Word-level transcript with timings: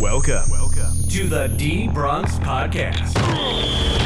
Welcome, 0.00 0.48
welcome 0.48 0.94
to 1.10 1.28
the 1.28 1.48
D 1.58 1.86
Bronx 1.86 2.36
Podcast, 2.36 3.12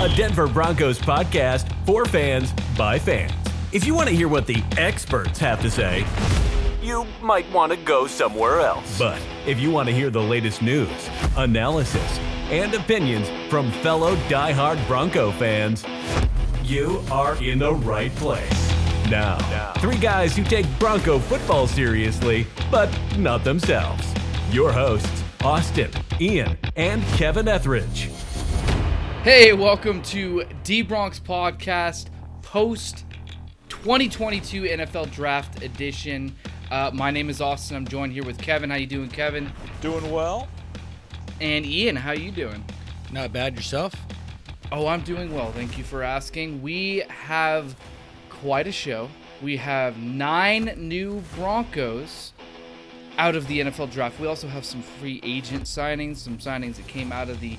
a 0.05 0.17
Denver 0.17 0.49
Broncos 0.49 0.99
podcast 0.99 1.73
for 1.87 2.05
fans 2.05 2.53
by 2.77 2.99
fans. 2.99 3.33
If 3.71 3.87
you 3.87 3.95
want 3.95 4.09
to 4.09 4.15
hear 4.17 4.27
what 4.27 4.49
the 4.49 4.61
experts 4.77 5.39
have 5.39 5.63
to 5.63 5.71
say, 5.71 6.05
you 6.83 7.07
might 7.23 7.49
want 7.53 7.71
to 7.71 7.79
go 7.79 8.09
somewhere 8.09 8.59
else. 8.59 8.99
But 8.99 9.23
if 9.47 9.61
you 9.61 9.71
want 9.71 9.89
to 9.89 9.95
hear 9.95 10.11
the 10.11 10.21
latest 10.21 10.63
news, 10.63 10.91
analysis, 11.37 12.19
and 12.51 12.75
opinions 12.75 13.29
from 13.49 13.71
fellow 13.71 14.17
die-hard 14.29 14.81
Bronco 14.89 15.31
fans, 15.31 15.85
you 16.65 17.05
are 17.13 17.41
in 17.41 17.61
the 17.61 17.73
right 17.73 18.13
place. 18.17 18.75
Now, 19.09 19.39
three 19.75 19.99
guys 19.99 20.37
who 20.37 20.43
take 20.43 20.67
Bronco 20.81 21.21
football 21.21 21.69
seriously, 21.69 22.49
but 22.69 22.91
not 23.17 23.45
themselves. 23.45 24.13
Your 24.51 24.73
hosts, 24.73 25.24
Austin, 25.45 25.91
Ian, 26.23 26.57
and 26.75 27.05
Kevin 27.19 27.49
Etheridge. 27.49 28.09
Hey, 29.25 29.53
welcome 29.53 30.01
to 30.05 30.45
D 30.63 30.81
Bronx 30.81 31.21
Podcast 31.21 32.07
post 32.41 33.05
2022 33.69 34.63
NFL 34.63 35.13
Draft 35.13 35.63
Edition. 35.63 36.35
Uh, 36.71 36.91
my 36.95 37.11
name 37.11 37.29
is 37.29 37.43
Austin. 37.43 37.77
I'm 37.77 37.87
joined 37.87 38.15
here 38.15 38.25
with 38.25 38.39
Kevin. 38.39 38.71
How 38.71 38.77
you 38.77 38.87
doing, 38.87 39.11
Kevin? 39.11 39.53
Doing 39.83 40.11
well. 40.11 40.49
And 41.43 41.67
Ian, 41.67 41.97
how 41.97 42.13
you 42.13 42.31
doing? 42.31 42.65
Not 43.13 43.31
bad 43.35 43.55
yourself. 43.55 43.95
Oh, 44.73 44.87
I'm 44.87 45.03
doing 45.03 45.35
well. 45.35 45.53
Thank 45.53 45.77
you 45.77 45.85
for 45.85 46.03
asking. 46.03 46.63
We 46.63 47.03
have 47.09 47.77
quite 48.31 48.67
a 48.67 48.73
show. 48.73 49.11
We 49.43 49.59
have 49.59 49.99
nine 49.99 50.73
new 50.79 51.23
Broncos 51.37 52.33
out 53.19 53.37
of 53.37 53.47
the 53.47 53.61
NFL 53.61 53.93
draft. 53.93 54.19
We 54.21 54.27
also 54.27 54.49
have 54.49 54.65
some 54.65 54.83
free 54.83 55.21
agent 55.23 55.65
signings, 55.65 56.17
some 56.17 56.39
signings 56.39 56.77
that 56.77 56.87
came 56.89 57.13
out 57.13 57.29
of 57.29 57.41
the 57.41 57.57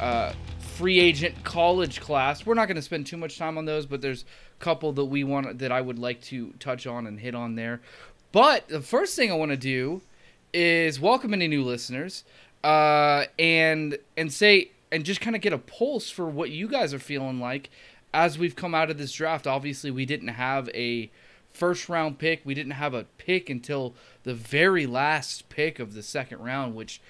uh, 0.00 0.32
free 0.58 0.98
agent 0.98 1.42
college 1.44 2.00
class. 2.00 2.46
We're 2.46 2.54
not 2.54 2.66
going 2.66 2.76
to 2.76 2.82
spend 2.82 3.06
too 3.06 3.16
much 3.16 3.38
time 3.38 3.58
on 3.58 3.64
those, 3.64 3.86
but 3.86 4.00
there's 4.00 4.24
a 4.60 4.64
couple 4.64 4.92
that 4.92 5.04
we 5.04 5.24
want 5.24 5.58
that 5.58 5.70
I 5.72 5.80
would 5.80 5.98
like 5.98 6.20
to 6.22 6.52
touch 6.58 6.86
on 6.86 7.06
and 7.06 7.20
hit 7.20 7.34
on 7.34 7.54
there. 7.54 7.80
But 8.32 8.68
the 8.68 8.80
first 8.80 9.14
thing 9.14 9.30
I 9.30 9.34
want 9.34 9.52
to 9.52 9.56
do 9.56 10.02
is 10.52 10.98
welcome 11.00 11.34
any 11.34 11.48
new 11.48 11.64
listeners 11.64 12.24
uh, 12.62 13.26
and 13.38 13.98
and 14.16 14.32
say 14.32 14.70
and 14.90 15.04
just 15.04 15.20
kind 15.20 15.36
of 15.36 15.42
get 15.42 15.52
a 15.52 15.58
pulse 15.58 16.10
for 16.10 16.26
what 16.26 16.50
you 16.50 16.68
guys 16.68 16.94
are 16.94 16.98
feeling 16.98 17.40
like 17.40 17.70
as 18.12 18.38
we've 18.38 18.56
come 18.56 18.74
out 18.74 18.90
of 18.90 18.98
this 18.98 19.12
draft. 19.12 19.46
Obviously, 19.46 19.90
we 19.90 20.06
didn't 20.06 20.28
have 20.28 20.68
a 20.70 21.10
first 21.54 21.88
round 21.88 22.18
pick. 22.18 22.42
We 22.44 22.52
didn't 22.52 22.72
have 22.72 22.92
a 22.92 23.04
pick 23.16 23.48
until 23.48 23.94
the 24.24 24.34
very 24.34 24.86
last 24.86 25.48
pick 25.48 25.78
of 25.78 25.94
the 25.94 26.02
second 26.02 26.40
round, 26.40 26.74
which 26.74 27.00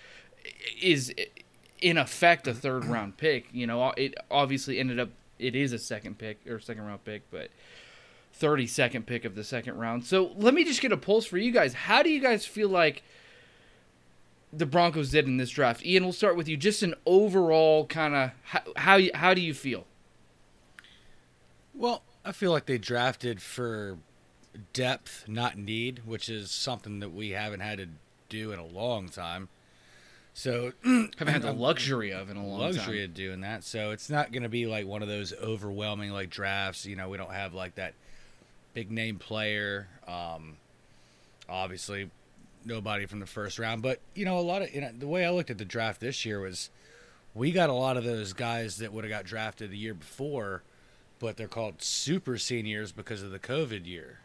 is 0.81 1.13
in 1.81 1.99
effect 1.99 2.47
a 2.47 2.55
third 2.55 2.85
round 2.85 3.17
pick. 3.17 3.47
You 3.53 3.67
know, 3.67 3.93
it 3.97 4.15
obviously 4.31 4.79
ended 4.79 5.01
up 5.01 5.09
it 5.39 5.57
is 5.57 5.73
a 5.73 5.79
second 5.79 6.19
pick 6.19 6.39
or 6.47 6.61
second 6.61 6.85
round 6.85 7.05
pick, 7.05 7.29
but 7.31 7.51
32nd 8.39 9.07
pick 9.07 9.25
of 9.25 9.35
the 9.35 9.45
second 9.45 9.77
round. 9.79 10.05
So 10.05 10.33
let 10.37 10.55
me 10.55 10.65
just 10.65 10.81
get 10.81 10.93
a 10.93 10.97
pulse 10.97 11.27
for 11.27 11.39
you 11.39 11.51
guys. 11.51 11.75
How 11.75 12.03
do 12.03 12.11
you 12.11 12.21
guys 12.21 12.47
feel 12.47 12.69
like 12.69 13.03
the 14.53 14.67
Broncos 14.67 15.11
did 15.11 15.27
in 15.27 15.39
this 15.39 15.51
draft? 15.51 15.85
Ian, 15.85 16.05
we'll 16.05 16.13
start 16.13 16.37
with 16.37 16.49
you. 16.49 16.57
Just 16.57 16.83
an 16.83 16.95
overall 17.07 17.87
kind 17.87 18.15
of 18.15 18.31
how 18.45 18.61
how, 18.77 19.01
how 19.15 19.35
do 19.35 19.41
you 19.41 19.55
feel? 19.55 19.87
Well, 21.75 22.03
I 22.25 22.33
feel 22.33 22.53
like 22.53 22.67
they 22.67 22.79
drafted 22.79 23.43
for 23.43 23.99
depth, 24.73 25.25
not 25.29 25.59
need, 25.59 26.03
which 26.05 26.29
is 26.29 26.51
something 26.51 27.01
that 27.01 27.13
we 27.13 27.31
haven't 27.31 27.61
had 27.61 27.79
to 27.79 27.89
do 28.29 28.53
in 28.53 28.59
a 28.59 28.67
long 28.67 29.09
time. 29.09 29.49
So 30.33 30.73
haven't 30.85 31.29
had 31.29 31.43
the 31.43 31.53
luxury 31.53 32.13
of 32.13 32.29
in 32.29 32.37
a 32.37 32.45
long 32.45 32.61
luxury 32.61 32.99
time. 32.99 33.05
Of 33.05 33.15
doing 33.15 33.41
that. 33.43 33.65
So 33.65 33.93
it's 33.93 34.11
not 34.11 34.33
going 34.33 34.43
to 34.43 34.49
be 34.49 34.67
like 34.67 34.87
one 34.87 35.03
of 35.03 35.09
those 35.09 35.33
overwhelming 35.33 36.11
like 36.11 36.31
drafts. 36.31 36.85
You 36.87 36.97
know, 36.97 37.09
we 37.09 37.17
don't 37.17 37.33
have 37.33 37.55
like 37.55 37.77
that 37.77 37.95
big 38.75 38.91
name 38.91 39.19
player. 39.19 39.87
Um, 40.09 40.57
obviously, 41.49 42.11
nobody 42.65 43.07
from 43.07 43.21
the 43.21 43.27
first 43.27 43.59
round. 43.61 43.83
But 43.83 44.01
you 44.15 44.25
know, 44.25 44.39
a 44.39 44.41
lot 44.41 44.63
of 44.63 44.75
you 44.75 44.81
know, 44.81 44.91
the 44.97 45.07
way 45.07 45.25
I 45.25 45.31
looked 45.31 45.51
at 45.51 45.59
the 45.59 45.65
draft 45.65 46.01
this 46.01 46.25
year 46.25 46.41
was 46.41 46.71
we 47.35 47.53
got 47.53 47.71
a 47.71 47.75
lot 47.75 47.97
of 47.97 48.05
those 48.05 48.33
guys 48.33 48.79
that 48.79 48.93
would 48.93 49.05
have 49.05 49.11
got 49.11 49.25
drafted 49.25 49.71
the 49.71 49.79
year 49.79 49.95
before, 49.95 50.63
but 51.21 51.37
they're 51.37 51.49
called 51.49 51.81
super 51.81 52.39
seniors 52.39 52.91
because 52.93 53.23
of 53.23 53.31
the 53.31 53.39
COVID 53.39 53.87
year. 53.87 54.19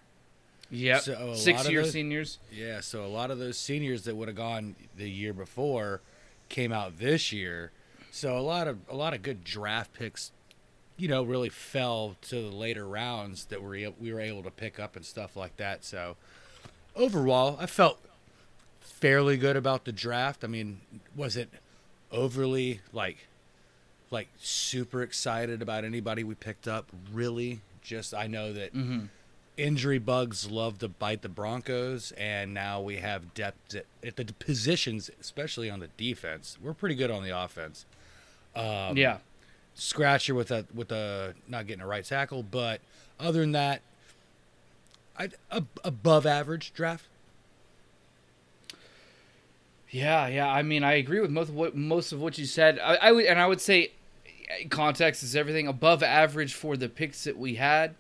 Yep. 0.72 1.02
So 1.02 1.34
Six 1.36 1.70
year 1.70 1.84
those, 1.84 1.92
seniors. 1.92 2.40
Yeah. 2.52 2.82
So 2.82 3.06
a 3.06 3.08
lot 3.08 3.32
of 3.32 3.40
those 3.40 3.58
seniors 3.58 4.04
that 4.04 4.16
would 4.16 4.28
have 4.28 4.38
gone 4.38 4.76
the 4.96 5.10
year 5.10 5.34
before 5.34 6.02
came 6.48 6.72
out 6.72 7.00
this 7.00 7.32
year. 7.32 7.72
So 8.12 8.38
a 8.38 8.42
lot 8.42 8.68
of 8.68 8.80
a 8.90 8.96
lot 8.96 9.14
of 9.14 9.22
good 9.22 9.44
draft 9.44 9.94
picks, 9.94 10.32
you 10.98 11.08
know, 11.08 11.24
really 11.24 11.50
fell 11.50 12.16
to 12.24 12.36
the 12.36 12.56
later 12.56 12.88
rounds 12.88 13.46
that 13.46 13.64
we 13.64 13.88
we 14.00 14.14
were 14.14 14.20
able 14.20 14.44
to 14.44 14.52
pick 14.52 14.80
up 14.80 14.96
and 14.96 15.06
stuff 15.06 15.36
like 15.36 15.58
that. 15.58 15.84
So 15.84 16.18
overall, 16.96 17.58
I 17.60 17.66
felt 17.66 18.00
fairly 18.80 19.38
good 19.38 19.56
about 19.56 19.86
the 19.86 19.92
draft. 19.92 20.44
I 20.44 20.48
mean, 20.48 20.82
was 21.16 21.36
it 21.36 21.50
overly 22.12 22.82
like 22.94 23.28
like 24.12 24.28
super 24.40 25.02
excited 25.02 25.62
about 25.62 25.84
anybody 25.84 26.24
we 26.24 26.36
picked 26.36 26.68
up? 26.68 26.92
Really? 27.12 27.62
Just 27.82 28.14
I 28.14 28.28
know 28.28 28.54
that. 28.54 28.76
Mm-hmm 28.76 29.06
injury 29.60 30.00
bugs 30.00 30.50
love 30.50 30.80
to 30.80 30.88
bite 30.88 31.22
the 31.22 31.30
Broncos, 31.30 32.12
and 32.14 32.54
now 32.54 32.82
we 32.82 32.98
have 32.98 33.34
depth 33.34 33.76
at, 33.76 34.16
the 34.16 34.26
positions, 34.34 35.10
especially 35.20 35.70
on 35.70 35.80
the 35.80 35.90
defense. 35.98 36.58
We're 36.62 36.74
pretty 36.74 36.96
good 36.96 37.12
on 37.12 37.24
the 37.24 37.38
offense. 37.38 37.86
Um, 38.56 38.98
yeah, 38.98 39.18
scratcher 39.74 40.34
with 40.34 40.52
a 40.52 40.66
with 40.74 40.92
a 40.92 41.36
not 41.48 41.68
getting 41.68 41.82
a 41.82 41.88
right 41.88 42.04
tackle, 42.04 42.44
but 42.44 42.82
other 43.20 43.42
than 43.42 43.52
that, 43.52 43.82
I 45.18 45.30
a, 45.52 45.64
above 45.84 46.26
average 46.26 46.74
draft. 46.74 47.06
Yeah, 49.92 50.28
yeah. 50.28 50.48
I 50.48 50.62
mean, 50.62 50.84
I 50.84 50.94
agree 50.94 51.20
with 51.20 51.32
most 51.32 51.50
of 51.50 51.56
what 51.56 51.76
most 51.76 52.12
of 52.12 52.22
what 52.22 52.38
you 52.38 52.46
said. 52.46 52.80
I, 52.80 52.96
I 52.96 53.12
would, 53.12 53.26
and 53.26 53.40
I 53.40 53.48
would 53.48 53.62
say, 53.62 53.92
context 54.70 55.24
is 55.24 55.36
everything. 55.36 55.68
Above 55.68 56.04
average 56.04 56.54
for 56.54 56.78
the 56.78 56.90
picks 56.90 57.24
that 57.24 57.38
we 57.38 57.56
had. 57.56 57.96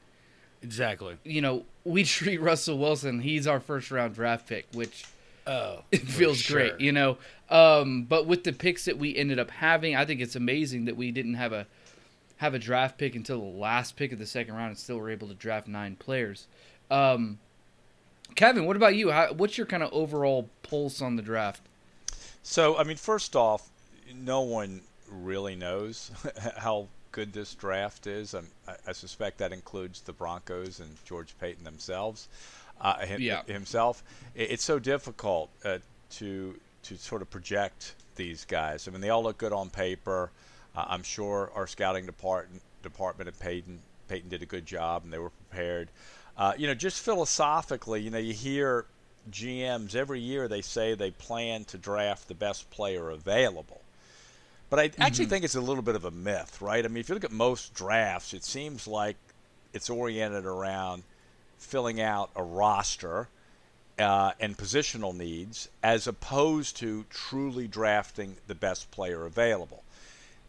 Exactly. 0.62 1.18
You 1.24 1.42
know, 1.42 1.66
we 1.86 2.03
treat 2.03 2.42
Russell 2.42 2.78
Wilson. 2.78 3.20
He's 3.20 3.47
our 3.47 3.59
first 3.59 3.92
round 3.92 4.16
draft 4.16 4.47
pick, 4.47 4.68
which 4.74 5.06
oh, 5.47 5.84
it 5.92 6.02
feels 6.02 6.38
sure. 6.38 6.58
great. 6.58 6.80
You 6.80 6.92
know, 6.92 7.18
um, 7.50 8.03
but 8.03 8.28
with 8.28 8.44
the 8.44 8.53
picks 8.53 8.86
that 8.86 8.98
we 8.98 9.16
ended 9.16 9.40
up 9.40 9.52
having, 9.52 9.96
I 9.96 10.06
think 10.06 10.22
it's 10.22 10.36
amazing 10.36 10.86
that 10.86 10.98
we 10.98 11.12
didn't 11.12 11.36
have 11.36 11.53
a 11.53 11.68
have 12.38 12.53
a 12.53 12.59
draft 12.59 12.98
pick 12.98 13.16
until 13.16 13.40
the 13.40 13.58
last 13.58 13.98
pick 13.98 14.12
of 14.14 14.19
the 14.19 14.25
second 14.25 14.56
round, 14.56 14.69
and 14.69 14.78
still 14.78 14.98
were 14.98 15.09
able 15.09 15.28
to 15.28 15.34
draft 15.34 15.68
nine 15.68 15.96
players. 15.96 16.48
Um, 16.90 17.40
Kevin, 18.36 18.66
what 18.66 18.75
about 18.75 18.96
you? 18.96 19.12
How, 19.12 19.34
what's 19.34 19.58
your 19.58 19.68
kind 19.68 19.84
of 19.84 19.92
overall 19.92 20.50
pulse 20.64 21.02
on 21.02 21.16
the 21.16 21.22
draft? 21.22 21.62
So, 22.44 22.78
I 22.78 22.84
mean, 22.84 22.98
first 22.98 23.36
off, 23.36 23.69
no 24.16 24.42
one 24.42 24.81
really 25.12 25.56
knows 25.56 26.12
how 26.58 26.88
good 27.12 27.34
this 27.34 27.53
draft 27.56 28.08
is. 28.08 28.36
I, 28.36 28.42
I 28.88 28.92
suspect 28.92 29.40
that 29.40 29.52
includes 29.52 30.02
the 30.02 30.14
Broncos 30.14 30.80
and 30.80 30.90
George 31.06 31.36
Paton 31.40 31.64
themselves. 31.64 32.28
Uh, 32.81 33.00
him, 33.00 33.22
yeah. 33.22 33.44
himself. 33.44 34.03
It, 34.36 34.52
it's 34.52 34.64
so 34.64 34.80
difficult 34.80 35.50
uh, 35.66 35.80
to 36.12 36.56
to 36.84 36.98
sort 36.98 37.22
of 37.22 37.30
project 37.30 37.94
these 38.16 38.46
guys. 38.46 38.88
I 38.88 38.92
mean, 38.92 39.02
they 39.02 39.09
all 39.09 39.24
look 39.24 39.38
good 39.38 39.53
on 39.53 39.69
paper. 39.69 40.31
Uh, 40.75 40.86
I'm 40.88 41.03
sure 41.03 41.52
our 41.56 41.68
scouting 41.68 42.06
department 42.06 42.62
department 42.84 43.28
at 43.28 43.38
Paton 43.40 43.80
Paton 44.08 44.30
did 44.30 44.42
a 44.42 44.46
good 44.46 44.66
job 44.66 45.03
and 45.03 45.14
they 45.14 45.19
were 45.19 45.30
prepared. 45.30 45.90
Uh, 46.38 46.53
you 46.58 46.68
know, 46.68 46.74
just 46.74 47.03
philosophically, 47.03 48.02
you 48.02 48.09
know, 48.09 48.18
you 48.18 48.34
hear 48.34 48.86
GMs 49.30 49.96
every 49.96 50.19
year 50.19 50.48
they 50.48 50.62
say 50.62 50.96
they 50.96 51.12
plan 51.12 51.66
to 51.66 51.78
draft 51.78 52.28
the 52.28 52.34
best 52.34 52.69
player 52.72 53.10
available. 53.10 53.81
But 54.69 54.80
I 54.80 54.92
actually 55.00 55.25
mm-hmm. 55.25 55.30
think 55.31 55.45
it's 55.45 55.56
a 55.56 55.62
little 55.62 55.81
bit 55.81 55.95
of 55.95 56.06
a 56.06 56.12
myth, 56.12 56.62
right? 56.62 56.83
I 56.83 56.88
mean, 56.88 56.98
if 56.98 57.10
you 57.10 57.16
look 57.16 57.24
at 57.24 57.31
most 57.31 57.74
drafts, 57.74 58.33
it 58.33 58.44
seems 58.44 58.88
like 58.88 59.16
it's 59.74 59.89
oriented 59.89 60.45
around 60.45 61.04
filling 61.57 62.00
out 62.00 62.30
a 62.36 62.44
roster 62.44 63.27
uh, 63.98 64.31
and 64.39 64.57
positional 64.57 65.16
needs 65.16 65.69
as 65.83 66.07
opposed 66.07 66.77
to 66.77 67.06
truly 67.10 67.68
drafting 67.68 68.38
the 68.48 68.56
best 68.56 68.92
player 68.92 69.25
available. 69.25 69.83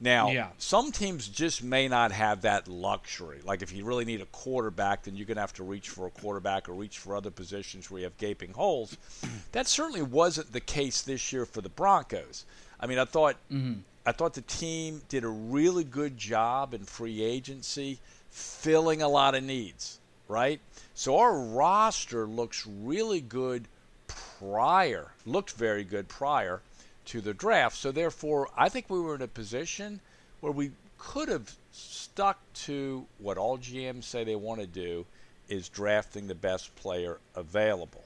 Now, 0.02 0.30
yeah. 0.30 0.48
some 0.56 0.92
teams 0.92 1.28
just 1.28 1.62
may 1.62 1.86
not 1.86 2.10
have 2.12 2.42
that 2.42 2.68
luxury. 2.68 3.40
Like 3.44 3.60
if 3.60 3.72
you 3.72 3.84
really 3.84 4.06
need 4.06 4.22
a 4.22 4.26
quarterback, 4.26 5.02
then 5.02 5.14
you're 5.14 5.26
going 5.26 5.36
to 5.36 5.42
have 5.42 5.52
to 5.54 5.62
reach 5.62 5.90
for 5.90 6.06
a 6.06 6.10
quarterback 6.10 6.70
or 6.70 6.72
reach 6.72 6.98
for 6.98 7.14
other 7.14 7.30
positions 7.30 7.90
where 7.90 7.98
you 7.98 8.04
have 8.04 8.16
gaping 8.16 8.52
holes. 8.52 8.96
that 9.52 9.66
certainly 9.66 10.00
wasn't 10.00 10.52
the 10.52 10.60
case 10.60 11.02
this 11.02 11.32
year 11.32 11.44
for 11.44 11.60
the 11.60 11.68
Broncos. 11.68 12.46
I 12.78 12.86
mean, 12.86 12.98
I 12.98 13.04
thought 13.04 13.36
mm-hmm. 13.52 13.80
I 14.06 14.12
thought 14.12 14.34
the 14.34 14.40
team 14.42 15.02
did 15.08 15.24
a 15.24 15.28
really 15.28 15.84
good 15.84 16.16
job 16.16 16.72
in 16.72 16.84
free 16.84 17.22
agency, 17.22 17.98
filling 18.30 19.02
a 19.02 19.08
lot 19.08 19.34
of 19.34 19.44
needs, 19.44 19.98
right? 20.28 20.60
So 20.94 21.18
our 21.18 21.38
roster 21.38 22.26
looks 22.26 22.66
really 22.66 23.20
good 23.20 23.68
prior, 24.06 25.12
looked 25.26 25.52
very 25.52 25.84
good 25.84 26.08
prior 26.08 26.62
to 27.06 27.20
the 27.20 27.34
draft. 27.34 27.76
So 27.76 27.92
therefore, 27.92 28.48
I 28.56 28.68
think 28.68 28.88
we 28.88 29.00
were 29.00 29.14
in 29.14 29.22
a 29.22 29.28
position 29.28 30.00
where 30.40 30.52
we 30.52 30.70
could 30.98 31.28
have 31.28 31.54
stuck 31.72 32.38
to 32.52 33.06
what 33.18 33.38
all 33.38 33.58
GMs 33.58 34.04
say 34.04 34.24
they 34.24 34.36
want 34.36 34.60
to 34.60 34.66
do 34.66 35.06
is 35.48 35.68
drafting 35.68 36.26
the 36.26 36.34
best 36.34 36.74
player 36.76 37.18
available. 37.34 38.04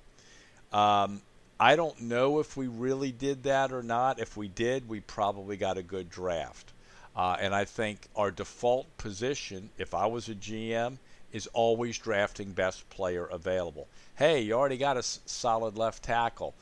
Um, 0.73 1.20
I 1.59 1.77
don't 1.77 2.01
know 2.01 2.41
if 2.41 2.56
we 2.56 2.67
really 2.67 3.12
did 3.12 3.45
that 3.45 3.73
or 3.73 3.83
not. 3.83 4.19
If 4.19 4.37
we 4.37 4.49
did, 4.49 4.89
we 4.89 5.01
probably 5.01 5.56
got 5.56 5.79
a 5.79 5.83
good 5.83 6.11
draft. 6.11 6.73
Uh, 7.15 7.37
and 7.39 7.55
I 7.55 7.65
think 7.65 8.09
our 8.17 8.33
default 8.33 8.97
position, 8.99 9.71
if 9.79 9.95
I 9.95 10.06
was 10.06 10.29
a 10.29 10.35
GM, 10.35 10.99
is 11.33 11.47
always 11.53 11.97
drafting 11.99 12.53
best 12.53 12.89
player 12.91 13.27
available. 13.27 13.87
Hey, 14.17 14.41
you 14.41 14.55
already 14.55 14.77
got 14.77 14.97
a 14.97 15.01
s- 15.01 15.21
solid 15.27 15.79
left 15.79 16.03
tackle, 16.03 16.55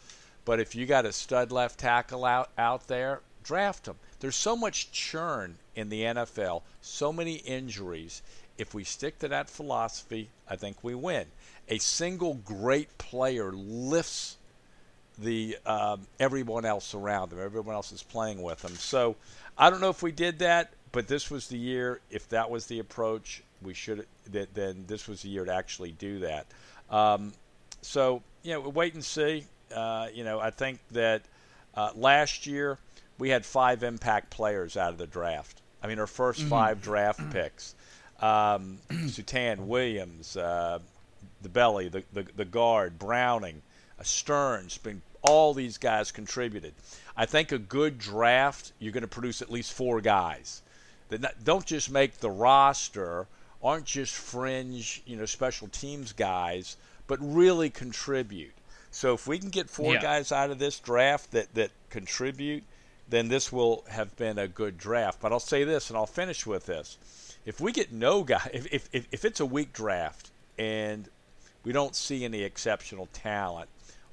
but 0.45 0.61
if 0.61 0.75
you 0.75 0.85
got 0.85 1.07
a 1.07 1.13
stud 1.13 1.53
left 1.53 1.79
tackle 1.79 2.25
out, 2.27 2.51
out 2.59 2.89
there, 2.89 3.21
draft 3.43 3.87
him. 3.87 3.97
There's 4.21 4.37
so 4.37 4.57
much 4.57 4.93
churn 4.93 5.57
in 5.75 5.89
the 5.89 6.03
NFL, 6.03 6.63
so 6.83 7.13
many 7.13 7.37
injuries. 7.37 8.23
If 8.59 8.75
we 8.75 8.85
stick 8.85 9.19
to 9.21 9.29
that 9.29 9.49
philosophy, 9.49 10.29
I 10.49 10.57
think 10.57 10.85
we 10.85 10.95
win. 10.95 11.27
A 11.69 11.79
single 11.79 12.35
great 12.35 12.99
player 12.99 13.53
lifts 13.53 14.37
the 15.19 15.57
um, 15.67 16.07
everyone 16.19 16.65
else 16.65 16.95
around 16.95 17.31
them. 17.31 17.41
Everyone 17.41 17.75
else 17.75 17.93
is 17.93 18.03
playing 18.03 18.43
with 18.43 18.61
them. 18.63 18.75
So 18.77 19.17
I 19.59 19.71
don't 19.71 19.81
know 19.81 19.91
if 19.91 20.03
we 20.03 20.13
did 20.13 20.39
that, 20.41 20.73
but 20.93 21.09
this 21.09 21.31
was 21.31 21.49
the 21.49 21.59
year. 21.59 22.01
If 22.11 22.29
that 22.31 22.51
was 22.51 22.67
the 22.67 22.79
approach, 22.79 23.43
we 23.63 23.75
should. 23.75 24.07
That 24.31 24.55
then 24.55 24.85
this 24.87 25.09
was 25.09 25.23
the 25.23 25.29
year 25.29 25.45
to 25.45 25.53
actually 25.55 25.93
do 25.93 26.21
that. 26.21 26.47
Um, 26.91 27.33
so 27.83 28.23
you 28.43 28.55
know, 28.55 28.61
wait 28.69 28.95
and 28.95 29.05
see. 29.05 29.45
Uh, 29.75 30.09
you 30.13 30.25
know, 30.25 30.39
I 30.41 30.51
think 30.51 30.81
that 30.91 31.23
uh, 31.75 31.91
last 31.95 32.47
year 32.47 32.79
we 33.19 33.29
had 33.31 33.45
five 33.47 33.83
impact 33.83 34.31
players 34.31 34.77
out 34.77 34.93
of 34.93 34.99
the 34.99 35.07
draft. 35.07 35.61
I 35.83 35.87
mean, 35.87 35.99
our 35.99 36.07
1st 36.07 36.41
Mm-hmm. 36.41 36.49
five 36.49 36.83
draft 36.83 37.21
picks: 37.33 37.75
um, 38.21 38.79
Surtain, 38.91 39.61
Williams, 39.67 40.37
uh, 40.37 40.79
the 41.43 41.49
belly, 41.49 41.89
the, 41.89 42.03
the 42.13 42.27
the 42.37 42.45
guard, 42.45 42.99
Browning, 42.99 43.63
Sterns. 44.05 44.79
Been 44.79 45.03
all 45.23 45.55
these 45.55 45.79
guys 45.79 46.11
contributed. 46.11 46.75
I 47.17 47.27
think 47.27 47.53
a 47.53 47.59
good 47.59 47.99
draft, 47.99 48.73
you're 48.79 48.93
going 48.93 49.03
to 49.03 49.09
produce 49.09 49.43
at 49.43 49.51
least 49.51 49.73
four 49.73 50.01
guys 50.01 50.63
that 51.09 51.45
don't 51.45 51.67
just 51.67 51.91
make 51.91 52.19
the 52.19 52.31
roster, 52.31 53.27
aren't 53.63 53.85
just 53.85 54.15
fringe, 54.15 55.03
you 55.07 55.17
know, 55.17 55.27
special 55.27 55.69
teams 55.69 56.13
guys, 56.13 56.77
but 57.07 57.19
really 57.21 57.71
contribute. 57.71 58.55
So 58.91 59.15
if 59.15 59.27
we 59.27 59.39
can 59.39 59.51
get 59.51 59.69
four 59.71 59.95
Yeah. 59.95 60.01
guys 60.03 60.33
out 60.33 60.51
of 60.51 60.59
this 60.59 60.79
draft 60.79 61.31
that 61.33 61.55
that 61.55 61.71
contribute, 61.91 62.65
then 63.09 63.29
this 63.29 63.53
will 63.53 63.85
have 63.89 64.17
been 64.17 64.39
a 64.39 64.49
good 64.49 64.79
draft. 64.79 65.21
But 65.21 65.33
I'll 65.33 65.41
say 65.41 65.65
this, 65.65 65.91
and 65.91 65.97
I'll 65.97 66.07
finish 66.07 66.47
with 66.47 66.67
this: 66.67 66.99
if 67.45 67.61
we 67.61 67.73
get 67.73 67.93
no 67.93 68.23
guy, 68.25 68.51
if 68.55 68.67
if 68.73 68.89
if, 68.93 69.07
if 69.13 69.25
it's 69.25 69.41
a 69.41 69.47
weak 69.47 69.73
draft 69.73 70.31
and 70.59 71.09
we 71.65 71.73
don't 71.73 71.95
see 71.95 72.25
any 72.25 72.43
exceptional 72.43 73.07
talent, 73.13 73.69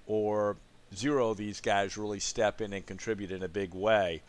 or 0.09 0.57
zero 0.93 1.29
of 1.29 1.37
these 1.37 1.61
guys 1.61 1.95
really 1.97 2.19
step 2.19 2.59
in 2.59 2.73
and 2.73 2.85
contribute 2.85 3.31
in 3.31 3.43
a 3.43 3.47
big 3.47 3.73
way, 3.73 4.21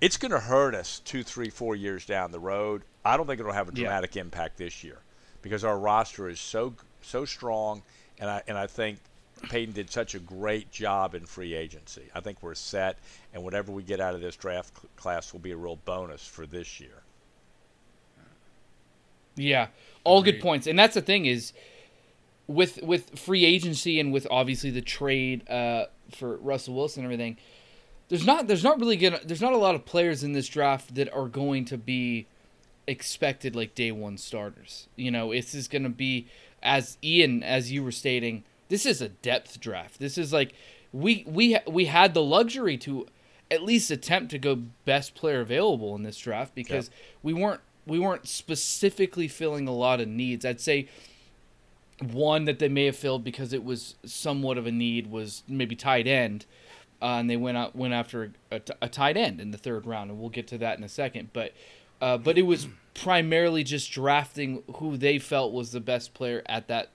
it's 0.00 0.16
going 0.18 0.30
to 0.30 0.38
hurt 0.40 0.74
us 0.74 1.00
two, 1.00 1.22
three, 1.24 1.50
four 1.50 1.74
years 1.74 2.04
down 2.04 2.30
the 2.30 2.38
road. 2.38 2.82
I 3.04 3.16
don't 3.16 3.26
think 3.26 3.40
it'll 3.40 3.52
have 3.52 3.68
a 3.68 3.72
Yeah. 3.72 3.84
dramatic 3.84 4.16
impact 4.16 4.58
this 4.58 4.84
year 4.84 4.98
because 5.42 5.64
our 5.64 5.78
roster 5.78 6.28
is 6.28 6.38
so 6.38 6.74
so 7.00 7.24
strong, 7.24 7.82
and 8.20 8.28
I 8.28 8.42
and 8.46 8.58
I 8.58 8.66
think 8.66 8.98
Paton 9.48 9.72
did 9.72 9.88
such 9.90 10.14
a 10.14 10.18
great 10.18 10.70
job 10.70 11.14
in 11.14 11.24
free 11.24 11.54
agency. 11.54 12.02
I 12.14 12.20
think 12.20 12.42
we're 12.42 12.54
set, 12.56 12.98
and 13.32 13.42
whatever 13.44 13.72
we 13.72 13.82
get 13.84 14.00
out 14.00 14.14
of 14.14 14.20
this 14.20 14.36
draft 14.36 14.76
cl- 14.76 14.90
class 14.96 15.32
will 15.32 15.40
be 15.40 15.52
a 15.52 15.56
real 15.56 15.76
bonus 15.76 16.26
for 16.26 16.44
this 16.44 16.80
year. 16.80 17.02
Yeah, 19.36 19.68
all 20.02 20.22
good 20.22 20.40
points, 20.40 20.66
and 20.66 20.76
that's 20.78 20.94
the 20.94 21.00
thing 21.00 21.26
is, 21.26 21.52
with 22.48 22.82
with 22.82 23.18
free 23.18 23.44
agency 23.44 24.00
and 24.00 24.12
with 24.12 24.26
obviously 24.30 24.70
the 24.70 24.82
trade 24.82 25.48
uh, 25.48 25.86
for 26.10 26.36
Russell 26.38 26.74
Wilson 26.74 27.04
and 27.04 27.12
everything, 27.12 27.36
there's 28.08 28.26
not 28.26 28.48
there's 28.48 28.64
not 28.64 28.80
really 28.80 28.96
gonna 28.96 29.20
there's 29.24 29.42
not 29.42 29.52
a 29.52 29.58
lot 29.58 29.76
of 29.76 29.84
players 29.84 30.24
in 30.24 30.32
this 30.32 30.48
draft 30.48 30.96
that 30.96 31.12
are 31.12 31.28
going 31.28 31.64
to 31.66 31.78
be 31.78 32.26
expected 32.88 33.54
like 33.54 33.74
day 33.74 33.92
one 33.92 34.16
starters. 34.16 34.88
You 34.96 35.10
know, 35.10 35.32
this 35.32 35.54
is 35.54 35.68
going 35.68 35.84
to 35.84 35.90
be 35.90 36.26
as 36.62 36.98
Ian 37.04 37.42
as 37.42 37.70
you 37.70 37.84
were 37.84 37.92
stating, 37.92 38.44
this 38.68 38.86
is 38.86 39.00
a 39.00 39.08
depth 39.08 39.60
draft. 39.60 40.00
This 40.00 40.18
is 40.18 40.32
like 40.32 40.54
we 40.92 41.24
we 41.26 41.58
we 41.66 41.84
had 41.84 42.14
the 42.14 42.22
luxury 42.22 42.76
to 42.78 43.06
at 43.50 43.62
least 43.62 43.90
attempt 43.90 44.30
to 44.30 44.38
go 44.38 44.56
best 44.84 45.14
player 45.14 45.40
available 45.40 45.94
in 45.94 46.02
this 46.02 46.18
draft 46.18 46.54
because 46.54 46.90
we 47.22 47.32
weren't 47.32 47.60
we 47.86 47.98
weren't 47.98 48.26
specifically 48.26 49.28
filling 49.28 49.68
a 49.68 49.72
lot 49.72 50.00
of 50.00 50.08
needs. 50.08 50.44
I'd 50.44 50.60
say 50.60 50.88
one 52.02 52.44
that 52.44 52.58
they 52.58 52.68
may 52.68 52.86
have 52.86 52.96
filled 52.96 53.24
because 53.24 53.52
it 53.52 53.64
was 53.64 53.96
somewhat 54.04 54.58
of 54.58 54.66
a 54.66 54.72
need 54.72 55.08
was 55.08 55.42
maybe 55.48 55.74
tight 55.74 56.06
end, 56.06 56.46
uh, 57.02 57.16
and 57.18 57.30
they 57.30 57.36
went 57.36 57.56
out 57.56 57.74
went 57.76 57.94
after 57.94 58.32
a, 58.50 58.88
tight 58.88 59.16
end 59.16 59.40
in 59.40 59.50
the 59.50 59.58
third 59.58 59.86
round, 59.86 60.10
and 60.10 60.18
we'll 60.18 60.30
get 60.30 60.46
to 60.48 60.58
that 60.58 60.78
in 60.78 60.84
a 60.84 60.88
second. 60.88 61.30
But 61.32 61.52
uh, 62.00 62.18
but 62.18 62.38
it 62.38 62.42
was 62.42 62.68
primarily 62.94 63.64
just 63.64 63.90
drafting 63.90 64.62
who 64.76 64.96
they 64.96 65.18
felt 65.18 65.52
was 65.52 65.72
the 65.72 65.80
best 65.80 66.14
player 66.14 66.42
at 66.46 66.68
that 66.68 66.90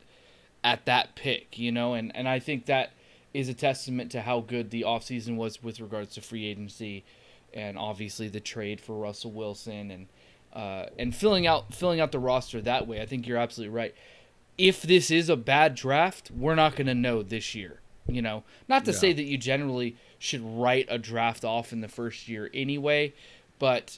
at 0.64 0.86
that 0.86 1.16
pick, 1.16 1.58
you 1.58 1.72
know, 1.72 1.94
and 1.94 2.16
and 2.16 2.28
I 2.28 2.40
think 2.40 2.66
that 2.68 2.92
is 3.34 3.50
a 3.50 3.54
testament 3.54 4.12
to 4.12 4.22
how 4.22 4.42
good 4.42 4.70
the 4.70 4.84
offseason 4.84 5.36
was 5.36 5.62
with 5.64 5.80
regards 5.80 6.14
to 6.14 6.22
free 6.22 6.46
agency 6.46 7.04
and 7.54 7.78
obviously 7.78 8.28
the 8.28 8.40
trade 8.40 8.80
for 8.80 8.96
Russell 8.96 9.32
Wilson 9.32 9.92
and 9.92 10.08
uh, 10.54 10.88
and 11.00 11.16
filling 11.16 11.48
out 11.48 11.74
filling 11.74 12.00
out 12.00 12.12
the 12.12 12.20
roster 12.20 12.62
that 12.62 12.88
way. 12.88 13.02
I 13.02 13.06
think 13.06 13.28
you're 13.28 13.38
absolutely 13.38 13.76
right. 13.76 13.96
If 14.58 14.82
this 14.82 15.10
is 15.10 15.30
a 15.30 15.36
bad 15.36 15.76
draft, 15.76 16.32
we're 16.32 16.56
not 16.56 16.76
going 16.76 16.88
to 16.88 16.94
know 16.94 17.24
this 17.24 17.56
year. 17.56 17.80
You 18.08 18.22
know, 18.22 18.44
not 18.68 18.86
to 18.86 18.92
Yeah. 18.92 18.98
say 18.98 19.14
that 19.14 19.24
you 19.24 19.38
generally 19.38 19.96
should 20.20 20.42
write 20.42 20.86
a 20.90 20.98
draft 20.98 21.44
off 21.46 21.72
in 21.72 21.82
the 21.82 21.88
first 21.88 22.28
year 22.28 22.50
anyway, 22.54 23.14
but 23.60 23.98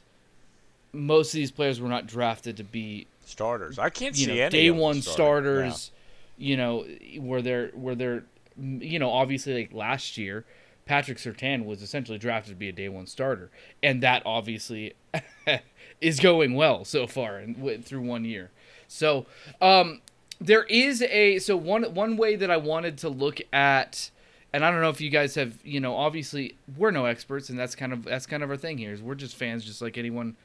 most 0.94 1.34
of 1.34 1.40
these 1.40 1.52
players 1.52 1.82
were 1.82 1.90
not 1.90 2.08
drafted 2.08 2.58
to 2.58 2.64
be 2.64 3.08
Starters, 3.26 3.80
I 3.80 3.90
can't 3.90 4.16
see 4.16 4.28
know 4.28 4.34
any 4.34 4.50
day 4.50 4.72
one 4.72 5.02
starters 5.02 5.92
you 6.38 6.56
know 6.56 6.86
where 7.18 7.42
they're 7.42 7.70
where 7.70 7.96
they're 7.96 8.24
you 8.58 9.00
know 9.00 9.10
obviously 9.10 9.54
like 9.54 9.74
last 9.74 10.18
year 10.18 10.46
patrick 10.86 11.18
surtain 11.18 11.66
was 11.66 11.82
essentially 11.82 12.18
drafted 12.18 12.52
to 12.52 12.56
be 12.56 12.70
a 12.70 12.72
day 12.72 12.88
one 12.88 13.08
starter 13.08 13.50
and 13.82 14.04
that 14.04 14.22
obviously 14.26 14.94
is 16.02 16.20
going 16.20 16.54
well 16.54 16.86
so 16.86 17.08
far 17.08 17.38
and 17.38 17.84
through 17.86 18.02
one 18.02 18.24
year 18.24 18.52
so 18.88 19.26
um 19.62 20.02
there 20.42 20.64
is 20.64 21.02
a 21.02 21.40
so 21.40 21.56
one 21.56 21.84
one 21.94 22.18
way 22.18 22.36
that 22.36 22.52
i 22.52 22.58
wanted 22.58 22.98
to 22.98 23.10
look 23.10 23.40
at 23.54 24.10
and 24.54 24.66
i 24.66 24.72
don't 24.72 24.82
know 24.82 24.90
if 24.90 25.02
you 25.02 25.10
guys 25.10 25.36
have 25.36 25.58
you 25.64 25.80
know 25.80 25.96
obviously 25.96 26.56
we're 26.78 26.92
no 26.92 27.06
experts 27.06 27.50
and 27.50 27.58
that's 27.58 27.76
kind 27.76 27.94
of 27.94 28.04
that's 28.04 28.26
kind 28.26 28.44
of 28.44 28.50
our 28.50 28.58
thing 28.58 28.78
here 28.78 28.92
is 28.92 29.02
we're 29.02 29.16
just 29.16 29.36
fans 29.36 29.64
just 29.64 29.82
like 29.82 29.98
anyone 29.98 30.36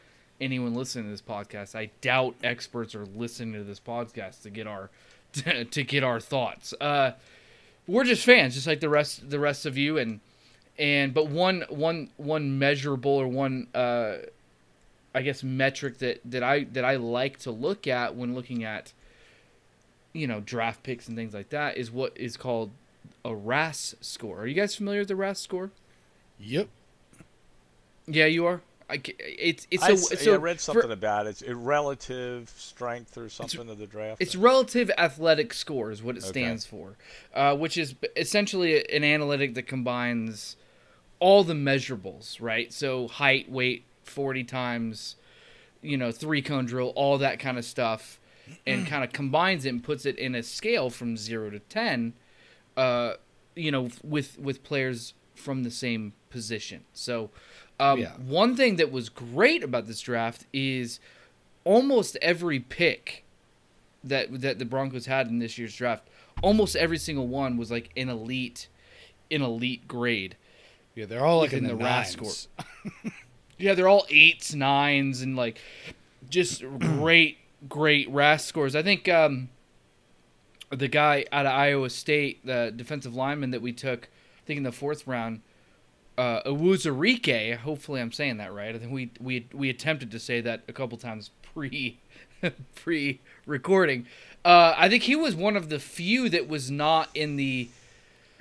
anyone 0.41 0.75
listening 0.75 1.05
to 1.05 1.11
this 1.11 1.23
podcast. 1.23 1.75
I 1.75 1.91
doubt 2.01 2.35
experts 2.43 2.95
are 2.95 3.05
listening 3.05 3.55
to 3.55 3.65
this 3.65 3.79
podcast 3.79 4.43
to 4.43 4.51
get 4.51 4.67
our 4.67 4.91
to, 5.33 5.85
get 5.85 6.03
our 6.03 6.19
thoughts. 6.19 6.75
Uh, 6.81 7.13
we're 7.87 8.05
just 8.05 8.25
fans, 8.25 8.55
just 8.55 8.67
like 8.67 8.81
the 8.81 8.89
rest 8.89 9.29
the 9.29 9.39
rest 9.39 9.67
of 9.67 9.77
you, 9.77 9.99
and 9.99 10.21
and 10.79 11.15
but 11.15 11.29
one 11.29 11.65
one 11.69 12.11
one 12.17 12.59
measurable 12.59 13.13
or 13.13 13.29
one 13.29 13.69
uh, 13.75 14.17
I 15.15 15.23
guess 15.23 15.43
metric 15.43 15.99
that 15.99 16.21
that 16.25 16.43
I 16.43 16.65
that 16.65 16.85
I 16.85 16.97
like 16.97 17.39
to 17.41 17.51
look 17.51 17.87
at 17.87 18.17
when 18.17 18.35
looking 18.35 18.65
at 18.65 18.93
you 20.13 20.27
know 20.27 20.41
draft 20.41 20.83
picks 20.83 21.09
and 21.09 21.17
things 21.17 21.35
like 21.35 21.51
that 21.51 21.77
is 21.77 21.91
what 21.91 22.13
is 22.17 22.37
called 22.37 22.71
a 23.25 23.35
RAS 23.35 23.95
score. 24.01 24.41
Are 24.41 24.47
you 24.47 24.55
guys 24.55 24.75
familiar 24.75 25.01
with 25.01 25.09
the 25.09 25.17
RAS 25.17 25.39
score? 25.39 25.71
Yep. 26.39 26.69
Yeah, 28.07 28.27
you 28.27 28.47
are. 28.47 28.61
I, 28.89 28.97
ca- 28.99 29.15
it's 29.21 29.67
it's 29.71 29.85
I, 29.85 29.91
a, 29.91 29.93
s- 29.93 30.11
it's 30.11 30.27
yeah, 30.27 30.33
a- 30.33 30.35
I 30.35 30.39
read 30.39 30.57
for- 30.57 30.63
something 30.63 30.91
about 30.91 31.27
it. 31.27 31.31
It's 31.31 31.43
a 31.43 31.55
relative 31.55 32.53
strength 32.57 33.17
or 33.17 33.29
something 33.29 33.69
of 33.69 33.79
the 33.79 33.87
draft. 33.87 34.21
It's 34.21 34.35
relative 34.35 34.91
athletic 34.99 35.55
score 35.55 35.91
is 35.93 36.03
what 36.03 36.17
it 36.17 36.25
Okay. 36.25 36.31
stands 36.31 36.67
for, 36.67 36.97
uh, 37.35 37.57
which 37.57 37.77
is 37.79 37.95
essentially 38.17 38.85
an 38.91 39.05
analytic 39.05 39.55
that 39.55 39.69
combines 39.69 40.57
all 41.21 41.45
the 41.45 41.55
measurables, 41.55 42.41
right? 42.41 42.73
So 42.73 43.07
height, 43.07 43.49
weight, 43.51 43.85
forty 44.03 44.43
times, 44.43 45.15
you 45.83 45.97
know, 45.97 46.11
three 46.11 46.43
cone 46.43 46.65
drill, 46.67 46.89
all 46.97 47.17
that 47.19 47.39
kind 47.39 47.59
of 47.59 47.65
stuff, 47.65 48.19
and 48.67 48.87
kind 48.87 49.05
of 49.05 49.13
combines 49.13 49.65
it 49.65 49.71
and 49.71 49.83
puts 49.83 50.05
it 50.07 50.19
in 50.19 50.35
a 50.35 50.43
scale 50.43 50.91
from 50.91 51.17
zero 51.17 51.51
to 51.51 51.59
ten, 51.59 52.15
uh, 52.77 53.15
you 53.55 53.71
know, 53.71 53.89
with 54.03 54.39
with 54.39 54.63
players 54.63 55.15
from 55.35 55.63
the 55.63 55.71
same 55.71 56.13
position. 56.31 56.85
So. 56.93 57.31
Um, 57.79 57.99
Yeah. 57.99 58.13
One 58.19 58.57
thing 58.57 58.77
that 58.77 58.93
was 58.93 59.09
great 59.09 59.65
about 59.65 59.87
this 59.87 60.03
draft 60.03 60.45
is 60.53 61.01
almost 61.65 62.19
every 62.21 62.61
pick 62.61 63.25
that 64.05 64.43
that 64.43 64.59
the 64.59 64.67
Broncos 64.67 65.07
had 65.07 65.29
in 65.29 65.39
this 65.39 65.57
year's 65.57 65.75
draft, 65.75 66.07
almost 66.43 66.77
every 66.77 66.99
single 66.99 67.27
one 67.27 67.57
was 67.57 67.71
like 67.71 67.89
an 67.97 68.11
elite, 68.11 68.69
an 69.31 69.41
elite 69.41 69.89
grade, 69.89 70.37
Yeah, 70.95 71.07
they're 71.07 71.25
all 71.25 71.39
like 71.39 71.55
in 71.55 71.63
the, 71.65 71.71
the 71.71 71.77
RAS 71.77 72.17
nines. 72.19 72.49
Yeah, 73.59 73.75
they're 73.75 73.89
all 73.89 74.07
eights, 74.11 74.55
nines, 74.55 75.21
and 75.23 75.37
like 75.37 75.59
just 76.29 76.63
great, 76.79 77.39
great 77.69 78.09
RAS 78.11 78.45
scores. 78.45 78.75
I 78.75 78.83
think 78.83 79.09
um, 79.09 79.49
the 80.71 80.89
guy 80.89 81.25
out 81.33 81.47
of 81.47 81.53
Iowa 81.53 81.91
State, 81.91 82.45
the 82.45 82.73
defensive 82.75 83.15
lineman 83.15 83.51
that 83.51 83.63
we 83.63 83.73
took, 83.73 84.09
I 84.39 84.47
think 84.47 84.59
in 84.59 84.63
the 84.63 84.73
fourth 84.73 85.07
round, 85.07 85.43
uh. 86.19 86.43
Hopefully, 86.45 88.01
I'm 88.01 88.13
saying 88.13 88.37
that 88.37 88.53
right. 88.53 88.75
I 88.75 88.79
think 88.79 88.93
we 88.93 89.11
we 89.21 89.47
we 89.53 89.71
attempted 89.71 90.11
to 90.11 90.19
say 90.19 90.41
that 90.43 90.63
a 90.69 90.73
couple 90.73 90.99
times 90.99 91.31
pre 91.43 91.99
pre 92.75 93.21
recording. 93.47 94.07
Uh, 94.45 94.75
I 94.77 94.89
think 94.89 95.05
he 95.05 95.17
was 95.17 95.35
one 95.35 95.57
of 95.57 95.69
the 95.69 95.79
few 95.79 96.29
that 96.29 96.49
was 96.49 96.71
not 96.71 97.09
in 97.15 97.37
the 97.37 97.71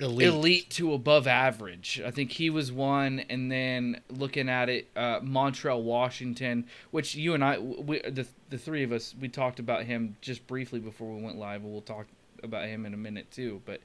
Elite. 0.00 0.28
elite 0.28 0.70
to 0.70 0.92
above 0.94 1.26
average. 1.26 2.00
I 2.04 2.10
think 2.10 2.32
he 2.32 2.50
was 2.50 2.72
one, 2.72 3.20
and 3.30 3.50
then 3.50 4.00
looking 4.08 4.48
at 4.48 4.68
it, 4.68 4.88
uh, 4.96 5.20
Montrell, 5.20 5.82
Washington, 5.82 6.66
which 6.90 7.14
you 7.14 7.34
and 7.34 7.44
I, 7.44 7.58
we, 7.58 8.00
the 8.00 8.26
the 8.48 8.58
three 8.58 8.82
of 8.82 8.92
us, 8.92 9.14
we 9.20 9.28
talked 9.28 9.58
about 9.58 9.84
him 9.84 10.16
just 10.20 10.46
briefly 10.46 10.80
before 10.80 11.14
we 11.14 11.22
went 11.22 11.38
live. 11.38 11.62
We'll 11.62 11.80
talk 11.82 12.06
about 12.42 12.66
him 12.66 12.86
in 12.86 12.94
a 12.94 12.96
minute 12.96 13.30
too, 13.30 13.60
but, 13.66 13.80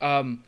um, 0.00 0.42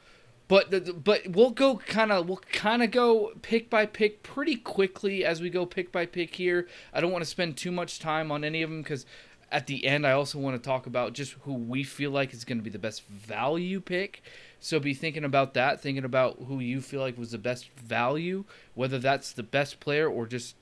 but 0.48 1.02
but 1.04 1.28
we'll 1.28 1.50
go 1.50 1.76
kind 1.76 2.12
of 2.12 2.28
we'll 2.28 2.42
kind 2.52 2.82
of 2.82 2.90
go 2.90 3.32
pick 3.42 3.70
by 3.70 3.86
pick 3.86 4.22
pretty 4.22 4.56
quickly 4.56 5.24
as 5.24 5.40
we 5.40 5.48
go 5.48 5.64
pick 5.64 5.92
by 5.92 6.04
pick 6.04 6.34
here. 6.34 6.66
I 6.92 7.00
don't 7.00 7.12
want 7.12 7.24
to 7.24 7.30
spend 7.30 7.56
too 7.56 7.70
much 7.72 7.98
time 7.98 8.30
on 8.30 8.44
any 8.44 8.62
of 8.62 8.70
them 8.70 8.82
because 8.82 9.06
at 9.50 9.66
the 9.66 9.86
end 9.86 10.06
I 10.06 10.12
also 10.12 10.38
want 10.38 10.60
to 10.60 10.68
talk 10.68 10.86
about 10.86 11.12
just 11.12 11.32
who 11.42 11.54
we 11.54 11.84
feel 11.84 12.10
like 12.10 12.34
is 12.34 12.44
going 12.44 12.58
to 12.58 12.64
be 12.64 12.70
the 12.70 12.78
best 12.78 13.06
value 13.06 13.80
pick. 13.80 14.22
So 14.62 14.78
be 14.78 14.94
thinking 14.94 15.24
about 15.24 15.54
that, 15.54 15.80
thinking 15.80 16.04
about 16.04 16.38
who 16.46 16.60
you 16.60 16.80
feel 16.80 17.00
like 17.00 17.18
was 17.18 17.32
the 17.32 17.38
best 17.38 17.68
value, 17.72 18.44
whether 18.74 19.00
that's 19.00 19.32
the 19.32 19.42
best 19.42 19.80
player 19.80 20.08
or 20.08 20.24
just 20.24 20.54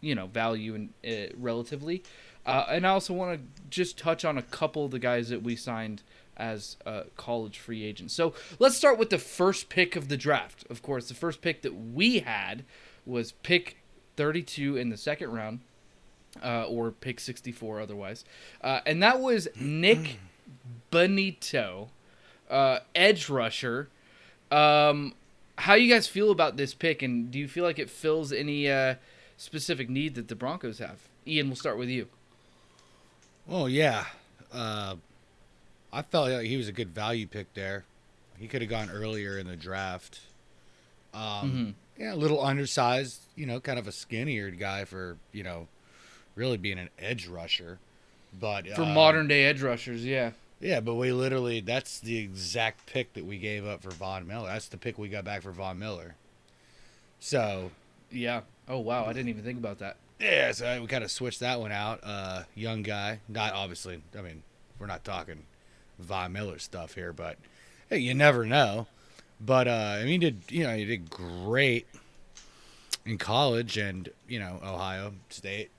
you 0.00 0.16
know 0.16 0.26
value 0.26 0.74
and 0.74 0.90
uh, 1.06 1.32
relatively. 1.38 2.02
Uh, 2.44 2.66
and 2.68 2.84
I 2.84 2.90
also 2.90 3.14
want 3.14 3.38
to 3.38 3.62
just 3.70 3.96
touch 3.96 4.24
on 4.24 4.36
a 4.36 4.42
couple 4.42 4.84
of 4.84 4.90
the 4.90 4.98
guys 4.98 5.28
that 5.28 5.44
we 5.44 5.54
signed 5.54 6.02
as 6.36 6.76
uh, 6.84 7.04
college 7.16 7.60
free 7.60 7.84
agents. 7.84 8.14
So 8.14 8.34
let's 8.58 8.76
start 8.76 8.98
with 8.98 9.10
the 9.10 9.18
first 9.18 9.68
pick 9.68 9.94
of 9.94 10.08
the 10.08 10.16
draft. 10.16 10.64
Of 10.68 10.82
course, 10.82 11.08
the 11.08 11.14
first 11.14 11.40
pick 11.40 11.62
that 11.62 11.74
we 11.74 12.18
had 12.18 12.64
was 13.04 13.30
pick 13.44 13.78
32 14.16 14.76
in 14.76 14.90
the 14.90 14.96
second 14.96 15.30
round, 15.30 15.60
uh, 16.42 16.64
or 16.64 16.90
pick 16.90 17.20
64 17.20 17.80
otherwise, 17.80 18.24
uh, 18.60 18.80
and 18.84 19.00
that 19.04 19.20
was 19.20 19.46
Nick 19.58 20.18
Benito, 20.90 21.90
uh, 22.50 22.80
edge 22.94 23.28
rusher. 23.28 23.88
Um, 24.50 25.14
how 25.58 25.74
you 25.74 25.92
guys 25.92 26.06
feel 26.06 26.30
about 26.30 26.56
this 26.56 26.74
pick, 26.74 27.02
and 27.02 27.30
do 27.30 27.38
you 27.38 27.48
feel 27.48 27.64
like 27.64 27.78
it 27.78 27.90
fills 27.90 28.32
any 28.32 28.70
uh, 28.70 28.96
specific 29.36 29.88
need 29.88 30.14
that 30.14 30.28
the 30.28 30.34
Broncos 30.34 30.78
have? 30.78 30.98
Ian, 31.26 31.48
we'll 31.48 31.56
start 31.56 31.78
with 31.78 31.88
you. 31.88 32.08
Oh 33.48 33.66
yeah, 33.66 34.04
uh, 34.52 34.96
I 35.92 36.02
felt 36.02 36.30
like 36.30 36.46
he 36.46 36.56
was 36.56 36.68
a 36.68 36.72
good 36.72 36.90
value 36.90 37.26
pick 37.26 37.52
there. 37.54 37.84
He 38.38 38.48
could 38.48 38.60
have 38.60 38.70
gone 38.70 38.90
earlier 38.90 39.38
in 39.38 39.46
the 39.46 39.56
draft. 39.56 40.20
Um, 41.14 41.22
Mhm. 41.22 41.74
Yeah, 41.98 42.12
a 42.12 42.16
little 42.16 42.44
undersized, 42.44 43.22
you 43.36 43.46
know, 43.46 43.58
kind 43.58 43.78
of 43.78 43.88
a 43.88 43.92
skinnier 43.92 44.50
guy 44.50 44.84
for 44.84 45.16
you 45.32 45.42
know, 45.42 45.68
really 46.34 46.58
being 46.58 46.78
an 46.78 46.90
edge 46.98 47.26
rusher. 47.26 47.78
But 48.38 48.68
For 48.68 48.82
um, 48.82 48.92
modern 48.92 49.28
day 49.28 49.44
edge 49.44 49.62
rushers, 49.62 50.04
yeah. 50.04 50.32
Yeah, 50.60 50.80
but 50.80 50.94
we 50.94 51.12
literally 51.12 51.60
that's 51.60 52.00
the 52.00 52.18
exact 52.18 52.86
pick 52.86 53.12
that 53.14 53.24
we 53.24 53.38
gave 53.38 53.66
up 53.66 53.82
for 53.82 53.90
Von 53.90 54.26
Miller. 54.26 54.48
That's 54.48 54.68
the 54.68 54.76
pick 54.76 54.98
we 54.98 55.08
got 55.08 55.24
back 55.24 55.42
for 55.42 55.52
Von 55.52 55.78
Miller. 55.78 56.14
So 57.20 57.70
Yeah. 58.10 58.42
Oh 58.68 58.78
wow, 58.78 59.04
I 59.06 59.12
didn't 59.12 59.28
even 59.28 59.44
think 59.44 59.58
about 59.58 59.78
that. 59.78 59.96
Yeah, 60.18 60.52
so 60.52 60.80
we 60.80 60.86
kind 60.86 61.04
of 61.04 61.10
switched 61.10 61.40
that 61.40 61.60
one 61.60 61.72
out. 61.72 62.00
Uh, 62.02 62.44
young 62.54 62.82
guy, 62.82 63.20
not 63.28 63.52
obviously. 63.52 64.00
I 64.18 64.22
mean, 64.22 64.42
we're 64.78 64.86
not 64.86 65.04
talking 65.04 65.44
Von 65.98 66.32
Miller 66.32 66.58
stuff 66.58 66.94
here, 66.94 67.12
but 67.12 67.36
hey, 67.90 67.98
you 67.98 68.14
never 68.14 68.46
know. 68.46 68.86
But 69.40 69.68
uh, 69.68 69.98
I 70.00 70.04
mean, 70.04 70.08
he 70.08 70.18
did 70.18 70.42
you 70.48 70.64
know 70.64 70.74
he 70.74 70.84
did 70.84 71.10
great 71.10 71.86
in 73.04 73.18
college 73.18 73.76
and 73.76 74.08
you 74.26 74.38
know 74.38 74.58
Ohio 74.64 75.12
State 75.28 75.70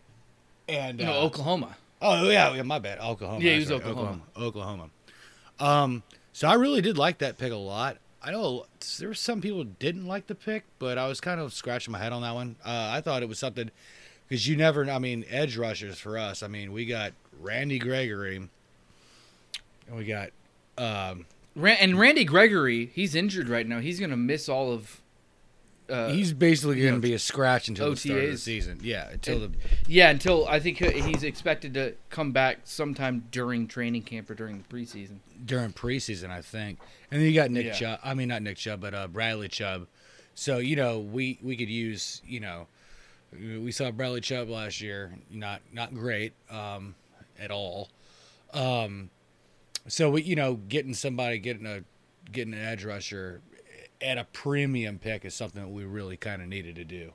and 0.70 1.00
No, 1.00 1.14
uh, 1.14 1.24
Oklahoma. 1.26 1.76
Oh 2.02 2.30
yeah, 2.30 2.54
yeah, 2.54 2.62
my 2.64 2.80
bad. 2.80 3.00
Oklahoma. 3.00 3.44
Yeah, 3.44 3.54
he 3.54 3.60
was 3.60 3.72
Oklahoma. 3.72 4.22
Oklahoma. 4.38 4.90
Oklahoma. 5.60 5.82
Um, 5.84 6.04
so 6.34 6.48
I 6.48 6.54
really 6.54 6.82
did 6.82 6.98
like 6.98 7.18
that 7.20 7.38
pick 7.38 7.52
a 7.52 7.56
lot. 7.56 7.98
I 8.22 8.32
know 8.32 8.66
there 9.00 9.08
were 9.08 9.16
some 9.16 9.42
people 9.42 9.64
didn't 9.64 10.06
like 10.06 10.28
the 10.28 10.36
pick, 10.36 10.66
but 10.80 10.98
I 10.98 11.08
was 11.08 11.22
kind 11.22 11.40
of 11.40 11.54
scratching 11.54 11.92
my 11.92 12.00
head 12.00 12.14
on 12.14 12.22
that 12.22 12.34
one. 12.34 12.56
Uh, 12.66 12.90
I 12.92 13.02
thought 13.02 13.24
it 13.24 13.30
was 13.30 13.40
something 13.40 13.72
because 14.28 14.48
you 14.48 14.56
never. 14.56 14.90
I 14.90 15.00
mean, 15.00 15.26
edge 15.30 15.58
rushers 15.58 15.98
for 16.00 16.18
us. 16.18 16.44
I 16.44 16.48
mean, 16.48 16.72
we 16.74 16.86
got 16.86 17.14
Randy 17.40 17.80
Gregory, 17.80 18.36
and 18.36 18.50
we 19.96 20.06
got 20.06 20.30
um, 20.78 21.26
Ran- 21.56 21.78
and 21.78 22.00
Randy 22.00 22.24
Gregory, 22.24 22.92
he's 22.94 23.16
injured 23.16 23.50
right 23.50 23.66
now. 23.66 23.80
He's 23.80 24.00
gonna 24.00 24.18
miss 24.18 24.48
all 24.48 24.72
of. 24.72 25.02
Uh, 25.90 26.10
he's 26.10 26.34
basically 26.34 26.82
going 26.82 26.96
to 26.96 27.00
be 27.00 27.14
a 27.14 27.20
scratch 27.20 27.70
until 27.70 27.92
the 27.92 27.96
start 27.96 28.24
of 28.26 28.32
the 28.32 28.38
season. 28.38 28.80
Yeah, 28.84 29.10
until 29.10 29.44
And- 29.44 29.54
the 29.54 29.58
yeah, 29.88 30.10
until 30.10 30.46
I 30.48 30.60
think 30.60 30.80
he's 30.80 31.24
expected 31.24 31.74
to 31.76 31.94
come 32.10 32.32
back 32.34 32.60
sometime 32.66 33.26
during 33.32 33.68
training 33.68 34.02
camp 34.04 34.30
or 34.30 34.36
during 34.36 34.58
the 34.58 34.64
preseason. 34.76 35.20
during 35.46 35.72
preseason, 35.72 36.30
I 36.30 36.42
think. 36.42 36.80
And 37.10 37.22
then 37.22 37.28
you 37.30 37.34
got 37.36 37.52
Nick 37.52 37.68
Yeah. 37.68 37.74
Chubb. 37.74 38.00
I 38.04 38.14
mean, 38.16 38.28
not 38.28 38.42
Nick 38.42 38.58
Chubb, 38.58 38.82
but 38.82 38.94
uh, 38.94 39.08
Bradley 39.08 39.48
Chubb. 39.48 39.88
So 40.36 40.58
you 40.58 40.76
know, 40.76 41.00
we 41.00 41.40
we 41.42 41.56
could 41.56 41.70
use 41.70 42.22
you 42.28 42.42
know, 42.42 42.68
we 43.32 43.72
saw 43.72 43.90
Bradley 43.92 44.20
Chubb 44.22 44.50
last 44.50 44.82
year. 44.82 45.14
Not 45.32 45.62
not 45.72 45.94
great 45.94 46.34
um, 46.50 46.96
at 47.40 47.50
all. 47.50 47.90
Um, 48.54 49.10
so 49.88 50.10
we 50.12 50.22
you 50.24 50.36
know 50.36 50.56
getting 50.56 50.94
somebody 50.94 51.40
getting 51.40 51.66
a 51.66 51.84
getting 52.32 52.54
an 52.54 52.60
edge 52.60 52.84
rusher 52.84 53.42
at 54.02 54.18
a 54.18 54.24
premium 54.26 55.00
pick 55.00 55.26
is 55.26 55.34
something 55.34 55.62
that 55.62 55.70
we 55.70 55.84
really 55.86 56.18
kind 56.18 56.42
of 56.42 56.48
needed 56.48 56.76
to 56.76 56.84
do. 56.84 57.14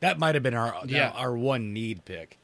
That 0.00 0.18
might 0.18 0.34
have 0.34 0.42
been 0.42 0.54
our 0.54 0.74
Yeah. 0.86 1.10
our 1.10 1.36
one 1.36 1.72
need 1.72 2.04
pick. 2.04 2.38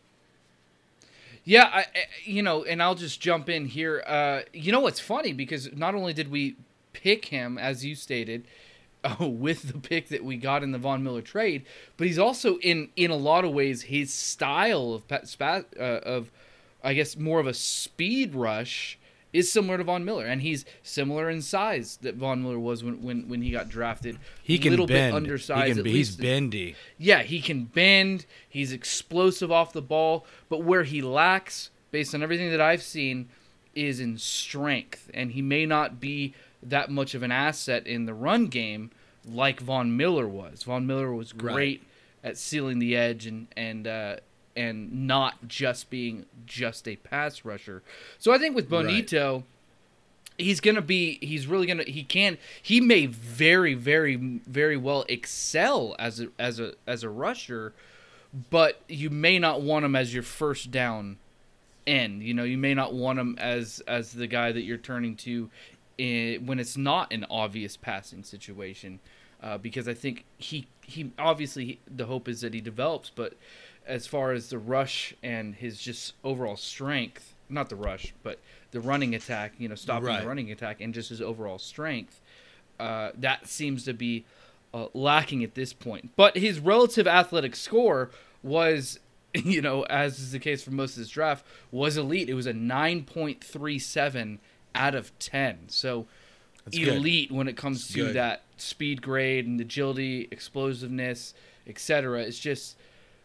Yeah, 1.45 1.69
I, 1.73 1.81
I- 1.81 1.87
you 2.25 2.43
know, 2.43 2.65
and 2.65 2.83
I'll 2.83 2.95
just 2.95 3.21
jump 3.21 3.49
in 3.49 3.67
here. 3.67 4.03
Uh, 4.07 4.41
you 4.53 4.73
know 4.73 4.81
what's 4.81 5.01
funny 5.01 5.33
because 5.33 5.73
not 5.75 5.95
only 5.95 6.13
did 6.13 6.31
we 6.31 6.57
pick 6.93 7.27
him 7.27 7.59
as 7.59 7.85
you 7.85 7.95
stated 7.95 8.45
uh, 9.03 9.17
with 9.29 9.73
the 9.73 9.79
pick 9.79 10.09
that 10.09 10.25
we 10.25 10.37
got 10.37 10.63
in 10.63 10.71
the 10.73 10.79
Von 10.79 11.03
Miller 11.03 11.23
trade, 11.23 11.65
but 11.97 12.07
he's 12.07 12.19
also 12.19 12.59
in 12.59 12.91
in 12.97 13.11
a 13.11 13.17
lot 13.17 13.45
of 13.45 13.53
ways 13.53 13.83
his 13.83 14.13
style 14.13 14.93
of 14.95 15.03
uh, 15.11 15.63
of 15.79 16.31
I 16.85 16.95
guess 16.95 17.17
more 17.17 17.41
of 17.41 17.47
a 17.47 17.55
speed 17.55 18.35
rush 18.35 18.99
is 19.33 19.51
similar 19.51 19.79
to 19.79 19.85
Von 19.85 20.05
Miller, 20.05 20.27
and 20.27 20.43
he's 20.43 20.65
similar 20.83 21.31
in 21.31 21.41
size 21.43 21.99
that 22.03 22.17
Von 22.17 22.43
Miller 22.43 22.59
was 22.59 22.85
when 22.85 23.03
when, 23.03 23.29
when 23.29 23.43
he 23.43 23.51
got 23.51 23.69
drafted. 23.69 24.19
He 24.43 24.59
can 24.59 24.71
little 24.71 24.87
bend. 24.87 25.13
bit 25.13 25.17
undersized. 25.17 25.77
he 25.77 25.83
be, 25.83 25.93
he's 25.93 26.15
bendy. 26.17 26.75
Yeah, 26.99 27.23
he 27.23 27.41
can 27.41 27.65
bend. 27.65 28.27
He's 28.49 28.73
explosive 28.73 29.51
off 29.51 29.73
the 29.73 29.83
ball, 29.83 30.27
but 30.49 30.63
where 30.65 30.85
he 30.85 31.01
lacks, 31.03 31.71
based 31.91 32.15
on 32.15 32.23
everything 32.23 32.51
that 32.51 32.61
I've 32.61 32.83
seen, 32.83 33.29
is 33.75 34.01
in 34.01 34.19
strength, 34.19 35.11
and 35.15 35.33
he 35.33 35.43
may 35.43 35.65
not 35.67 35.99
be 36.01 36.35
that 36.63 36.91
much 36.91 37.15
of 37.15 37.23
an 37.23 37.33
asset 37.33 37.87
in 37.87 38.05
the 38.07 38.15
run 38.15 38.47
game 38.47 38.91
like 39.25 39.61
Von 39.61 39.97
Miller 39.97 40.29
was. 40.29 40.63
Von 40.65 40.87
Miller 40.87 41.13
was 41.13 41.35
Right. 41.35 41.55
great 41.55 41.83
at 42.23 42.37
sealing 42.39 42.79
the 42.79 42.97
edge 42.97 43.27
and 43.27 43.49
and 43.57 43.87
uh, 43.87 44.17
and 44.57 45.07
not 45.07 45.49
just 45.49 45.91
being 45.91 46.27
just 46.47 46.87
a 46.87 46.97
pass 46.97 47.45
rusher. 47.45 47.83
So 48.19 48.33
I 48.33 48.39
think 48.39 48.55
with 48.55 48.71
Right. 48.71 48.87
Bonitto 48.87 49.45
he's 50.39 50.61
gonna 50.61 50.83
be 50.83 51.19
he's 51.21 51.47
really 51.47 51.67
gonna 51.67 51.85
he 51.85 52.03
can 52.03 52.39
he 52.61 52.81
may 52.81 53.07
very 53.07 53.75
very 53.75 54.17
very 54.17 54.77
well 54.77 55.05
excel 55.09 55.95
as 55.99 56.21
a 56.21 56.29
as 56.39 56.59
a 56.59 56.73
as 56.87 57.03
a 57.03 57.09
rusher 57.09 57.73
but 58.51 58.81
you 58.89 59.11
may 59.11 59.39
not 59.39 59.61
want 59.61 59.85
him 59.85 59.95
as 59.95 60.15
your 60.15 60.23
first 60.23 60.71
down 60.71 61.19
end 61.87 62.23
you 62.23 62.33
know 62.33 62.45
you 62.45 62.57
may 62.57 62.75
not 62.75 62.95
want 62.95 63.19
him 63.19 63.37
as 63.39 63.83
as 63.87 64.13
the 64.13 64.27
guy 64.27 64.53
that 64.53 64.63
you're 64.63 64.79
turning 64.79 65.15
to 65.15 65.51
in, 65.99 66.47
when 66.47 66.59
it's 66.59 66.77
not 66.77 67.13
an 67.13 67.27
obvious 67.31 67.77
passing 67.77 68.23
situation 68.23 69.01
uh, 69.43 69.59
because 69.59 69.89
I 69.89 69.95
think 69.95 70.25
he 70.39 70.67
he 70.83 71.13
obviously 71.19 71.81
the 71.87 72.07
hope 72.07 72.29
is 72.29 72.41
that 72.41 72.55
he 72.55 72.61
develops 72.61 73.11
but 73.11 73.35
as 73.87 74.07
far 74.07 74.33
as 74.33 74.49
the 74.51 74.59
rush 74.59 75.15
and 75.23 75.55
his 75.57 75.79
just 75.81 76.15
overall 76.25 76.57
strength 76.57 77.35
not 77.49 77.69
the 77.69 77.77
rush 77.77 78.15
but 78.23 78.39
the 78.71 78.81
running 78.81 79.15
attack 79.15 79.53
you 79.59 79.69
know 79.69 79.75
stopping 79.75 80.07
Right. 80.09 80.23
the 80.23 80.29
running 80.29 80.51
attack 80.51 80.81
and 80.81 80.95
just 80.95 81.09
his 81.11 81.21
overall 81.21 81.59
strength 81.59 82.21
uh, 82.81 83.11
that 83.19 83.47
seems 83.49 83.85
to 83.85 83.93
be 83.93 84.25
uh, 84.75 84.87
lacking 84.95 85.45
at 85.45 85.55
this 85.55 85.73
point. 85.73 86.11
But 86.17 86.37
his 86.37 86.59
relative 86.59 87.07
athletic 87.07 87.55
score 87.55 88.11
was, 88.43 88.99
you 89.35 89.61
know, 89.61 89.83
as 89.85 90.19
is 90.19 90.33
the 90.33 90.39
case 90.41 90.65
for 90.65 90.71
most 90.73 90.93
of 90.93 90.97
this 91.03 91.11
draft, 91.11 91.45
was 91.71 91.97
elite. 91.97 92.29
It 92.31 92.35
was 92.35 92.47
a 92.47 92.55
9.37 92.55 94.39
out 94.75 94.95
of 94.95 95.17
10. 95.19 95.69
So 95.69 96.07
That's 96.65 96.79
good. 96.79 96.89
elite 96.89 97.31
when 97.31 97.49
it 97.49 97.57
comes 97.57 97.83
That's 97.83 97.93
to 97.95 98.01
good. 98.07 98.15
that 98.17 98.43
speed 98.57 99.03
grade 99.03 99.47
and 99.47 99.61
agility, 99.61 100.27
explosiveness, 100.31 101.35
etc. 101.67 102.23
It's 102.23 102.39
just 102.39 102.77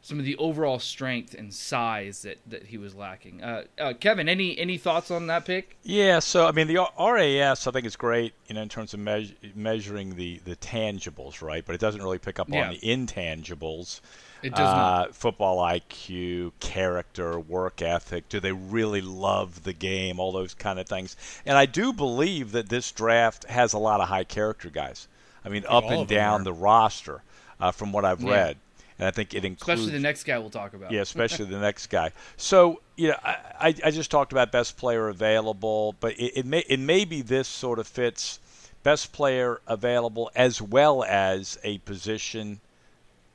some 0.08 0.20
of 0.20 0.24
the 0.26 0.38
overall 0.38 0.80
strength 0.80 1.34
and 1.34 1.54
size 1.54 2.22
that, 2.22 2.38
that 2.48 2.64
he 2.68 2.78
was 2.78 2.96
lacking. 2.96 3.44
Uh, 3.44 3.64
uh, 3.78 3.92
Kevin, 4.00 4.30
any 4.30 4.58
any 4.58 4.78
thoughts 4.78 5.12
on 5.12 5.28
that 5.28 5.44
pick? 5.44 5.76
Yeah, 5.84 6.20
so 6.20 6.48
I 6.48 6.54
mean 6.54 6.68
the 6.68 6.78
RAS 6.98 7.68
I 7.68 7.72
think 7.72 7.86
is 7.86 7.98
great, 7.98 8.32
you 8.48 8.56
know, 8.56 8.62
in 8.62 8.70
terms 8.70 8.94
of 8.94 9.02
me- 9.02 9.36
measuring 9.54 10.16
the 10.16 10.40
the 10.46 10.56
tangibles, 10.56 11.42
right? 11.42 11.62
But 11.66 11.76
it 11.76 11.82
doesn't 11.82 12.02
really 12.02 12.20
pick 12.20 12.40
up 12.40 12.48
Yeah. 12.48 12.68
on 12.68 12.70
the 12.70 12.80
intangibles. 12.80 14.00
It 14.42 14.52
does 14.52 14.60
not. 14.60 15.10
Uh, 15.10 15.12
football 15.12 15.58
IQ, 15.58 16.54
character, 16.62 17.38
work 17.38 17.82
ethic. 17.82 18.30
Do 18.30 18.40
they 18.40 18.54
really 18.54 19.02
love 19.02 19.64
the 19.64 19.74
game? 19.74 20.22
All 20.22 20.32
those 20.32 20.54
kind 20.54 20.80
of 20.80 20.88
things. 20.88 21.18
And 21.46 21.58
I 21.58 21.66
do 21.66 21.92
believe 21.92 22.54
that 22.54 22.70
this 22.70 22.94
draft 22.94 23.44
has 23.50 23.74
a 23.74 23.78
lot 23.78 24.00
of 24.00 24.08
high 24.08 24.24
character 24.24 24.70
guys. 24.70 25.10
I 25.44 25.50
mean, 25.50 25.66
up 25.68 25.84
and 25.90 26.08
down 26.08 26.46
the 26.46 26.54
roster, 26.54 27.24
uh, 27.60 27.72
from 27.72 27.92
what 27.92 28.06
I've 28.06 28.22
Yeah. 28.22 28.32
read. 28.32 28.58
And 29.00 29.08
I 29.08 29.12
think 29.12 29.34
it 29.34 29.46
includes 29.46 29.82
Especially 29.82 29.98
the 29.98 30.04
next 30.04 30.24
guy 30.24 30.40
we'll 30.40 30.50
talk 30.50 30.74
about. 30.74 30.92
yeah, 30.92 31.02
especially 31.02 31.46
the 31.50 31.60
next 31.60 31.88
guy. 31.88 32.12
So, 32.36 32.82
you 32.96 33.10
know, 33.10 33.18
I, 33.24 33.76
I 33.84 33.92
just 33.92 34.10
talked 34.10 34.32
about 34.32 34.52
best 34.52 34.78
player 34.78 35.08
available, 35.08 35.96
but 36.00 36.14
it, 36.14 36.40
it 36.40 36.46
may 36.46 36.64
it 36.68 36.80
maybe 36.80 37.22
this 37.22 37.48
sort 37.48 37.80
of 37.80 37.88
fits 37.88 38.40
best 38.84 39.12
player 39.14 39.62
available 39.68 40.32
as 40.36 40.62
well 40.62 41.04
as 41.04 41.60
a 41.64 41.78
position 41.80 42.60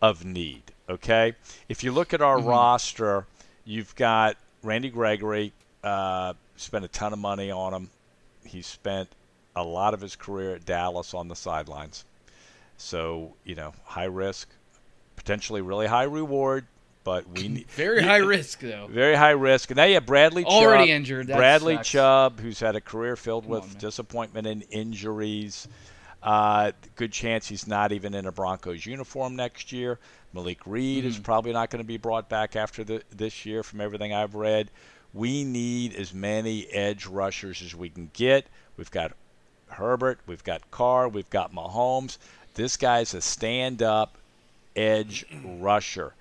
of 0.00 0.25
need. 0.25 0.62
Okay, 0.88 1.35
if 1.69 1.85
you 1.85 1.92
look 1.92 2.12
at 2.12 2.21
our 2.21 2.40
roster, 2.40 3.26
you've 3.64 3.95
got 3.95 4.37
Randy 4.62 4.90
Gregory. 4.90 5.52
Uh, 5.83 6.35
spent 6.57 6.85
a 6.85 6.88
ton 6.88 7.12
of 7.12 7.19
money 7.19 7.50
on 7.50 7.73
him. 7.73 7.90
He 8.45 8.62
spent 8.62 9.09
a 9.54 9.62
lot 9.62 9.95
of 9.95 10.00
his 10.00 10.16
career 10.16 10.54
at 10.57 10.64
Dallas 10.64 11.14
on 11.14 11.28
the 11.28 11.37
sidelines. 11.37 12.04
So 12.76 13.35
you 13.45 13.54
know, 13.54 13.75
high 13.85 14.04
risk, 14.04 14.49
potentially 15.25 15.61
really 15.61 15.87
high 15.87 16.02
reward, 16.05 16.67
but 17.05 17.29
we 17.29 17.49
need 17.49 17.67
Very 17.71 18.02
high 18.02 18.17
risk 18.19 18.61
though. 18.61 18.87
very 18.91 19.14
high 19.14 19.31
risk. 19.31 19.71
And 19.71 19.76
now 19.76 19.85
you 19.85 19.95
have 19.95 20.07
Bradley 20.07 20.45
Already 20.45 20.87
Chubb, 20.87 20.97
injured, 20.97 21.26
that 21.29 21.37
Bradley 21.37 21.76
sucks. 21.76 21.88
Chubb, 21.91 22.41
who's 22.41 22.61
had 22.61 22.76
a 22.76 22.81
career 22.81 23.17
filled 23.17 23.45
Come 23.45 23.52
with 23.52 23.62
on, 23.64 23.79
disappointment 23.79 24.47
and 24.47 24.64
injuries. 24.71 25.69
Uh, 26.23 26.71
good 26.97 27.11
chance 27.12 27.49
he's 27.49 27.67
not 27.67 27.91
even 27.93 28.14
in 28.14 28.26
a 28.26 28.33
Broncos 28.33 28.87
uniform 28.87 29.35
next 29.35 29.73
year. 29.73 29.99
Malik 30.33 30.61
Reed 30.67 31.05
Mm. 31.05 31.09
is 31.09 31.19
probably 31.19 31.52
not 31.52 31.69
going 31.71 31.83
to 31.83 31.87
be 31.87 31.97
brought 31.99 32.29
back 32.29 32.55
after 32.57 32.85
the, 32.85 33.02
this 33.11 33.45
year, 33.45 33.62
from 33.62 33.81
everything 33.81 34.12
I've 34.14 34.35
read. 34.35 34.71
We 35.12 35.45
need 35.45 35.95
as 35.97 36.14
many 36.14 36.67
edge 36.69 37.07
rushers 37.07 37.61
as 37.62 37.75
we 37.75 37.91
can 37.91 38.09
get. 38.14 38.47
We've 38.76 38.91
got 38.91 39.12
Herbert, 39.69 40.21
we've 40.26 40.45
got 40.45 40.71
Carr, 40.71 41.09
we've 41.09 41.29
got 41.31 41.52
Mahomes. 41.52 42.19
This 42.55 42.76
guy's 42.76 43.12
a 43.14 43.21
stand-up 43.21 44.17
edge 44.76 45.25
rusher. 45.45 46.14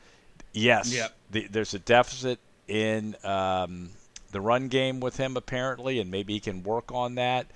Yes, 0.53 0.93
Yep. 0.93 1.13
the, 1.31 1.47
there's 1.47 1.73
a 1.73 1.79
deficit 1.79 2.39
in 2.67 3.15
um, 3.23 3.89
the 4.31 4.41
run 4.41 4.67
game 4.67 4.99
with 4.99 5.17
him 5.17 5.37
apparently, 5.37 5.99
and 5.99 6.11
maybe 6.11 6.33
he 6.33 6.39
can 6.39 6.63
work 6.63 6.91
on 6.91 7.15
that. 7.15 7.47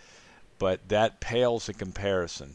But 0.60 0.88
that 0.90 1.20
pales 1.20 1.68
in 1.68 1.76
comparison 1.76 2.54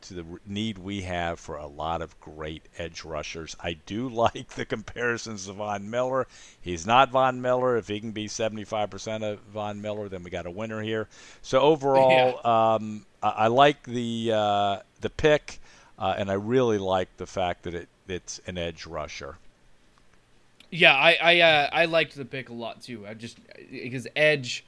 to 0.00 0.14
the 0.14 0.24
need 0.46 0.78
we 0.78 1.02
have 1.02 1.40
for 1.40 1.56
a 1.56 1.66
lot 1.66 2.02
of 2.02 2.18
great 2.20 2.62
edge 2.78 3.04
rushers. 3.04 3.56
I 3.60 3.74
do 3.74 4.08
like 4.12 4.48
the 4.50 4.64
comparisons 4.64 5.46
to 5.46 5.52
Von 5.52 5.90
Miller. 5.90 6.26
He's 6.60 6.86
not 6.86 7.10
Von 7.10 7.40
Miller. 7.40 7.76
If 7.76 7.88
he 7.88 8.00
can 8.00 8.10
be 8.12 8.26
75% 8.26 9.22
of 9.22 9.38
Von 9.52 9.80
Miller, 9.80 10.08
then 10.08 10.22
we 10.24 10.30
got 10.30 10.46
a 10.46 10.50
winner 10.50 10.82
here. 10.82 11.08
So 11.42 11.60
overall, 11.60 12.44
um, 12.46 13.06
I, 13.22 13.28
I 13.28 13.46
like 13.48 13.84
the 13.84 14.32
uh, 14.34 14.78
the 15.00 15.10
pick, 15.10 15.60
uh, 15.98 16.14
and 16.16 16.30
I 16.30 16.34
really 16.34 16.78
like 16.78 17.16
the 17.16 17.26
fact 17.26 17.64
that 17.64 17.74
it 17.74 17.88
it's 18.06 18.40
an 18.46 18.56
edge 18.56 18.86
rusher. 18.86 19.36
Yeah, 20.70 20.94
I 20.94 21.16
I 21.20 21.40
uh, 21.40 21.70
I 21.72 21.84
liked 21.86 22.14
the 22.14 22.24
pick 22.24 22.48
a 22.48 22.54
lot 22.54 22.82
too. 22.82 23.06
I 23.06 23.14
just 23.14 23.38
because 23.70 24.06
Edge, 24.14 24.64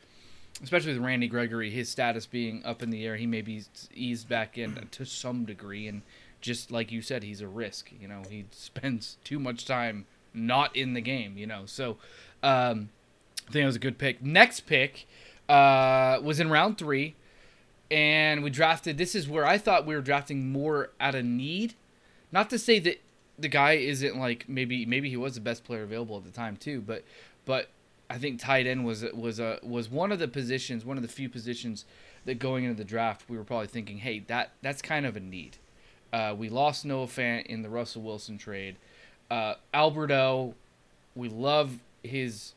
especially 0.62 0.94
with 0.94 1.02
Randy 1.02 1.28
Gregory, 1.28 1.70
his 1.70 1.88
status 1.88 2.26
being 2.26 2.64
up 2.64 2.82
in 2.82 2.90
the 2.90 3.04
air, 3.04 3.16
he 3.16 3.26
may 3.26 3.42
be 3.42 3.62
eased 3.94 4.28
back 4.28 4.56
in 4.56 4.88
to 4.90 5.04
some 5.04 5.44
degree, 5.44 5.86
and 5.86 6.02
just 6.40 6.70
like 6.70 6.90
you 6.90 7.02
said, 7.02 7.22
he's 7.22 7.40
a 7.40 7.48
risk. 7.48 7.90
You 8.00 8.08
know, 8.08 8.22
he 8.28 8.46
spends 8.50 9.18
too 9.24 9.38
much 9.38 9.66
time 9.66 10.06
not 10.32 10.74
in 10.74 10.94
the 10.94 11.00
game. 11.00 11.36
You 11.36 11.46
know, 11.46 11.62
so 11.66 11.98
um, 12.42 12.88
I 13.46 13.52
think 13.52 13.62
it 13.62 13.66
was 13.66 13.76
a 13.76 13.80
good 13.80 13.98
pick. 13.98 14.22
Next 14.22 14.60
pick 14.60 15.06
uh, 15.50 16.18
was 16.22 16.40
in 16.40 16.48
round 16.48 16.78
three, 16.78 17.14
and 17.90 18.42
we 18.42 18.50
drafted. 18.50 18.98
This 18.98 19.14
is 19.14 19.28
where 19.28 19.46
I 19.46 19.58
thought 19.58 19.86
we 19.86 19.94
were 19.94 20.00
drafting 20.00 20.52
more 20.52 20.90
out 21.00 21.14
of 21.14 21.24
need. 21.24 21.74
Not 22.32 22.50
to 22.50 22.58
say 22.58 22.78
that 22.80 23.00
the 23.38 23.48
guy 23.48 23.72
isn't 23.72 24.16
like 24.16 24.48
maybe 24.48 24.86
maybe 24.86 25.10
he 25.10 25.16
was 25.16 25.34
the 25.34 25.40
best 25.40 25.64
player 25.64 25.82
available 25.82 26.16
at 26.16 26.24
the 26.24 26.30
time 26.30 26.56
too, 26.56 26.80
but 26.80 27.04
but 27.44 27.68
I 28.08 28.18
think 28.18 28.40
tight 28.40 28.66
end 28.66 28.84
was 28.84 29.04
was 29.12 29.40
a 29.40 29.58
was 29.62 29.90
one 29.90 30.12
of 30.12 30.18
the 30.18 30.28
positions, 30.28 30.84
one 30.84 30.96
of 30.96 31.02
the 31.02 31.08
few 31.08 31.28
positions 31.28 31.84
that 32.26 32.38
going 32.38 32.64
into 32.64 32.76
the 32.76 32.84
draft 32.84 33.24
we 33.28 33.36
were 33.36 33.44
probably 33.44 33.66
thinking, 33.66 33.98
hey, 33.98 34.20
that 34.28 34.52
that's 34.62 34.82
kind 34.82 35.06
of 35.06 35.16
a 35.16 35.20
need. 35.20 35.56
Uh, 36.12 36.34
we 36.36 36.48
lost 36.48 36.84
Noah 36.84 37.06
Fant 37.06 37.46
in 37.46 37.62
the 37.62 37.68
Russell 37.68 38.02
Wilson 38.02 38.36
trade. 38.36 38.76
Uh, 39.30 39.54
Alberto, 39.72 40.54
we 41.14 41.28
love 41.28 41.78
his 42.02 42.52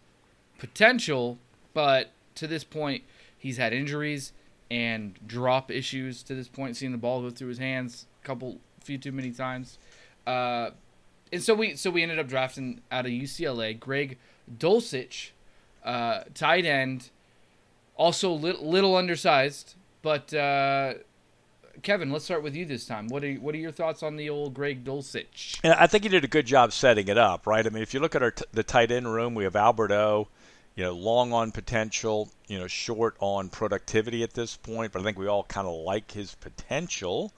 potential, 0.57 1.37
but 1.73 2.09
to 2.33 2.47
this 2.47 2.63
point, 2.63 3.03
he's 3.37 3.57
had 3.57 3.71
injuries 3.71 4.31
and 4.73 5.19
drop 5.27 5.69
issues. 5.69 6.23
To 6.23 6.33
this 6.33 6.47
point, 6.47 6.75
seeing 6.75 6.91
the 6.91 6.97
ball 6.97 7.21
go 7.21 7.29
through 7.29 7.49
his 7.49 7.59
hands 7.59 8.07
a 8.23 8.25
couple, 8.25 8.57
few 8.79 8.97
too 8.97 9.11
many 9.11 9.29
times. 9.29 9.77
Uh, 10.25 10.71
and 11.31 11.43
so 11.43 11.53
we 11.53 11.75
so 11.75 11.91
we 11.91 12.01
ended 12.01 12.17
up 12.17 12.27
drafting 12.27 12.81
out 12.91 13.05
of 13.05 13.11
UCLA 13.11 13.79
Greg 13.79 14.17
Dulcich, 14.57 15.29
uh, 15.85 16.21
tight 16.33 16.65
end, 16.65 17.11
also 17.95 18.31
little, 18.31 18.67
little 18.67 18.95
undersized, 18.95 19.75
but 20.01 20.33
uh, 20.33 20.95
Kevin, 21.83 22.11
let's 22.11 22.25
start 22.25 22.41
with 22.41 22.55
you 22.55 22.65
this 22.65 22.87
time. 22.87 23.07
What 23.09 23.23
are 23.23 23.33
what 23.35 23.53
are 23.53 23.59
your 23.59 23.71
thoughts 23.71 24.01
on 24.01 24.15
the 24.15 24.29
old 24.29 24.55
Greg 24.55 24.83
Dulcich? 24.83 25.59
I 25.63 25.85
think 25.85 26.03
he 26.03 26.09
did 26.09 26.23
a 26.23 26.27
good 26.27 26.47
job 26.47 26.73
setting 26.73 27.07
it 27.07 27.17
up, 27.19 27.45
right? 27.45 27.65
I 27.65 27.69
mean, 27.69 27.83
if 27.83 27.93
you 27.93 27.99
look 27.99 28.15
at 28.15 28.23
our 28.23 28.31
t- 28.31 28.45
the 28.51 28.63
tight 28.63 28.91
end 28.91 29.13
room, 29.13 29.35
we 29.35 29.43
have 29.43 29.55
Alberto, 29.55 30.29
you 30.75 30.83
know, 30.83 30.93
long 30.93 31.33
on 31.33 31.51
potential, 31.51 32.29
you 32.47 32.57
know, 32.59 32.67
short 32.67 33.15
on 33.19 33.49
productivity 33.49 34.23
at 34.23 34.33
this 34.33 34.57
point, 34.57 34.91
but 34.91 35.01
I 35.01 35.05
think 35.05 35.17
we 35.19 35.27
all 35.27 35.43
kind 35.43 35.67
of 35.67 35.75
like 35.75 36.11
his 36.11 36.35
potential. 36.35 37.31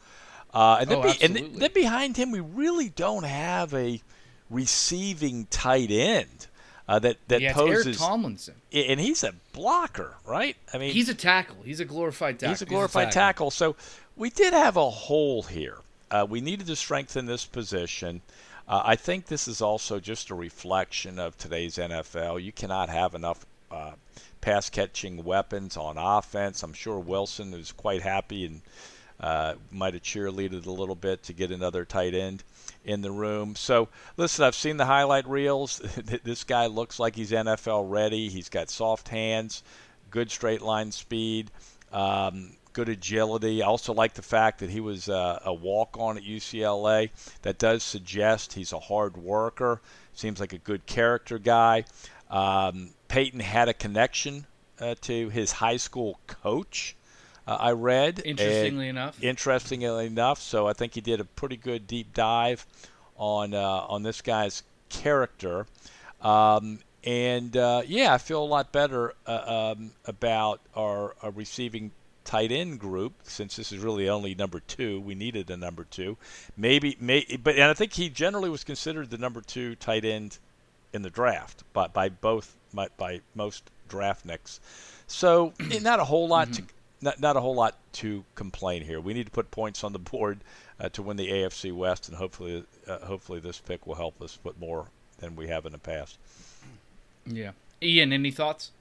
Uh, 0.54 0.78
and, 0.82 0.90
then 0.90 0.98
Oh, 1.00 1.04
be- 1.04 1.24
and 1.24 1.36
th- 1.36 1.52
then 1.54 1.72
behind 1.74 2.16
him, 2.16 2.32
we 2.32 2.40
really 2.40 2.88
don't 2.90 3.24
have 3.26 3.74
a 3.74 4.02
receiving 4.50 5.46
tight 5.48 5.92
end 5.92 6.48
uh, 6.88 7.00
that 7.00 7.18
that 7.28 7.42
yeah, 7.42 7.50
it's 7.58 7.86
Eric 7.86 7.98
Tomlinson. 7.98 8.56
and 8.72 9.00
he's 9.00 9.24
a 9.24 9.34
blocker, 9.54 10.16
right? 10.26 10.56
I 10.74 10.78
mean, 10.78 10.92
He's 10.94 11.10
a 11.10 11.16
tackle. 11.16 11.58
He's 11.64 11.80
a 11.80 11.86
glorified 11.86 12.40
tackle. 12.40 12.54
He's 12.54 12.62
a 12.62 12.66
glorified 12.66 13.12
tackle. 13.12 13.50
tackle. 13.50 13.52
So 13.52 13.76
we 14.16 14.30
did 14.30 14.54
have 14.54 14.78
a 14.78 14.90
hole 14.90 15.44
here. 15.44 15.80
Uh, 16.12 16.26
we 16.30 16.42
needed 16.42 16.68
to 16.68 16.76
strengthen 16.76 17.26
this 17.26 17.46
position. 17.46 18.22
Uh, 18.68 18.82
I 18.84 18.96
think 18.96 19.28
this 19.28 19.48
is 19.48 19.62
also 19.62 20.00
just 20.00 20.30
a 20.32 20.36
reflection 20.36 21.20
of 21.20 21.38
today's 21.38 21.78
NFL. 21.78 22.42
You 22.42 22.52
cannot 22.52 22.90
have 22.90 23.14
enough 23.14 23.46
uh, 23.70 23.92
pass 24.42 24.70
catching 24.70 25.24
weapons 25.24 25.78
on 25.78 25.98
offense. 25.98 26.64
I'm 26.64 26.74
sure 26.74 27.00
Wilson 27.00 27.54
is 27.54 27.72
quite 27.72 28.02
happy 28.02 28.46
and 28.46 28.62
uh, 29.20 29.56
might 29.72 29.94
have 29.94 30.04
cheerleaded 30.04 30.66
a 30.66 30.72
little 30.72 30.96
bit 30.96 31.24
to 31.24 31.34
get 31.34 31.52
another 31.52 31.86
tight 31.86 32.14
end 32.14 32.44
in 32.84 33.02
the 33.02 33.12
room. 33.12 33.56
So, 33.56 33.88
listen, 34.18 34.44
I've 34.44 34.56
seen 34.56 34.78
the 34.78 34.86
highlight 34.86 35.28
reels. 35.28 35.78
this 36.24 36.44
guy 36.44 36.66
looks 36.68 37.00
like 37.00 37.16
he's 37.16 37.32
NFL 37.32 37.90
ready. 37.90 38.30
He's 38.30 38.50
got 38.50 38.70
soft 38.70 39.10
hands, 39.10 39.64
good 40.12 40.32
straight 40.32 40.62
line 40.62 40.92
speed, 40.92 41.50
um, 41.92 42.52
good 42.76 42.90
agility. 42.90 43.64
I 43.64 43.68
also 43.68 43.94
like 43.94 44.14
the 44.14 44.22
fact 44.22 44.60
that 44.60 44.70
he 44.70 44.82
was 44.82 45.08
uh, 45.10 45.40
a 45.46 45.54
walk 45.54 45.98
on 45.98 46.18
at 46.18 46.24
UCLA. 46.24 47.10
That 47.42 47.58
does 47.58 47.82
suggest 47.82 48.54
he's 48.54 48.74
a 48.74 48.80
hard 48.80 49.16
worker. 49.18 49.82
Seems 50.14 50.40
like 50.42 50.54
a 50.54 50.58
good 50.60 50.86
character 50.86 51.40
guy. 51.40 51.86
Um, 52.30 52.90
Paton 53.08 53.40
had 53.40 53.70
a 53.70 53.74
connection 53.74 54.46
uh, 54.80 54.96
to 55.02 55.30
his 55.30 55.54
high 55.54 55.78
school 55.78 56.20
coach. 56.28 56.96
Uh, 57.48 57.58
I 57.60 57.72
read. 57.72 58.20
and- 58.20 58.40
Interestingly 58.40 58.90
enough. 58.90 59.24
interestingly 59.24 60.06
enough. 60.08 60.42
So 60.42 60.68
I 60.68 60.74
think 60.74 60.94
he 60.96 61.02
did 61.02 61.20
a 61.22 61.26
pretty 61.26 61.58
good 61.58 61.88
deep 61.88 62.14
dive 62.14 62.66
on 63.18 63.54
uh, 63.54 63.62
on 63.88 64.04
this 64.04 64.22
guy's 64.22 64.64
character, 64.90 65.66
um, 66.22 66.80
and 67.06 67.56
uh, 67.56 67.84
yeah, 67.88 68.14
I 68.14 68.18
feel 68.18 68.44
a 68.44 68.46
lot 68.46 68.74
better 68.74 69.14
uh, 69.26 69.74
um, 69.78 69.92
about 70.06 70.60
our, 70.76 71.16
our 71.22 71.32
receiving 71.32 71.92
tight 72.26 72.52
end 72.52 72.80
group 72.80 73.14
since 73.24 73.56
this 73.56 73.72
is 73.72 73.80
really 73.80 74.10
only 74.10 74.36
number 74.36 74.60
two. 74.60 75.00
We 75.00 75.16
needed 75.16 75.50
a 75.50 75.58
number 75.58 75.86
two, 75.86 76.18
maybe, 76.58 76.98
may, 77.00 77.26
but 77.42 77.56
and 77.56 77.64
I 77.64 77.74
think 77.74 77.94
he 77.94 78.10
generally 78.10 78.50
was 78.50 78.64
considered 78.64 79.10
the 79.10 79.18
number 79.18 79.42
two 79.42 79.76
tight 79.76 80.04
end 80.04 80.38
in 80.92 81.02
the 81.02 81.10
draft 81.10 81.64
by 81.72 81.88
by 81.88 82.10
both 82.10 82.56
by, 82.74 82.90
by 82.98 83.22
most 83.34 83.70
draft 83.88 84.26
nicks. 84.26 84.60
So 85.08 85.54
not 85.82 86.00
a 86.00 86.04
whole 86.04 86.28
lot 86.28 86.52
to 86.54 86.64
not, 87.02 87.20
not 87.20 87.38
a 87.38 87.42
whole 87.42 87.56
lot 87.56 87.76
to 87.94 88.26
complain 88.36 88.84
here. 88.84 89.00
We 89.00 89.14
need 89.14 89.28
to 89.28 89.32
put 89.32 89.52
points 89.52 89.84
on 89.84 89.94
the 89.94 90.00
board 90.00 90.40
uh, 90.80 90.90
to 90.90 91.02
win 91.02 91.18
the 91.18 91.30
AFC 91.30 91.72
West, 91.74 92.10
and 92.10 92.18
hopefully, 92.18 92.66
uh, 92.88 93.00
hopefully 93.00 93.40
this 93.40 93.60
pick 93.60 93.88
will 93.88 93.96
help 93.96 94.22
us 94.22 94.38
put 94.38 94.60
more 94.60 94.88
than 95.20 95.36
we 95.36 95.48
have 95.48 95.66
in 95.66 95.72
the 95.72 95.78
past. 95.78 96.18
Yeah. 97.26 97.52
Ian, 97.82 98.12
any 98.12 98.32
thoughts? 98.32 98.72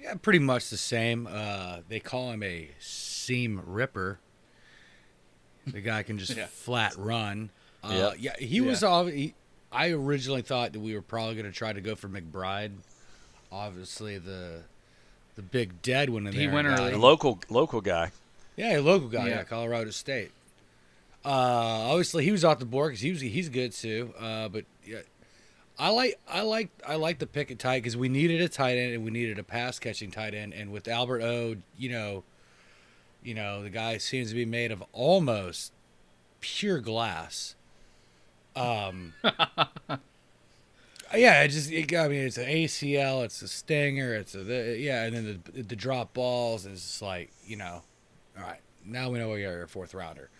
Yeah, 0.00 0.14
pretty 0.14 0.38
much 0.38 0.70
the 0.70 0.76
same. 0.76 1.28
Uh, 1.30 1.78
they 1.88 2.00
call 2.00 2.30
him 2.32 2.42
a 2.42 2.70
seam 2.78 3.60
ripper. 3.66 4.18
The 5.66 5.80
guy 5.80 6.02
can 6.02 6.18
just 6.18 6.34
Yeah. 6.36 6.46
flat 6.46 6.94
run. 6.96 7.50
Uh, 7.84 8.12
Yep. 8.14 8.14
Yeah, 8.18 8.36
he 8.46 8.60
was 8.60 8.82
all. 8.82 9.06
He, 9.06 9.34
I 9.72 9.90
originally 9.90 10.42
thought 10.42 10.72
that 10.72 10.80
we 10.80 10.94
were 10.94 11.02
probably 11.02 11.34
going 11.34 11.46
to 11.46 11.52
try 11.52 11.72
to 11.72 11.80
go 11.80 11.94
for 11.94 12.08
McBride. 12.08 12.72
Obviously, 13.52 14.18
the 14.18 14.62
the 15.36 15.42
big 15.42 15.80
dead 15.82 16.10
one 16.10 16.26
in 16.26 16.32
He 16.32 16.46
there. 16.46 16.54
went 16.54 16.66
early. 16.66 16.92
A 16.92 16.98
local 16.98 17.38
local 17.48 17.80
guy. 17.80 18.10
Yeah, 18.56 18.78
a 18.78 18.80
local 18.80 19.08
guy. 19.08 19.28
Yeah. 19.28 19.36
Yeah, 19.36 19.44
Colorado 19.44 19.90
State. 19.90 20.30
Uh, 21.24 21.28
obviously 21.28 22.24
he 22.24 22.32
was 22.32 22.44
off 22.44 22.58
the 22.58 22.64
board 22.64 22.90
because 22.90 23.00
he 23.02 23.10
was 23.12 23.20
he's 23.20 23.48
good 23.48 23.72
too. 23.72 24.12
Uh, 24.18 24.48
but 24.48 24.64
yeah, 24.86 24.98
I 25.80 25.88
like 25.88 26.20
I 26.28 26.42
like 26.42 26.68
I 26.86 26.96
like 26.96 27.18
the 27.18 27.26
pick 27.26 27.50
at 27.50 27.58
tight 27.58 27.78
because 27.78 27.96
we 27.96 28.08
needed 28.10 28.40
a 28.42 28.48
tight 28.48 28.76
end 28.76 28.94
and 28.94 29.02
we 29.02 29.10
needed 29.10 29.38
a 29.38 29.42
pass 29.42 29.78
catching 29.78 30.10
tight 30.10 30.34
end. 30.34 30.52
And 30.52 30.70
with 30.70 30.86
Albert 30.86 31.22
O, 31.22 31.56
you 31.78 31.88
know, 31.88 32.22
you 33.22 33.34
know 33.34 33.62
the 33.62 33.70
guy 33.70 33.96
seems 33.96 34.28
to 34.28 34.34
be 34.34 34.44
made 34.44 34.72
of 34.72 34.84
almost 34.92 35.72
pure 36.40 36.80
glass. 36.80 37.56
Um. 38.54 39.14
Yeah, 41.12 41.42
it 41.42 41.48
just 41.48 41.72
it, 41.72 41.92
I 41.92 42.06
mean 42.06 42.20
it's 42.20 42.38
an 42.38 42.46
ACL, 42.46 43.24
it's 43.24 43.42
a 43.42 43.48
stinger, 43.48 44.14
it's 44.14 44.34
a 44.36 44.44
the, 44.44 44.76
yeah, 44.78 45.04
and 45.04 45.16
then 45.16 45.42
the 45.52 45.62
the 45.62 45.74
drop 45.74 46.14
balls 46.14 46.66
is 46.66 47.02
like 47.02 47.32
you 47.44 47.56
know, 47.56 47.82
all 48.38 48.44
right, 48.44 48.60
now 48.86 49.10
we 49.10 49.18
know 49.18 49.30
we 49.30 49.44
are 49.44 49.64
a 49.64 49.68
fourth 49.68 49.92
rounder, 49.92 50.30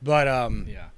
but 0.00 0.28
um, 0.28 0.66
Yeah. 0.68 0.90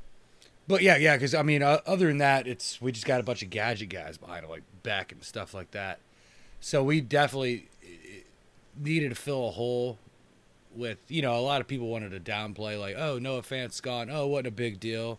But 0.68 0.82
yeah, 0.82 0.96
yeah, 0.96 1.16
because 1.16 1.34
I 1.34 1.42
mean, 1.42 1.62
uh, 1.62 1.80
other 1.86 2.06
than 2.08 2.18
that, 2.18 2.46
it's 2.46 2.80
we 2.80 2.92
just 2.92 3.06
got 3.06 3.20
a 3.20 3.22
bunch 3.22 3.42
of 3.42 3.50
gadget 3.50 3.88
guys 3.88 4.16
behind 4.18 4.44
it, 4.44 4.50
like 4.50 4.62
Beck 4.82 5.12
and 5.12 5.22
stuff 5.22 5.54
like 5.54 5.70
that. 5.72 5.98
So 6.60 6.82
we 6.82 7.00
definitely 7.00 7.68
uh, 7.84 7.88
needed 8.82 9.10
to 9.10 9.14
fill 9.14 9.48
a 9.48 9.50
hole 9.50 9.98
with, 10.74 10.98
you 11.08 11.22
know, 11.22 11.36
a 11.38 11.40
lot 11.40 11.60
of 11.60 11.68
people 11.68 11.88
wanted 11.88 12.10
to 12.10 12.20
downplay, 12.32 12.78
like, 12.80 12.96
oh, 12.98 13.18
Noah 13.18 13.42
Fant's 13.42 13.80
gone. 13.80 14.08
Oh, 14.10 14.26
what 14.26 14.46
a 14.46 14.50
big 14.50 14.80
deal. 14.80 15.18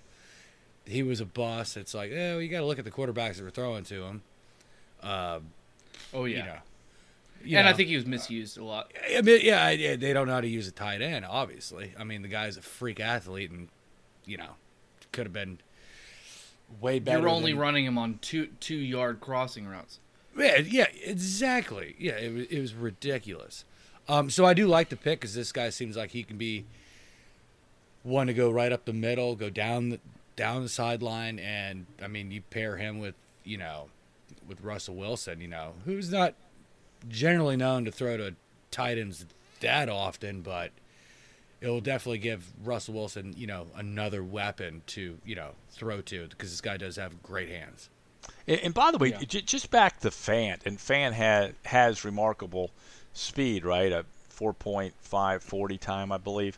He 0.85 1.01
was 1.03 1.21
a 1.21 1.25
bust. 1.25 1.77
It's 1.77 1.93
like, 1.93 2.11
oh, 2.11 2.39
you 2.39 2.49
got 2.49 2.59
to 2.59 2.65
look 2.65 2.77
at 2.79 2.85
the 2.85 2.91
quarterbacks 2.91 3.35
that 3.37 3.43
were 3.43 3.49
throwing 3.51 3.83
to 3.85 4.03
him. 4.03 4.21
Uh, 5.01 5.39
Oh 6.13 6.25
yeah. 6.25 6.37
You 6.37 6.43
know, 6.45 6.57
you 7.43 7.57
and 7.57 7.67
I 7.69 7.73
think 7.73 7.89
he 7.89 7.95
was 7.95 8.05
misused 8.05 8.57
a 8.57 8.63
lot. 8.63 8.91
I 9.15 9.21
mean, 9.21 9.39
yeah, 9.43 9.63
I- 9.65 9.71
yeah, 9.71 9.95
they 9.95 10.13
don't 10.13 10.27
know 10.27 10.33
how 10.33 10.41
to 10.41 10.47
use 10.47 10.67
a 10.67 10.71
tight 10.71 11.01
end. 11.01 11.25
Obviously, 11.25 11.93
I 11.99 12.03
mean, 12.03 12.21
the 12.21 12.27
guy's 12.27 12.57
a 12.57 12.61
freak 12.61 12.99
athlete, 12.99 13.51
and 13.51 13.69
you 14.25 14.37
know, 14.37 14.51
could 15.15 15.25
have 15.25 15.33
been 15.33 15.59
way 16.79 16.99
better. 16.99 17.19
You're 17.19 17.29
only 17.29 17.51
than- 17.53 17.59
running 17.59 17.85
him 17.85 17.97
on 17.97 18.19
two 18.21 18.49
two 18.59 18.75
yard 18.75 19.19
crossing 19.21 19.65
routes. 19.65 19.99
Yeah, 20.37 20.57
yeah, 20.57 20.87
exactly. 21.03 21.95
Yeah, 21.97 22.17
it 22.17 22.33
was, 22.33 22.45
it 22.47 22.59
was 22.59 22.73
ridiculous. 22.73 23.63
Um, 24.07 24.29
so 24.29 24.45
I 24.45 24.53
do 24.53 24.67
like 24.67 24.89
the 24.89 24.97
pick 24.97 25.21
because 25.21 25.33
this 25.33 25.51
guy 25.51 25.69
seems 25.69 25.95
like 25.95 26.11
he 26.11 26.23
can 26.23 26.37
be 26.37 26.65
one 28.03 28.27
to 28.27 28.33
go 28.33 28.51
right 28.51 28.71
up 28.71 28.85
the 28.85 28.93
middle, 28.93 29.35
go 29.35 29.49
down 29.49 29.89
the 29.89 29.99
down 30.35 30.61
the 30.61 30.69
sideline, 30.69 31.39
and 31.39 31.85
I 32.03 32.07
mean, 32.07 32.29
you 32.31 32.41
pair 32.41 32.77
him 32.77 32.99
with 32.99 33.15
you 33.43 33.57
know 33.57 33.87
with 34.47 34.61
Russell 34.61 34.95
Wilson, 34.95 35.41
you 35.41 35.47
know, 35.47 35.73
who's 35.85 36.11
not 36.11 36.35
generally 37.07 37.55
known 37.55 37.85
to 37.85 37.91
throw 37.91 38.17
to 38.17 38.35
tight 38.71 38.97
ends 38.97 39.25
that 39.61 39.89
often, 39.89 40.41
but 40.41 40.71
it 41.61 41.67
will 41.67 41.81
definitely 41.81 42.19
give 42.19 42.45
Russell 42.63 42.93
Wilson, 42.95 43.33
you 43.37 43.47
know, 43.47 43.67
another 43.75 44.23
weapon 44.23 44.81
to 44.87 45.17
you 45.25 45.35
know 45.35 45.51
throw 45.71 46.01
to 46.01 46.27
because 46.27 46.51
this 46.51 46.61
guy 46.61 46.77
does 46.77 46.95
have 46.97 47.21
great 47.23 47.49
hands. 47.49 47.89
And, 48.47 48.59
and 48.61 48.73
by 48.73 48.91
the 48.91 48.97
way, 48.97 49.09
Yeah. 49.09 49.19
j- 49.27 49.41
just 49.41 49.69
back 49.71 49.99
to 50.01 50.09
Fant, 50.09 50.65
and 50.65 50.77
Fant 50.77 51.13
had 51.13 51.55
has 51.65 52.03
remarkable 52.05 52.71
speed, 53.13 53.63
right? 53.65 53.91
A 53.91 54.05
4.540 54.35 55.79
time, 55.79 56.11
I 56.11 56.17
believe. 56.17 56.57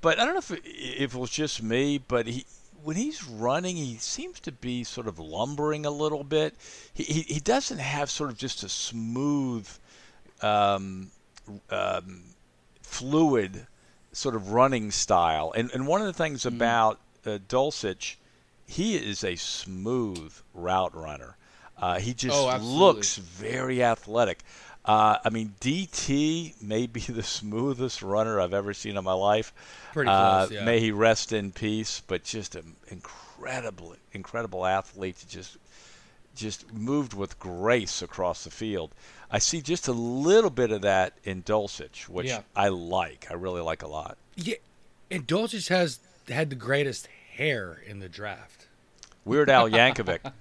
But 0.00 0.18
I 0.20 0.24
don't 0.24 0.34
know 0.34 0.38
if 0.38 0.50
it, 0.52 0.62
if 0.64 1.14
it 1.14 1.18
was 1.18 1.30
just 1.30 1.62
me, 1.62 1.98
but 1.98 2.26
he 2.26 2.46
when 2.84 2.96
he's 2.96 3.24
running, 3.26 3.76
he 3.76 3.96
seems 3.96 4.38
to 4.40 4.52
be 4.52 4.84
sort 4.84 5.08
of 5.08 5.18
lumbering 5.18 5.84
a 5.86 5.90
little 5.90 6.22
bit. 6.22 6.54
He 6.94 7.02
he, 7.02 7.20
he 7.22 7.40
doesn't 7.40 7.78
have 7.78 8.10
sort 8.10 8.30
of 8.30 8.36
just 8.36 8.62
a 8.62 8.68
smooth, 8.68 9.68
um, 10.42 11.10
um, 11.70 12.22
fluid 12.82 13.66
sort 14.16 14.34
of 14.34 14.52
running 14.52 14.90
style. 14.90 15.52
And 15.56 15.70
and 15.72 15.86
one 15.86 16.00
of 16.00 16.06
the 16.06 16.12
things 16.12 16.42
Mm-hmm. 16.44 16.56
about 16.56 17.00
uh, 17.26 17.38
Dulcich, 17.48 18.16
he 18.66 18.96
is 18.96 19.22
a 19.24 19.36
smooth 19.36 20.32
route 20.54 20.94
runner. 20.94 21.36
Uh, 21.78 21.98
he 21.98 22.14
just 22.14 22.34
Oh, 22.34 22.56
looks 22.56 23.16
very 23.16 23.82
athletic. 23.82 24.38
Uh, 24.84 25.18
I 25.24 25.30
mean, 25.30 25.54
DT 25.60 26.62
may 26.62 26.86
be 26.86 27.00
the 27.20 27.22
smoothest 27.22 28.02
runner 28.02 28.40
I've 28.40 28.54
ever 28.54 28.72
seen 28.72 28.96
in 28.96 29.04
my 29.04 29.12
life. 29.12 29.52
Pretty 29.92 30.10
Uh, 30.10 30.46
close, 30.46 30.52
yeah. 30.52 30.64
May 30.64 30.80
he 30.80 30.92
rest 30.92 31.32
in 31.32 31.52
peace. 31.52 32.00
But 32.06 32.22
just 32.24 32.54
an 32.54 32.76
incredible, 32.88 33.96
incredible 34.12 34.64
athlete. 34.64 35.16
To 35.18 35.28
just 35.28 35.58
just 36.36 36.72
moved 36.72 37.14
with 37.14 37.38
grace 37.38 38.02
across 38.02 38.44
the 38.44 38.50
field. 38.50 38.94
I 39.30 39.38
see 39.38 39.60
just 39.60 39.88
a 39.88 39.92
little 39.92 40.50
bit 40.50 40.70
of 40.70 40.82
that 40.82 41.14
in 41.24 41.42
Dulcich, 41.42 42.08
which 42.08 42.28
Yeah. 42.28 42.42
I 42.54 42.68
like. 42.68 43.26
I 43.30 43.34
really 43.34 43.60
like 43.60 43.82
a 43.82 43.88
lot. 43.88 44.16
Yeah, 44.36 44.54
and 45.10 45.26
Dulcich 45.26 45.68
has 45.68 45.98
had 46.28 46.50
the 46.50 46.56
greatest 46.56 47.08
hair 47.34 47.82
in 47.86 47.98
the 47.98 48.08
draft. 48.08 48.66
Weird 49.24 49.50
Al 49.50 49.68
Yankovic. 49.68 50.20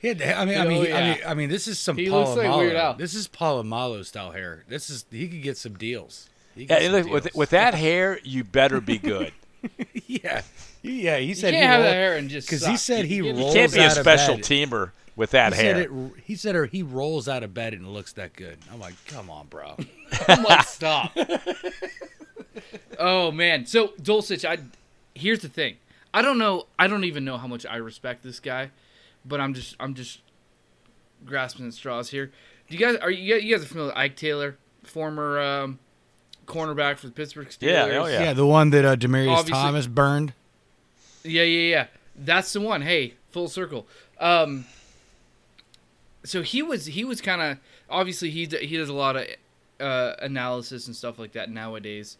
He 0.00 0.08
had, 0.08 0.20
I 0.20 0.44
mean, 0.44 0.58
I 0.58 0.66
Oh, 0.66 0.68
mean, 0.68 0.92
I 0.92 1.00
mean, 1.00 1.18
I 1.28 1.34
mean, 1.34 1.48
this 1.48 1.68
is 1.68 1.78
some 1.78 1.96
He 1.96 2.06
Polamalu. 2.06 2.10
looks 2.26 2.36
like 2.36 2.56
Weird 2.56 2.74
Al. 2.74 2.94
This 2.94 3.14
is 3.14 3.28
Polamalu 3.28 4.04
style 4.04 4.32
hair. 4.32 4.64
This 4.68 4.90
is 4.90 5.04
he 5.12 5.28
could 5.28 5.42
get 5.42 5.56
some 5.56 5.74
deals. 5.78 6.28
Yeah, 6.56 6.80
some 6.82 6.90
look, 6.92 7.06
with, 7.08 7.22
deals. 7.22 7.34
with 7.36 7.50
that 7.50 7.74
hair, 7.86 8.18
you 8.24 8.42
better 8.42 8.80
be 8.80 8.98
good. 8.98 9.32
yeah, 10.06 10.42
yeah. 10.82 11.18
He 11.18 11.26
You 11.26 11.34
said 11.36 11.52
can't 11.52 11.54
he 11.54 11.60
have 11.68 11.80
rolled- 11.82 11.86
that 11.86 11.92
hair 11.94 12.16
and 12.16 12.28
just 12.28 12.48
because 12.48 12.66
he 12.66 12.76
said 12.76 13.04
he 13.04 13.14
You- 13.18 13.26
you 13.26 13.32
You 13.34 13.38
rolls 13.42 13.54
can't 13.54 13.72
be 13.72 13.78
a 13.78 13.84
out 13.84 13.96
of 13.96 14.02
special 14.02 14.38
teamer 14.38 14.90
with 15.16 15.30
that 15.32 15.54
He 15.54 15.62
hair. 15.62 15.74
said 15.74 15.82
it. 15.84 15.90
He 16.24 16.34
said 16.36 16.56
or 16.56 16.66
he 16.66 16.82
rolls 16.82 17.28
out 17.28 17.42
of 17.42 17.52
bed 17.54 17.74
and 17.74 17.86
looks 17.92 18.12
that 18.14 18.34
good. 18.34 18.58
I'm 18.72 18.80
like, 18.80 18.94
come 19.06 19.28
on, 19.30 19.46
bro. 19.46 19.76
I'm 20.28 20.42
like, 20.42 20.66
stop. 20.66 21.16
oh 22.98 23.30
man. 23.32 23.66
So 23.66 23.88
Dulcich, 24.00 24.44
I 24.48 24.58
here's 25.14 25.40
the 25.40 25.48
thing. 25.48 25.76
I 26.14 26.22
don't 26.22 26.38
know. 26.38 26.66
I 26.78 26.86
don't 26.86 27.04
even 27.04 27.24
know 27.24 27.36
how 27.38 27.46
much 27.46 27.64
I 27.66 27.76
respect 27.76 28.22
this 28.22 28.40
guy, 28.40 28.70
but 29.24 29.40
I'm 29.40 29.54
just 29.54 29.76
I'm 29.80 29.94
just 29.94 30.20
grasping 31.24 31.66
at 31.66 31.72
straws 31.74 32.10
here. 32.10 32.26
Do 32.68 32.76
you 32.76 32.78
guys 32.84 32.96
are 32.96 33.10
you 33.10 33.34
guys, 33.34 33.44
you 33.44 33.54
guys 33.54 33.64
are 33.64 33.68
familiar 33.68 33.88
with 33.90 33.96
Ike 33.98 34.16
Taylor, 34.16 34.56
former 34.82 35.40
um, 35.40 35.78
cornerback 36.46 36.98
for 36.98 37.06
the 37.06 37.12
Pittsburgh 37.12 37.48
Steelers? 37.48 37.62
Yeah, 37.62 37.98
oh, 37.98 38.06
yeah. 38.06 38.22
yeah. 38.24 38.32
the 38.32 38.46
one 38.46 38.70
that 38.70 38.84
uh, 38.84 38.96
Demaryius 38.96 39.30
Obviously- 39.36 39.52
Thomas 39.52 39.86
burned. 39.86 40.32
Yeah, 41.24 41.44
yeah, 41.44 41.70
yeah. 41.70 41.86
That's 42.16 42.52
the 42.52 42.60
one. 42.60 42.82
Hey, 42.82 43.14
full 43.30 43.48
circle. 43.48 43.86
Um, 44.18 44.64
so 46.24 46.42
he 46.42 46.62
was 46.62 46.86
he 46.86 47.04
was 47.04 47.20
kind 47.20 47.42
of 47.42 47.58
obviously 47.90 48.30
he 48.30 48.46
he 48.46 48.76
does 48.76 48.88
a 48.88 48.94
lot 48.94 49.16
of 49.16 49.26
uh, 49.80 50.14
analysis 50.20 50.86
and 50.86 50.94
stuff 50.94 51.18
like 51.18 51.32
that 51.32 51.50
nowadays. 51.50 52.16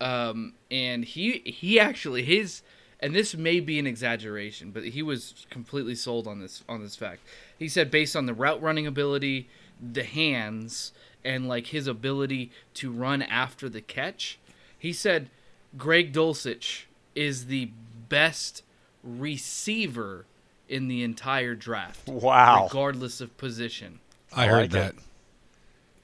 Um, 0.00 0.54
and 0.70 1.04
he 1.04 1.42
he 1.44 1.78
actually 1.78 2.22
his 2.22 2.62
and 3.00 3.14
this 3.14 3.34
may 3.34 3.60
be 3.60 3.78
an 3.78 3.86
exaggeration, 3.86 4.70
but 4.70 4.84
he 4.84 5.02
was 5.02 5.46
completely 5.50 5.94
sold 5.94 6.26
on 6.26 6.40
this 6.40 6.62
on 6.68 6.82
this 6.82 6.96
fact. 6.96 7.20
He 7.58 7.68
said 7.68 7.90
based 7.90 8.14
on 8.14 8.26
the 8.26 8.34
route 8.34 8.62
running 8.62 8.86
ability, 8.86 9.48
the 9.80 10.04
hands, 10.04 10.92
and 11.24 11.48
like 11.48 11.68
his 11.68 11.86
ability 11.86 12.50
to 12.74 12.90
run 12.90 13.22
after 13.22 13.68
the 13.68 13.80
catch, 13.80 14.38
he 14.78 14.92
said 14.92 15.30
Greg 15.76 16.12
Dulcich 16.12 16.84
is 17.14 17.46
the 17.46 17.70
best 18.08 18.62
receiver 19.02 20.26
in 20.70 20.88
the 20.88 21.02
entire 21.02 21.54
draft, 21.54 22.06
Wow. 22.08 22.64
regardless 22.68 23.20
of 23.20 23.36
position. 23.36 23.98
I 24.32 24.44
I 24.44 24.46
heard 24.46 24.60
like 24.62 24.70
that. 24.70 24.94
it. 24.94 25.00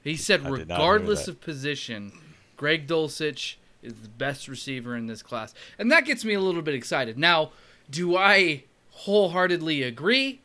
He 0.02 0.16
said, 0.16 0.40
I 0.44 0.50
did 0.56 0.68
not 0.68 0.78
hear 0.78 0.86
regardless 0.86 1.28
of 1.28 1.40
position, 1.40 2.12
Greg 2.56 2.86
Dulcich 2.86 3.54
is 3.82 3.94
the 3.94 4.08
best 4.08 4.48
receiver 4.48 4.96
in 4.96 5.06
this 5.06 5.22
class, 5.22 5.54
and 5.78 5.90
that 5.92 6.04
gets 6.04 6.24
me 6.24 6.34
a 6.34 6.40
little 6.40 6.62
bit 6.62 6.74
excited. 6.74 7.16
Now, 7.16 7.52
do 7.90 8.16
I 8.16 8.64
wholeheartedly 8.90 9.82
agree? 9.84 10.40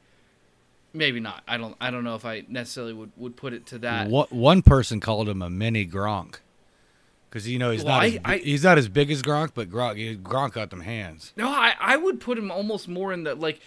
Maybe 0.93 1.19
not. 1.19 1.41
I 1.47 1.57
don't. 1.57 1.75
I 1.81 1.89
don't 1.89 2.03
know 2.03 2.15
if 2.15 2.25
I 2.25 2.43
necessarily 2.47 2.93
would, 2.93 3.11
would 3.17 3.35
put 3.37 3.53
it 3.53 3.65
to 3.67 3.79
that. 3.79 4.09
What 4.09 4.31
one 4.31 4.61
person 4.61 4.99
called 4.99 5.29
him 5.29 5.41
a 5.41 5.49
mini 5.49 5.87
Gronk, 5.87 6.35
because 7.29 7.47
you 7.47 7.57
know 7.59 7.71
he's 7.71 7.83
Well, 7.85 7.95
not 7.95 8.03
I- 8.03 8.07
as, 8.07 8.19
I- 8.25 8.37
he's 8.39 8.63
not 8.63 8.77
as 8.77 8.89
big 8.89 9.09
as 9.09 9.21
Gronk, 9.21 9.51
but 9.55 9.69
Gronk 9.69 10.21
Gronk 10.21 10.51
got 10.53 10.69
them 10.69 10.81
hands. 10.81 11.31
No, 11.37 11.47
I, 11.47 11.73
I 11.79 11.95
would 11.97 12.19
put 12.19 12.37
him 12.37 12.51
almost 12.51 12.87
more 12.89 13.13
in 13.13 13.23
the 13.23 13.35
like. 13.35 13.59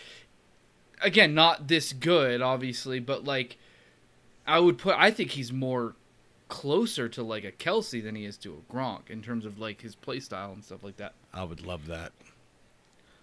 Again, 1.05 1.35
not 1.35 1.69
this 1.69 1.93
good, 1.93 2.41
obviously, 2.41 2.99
but 2.99 3.25
like, 3.25 3.59
I 4.47 4.59
would 4.59 4.79
put. 4.79 4.97
I 4.99 5.11
think 5.11 5.33
he's 5.33 5.53
more 5.53 5.95
closer 6.49 7.09
to 7.09 7.23
like 7.23 7.45
a 7.45 7.53
Kelce 7.53 8.03
than 8.03 8.15
he 8.15 8.25
is 8.25 8.37
to 8.39 8.55
a 8.55 8.73
Gronk 8.73 9.11
in 9.11 9.23
terms 9.23 9.45
of 9.45 9.59
like 9.59 9.81
his 9.81 9.95
play 9.95 10.21
style 10.21 10.53
and 10.53 10.65
stuff 10.65 10.83
like 10.83 10.97
that. 10.99 11.15
I 11.33 11.45
would 11.45 11.65
love 11.65 11.87
that. 11.87 12.13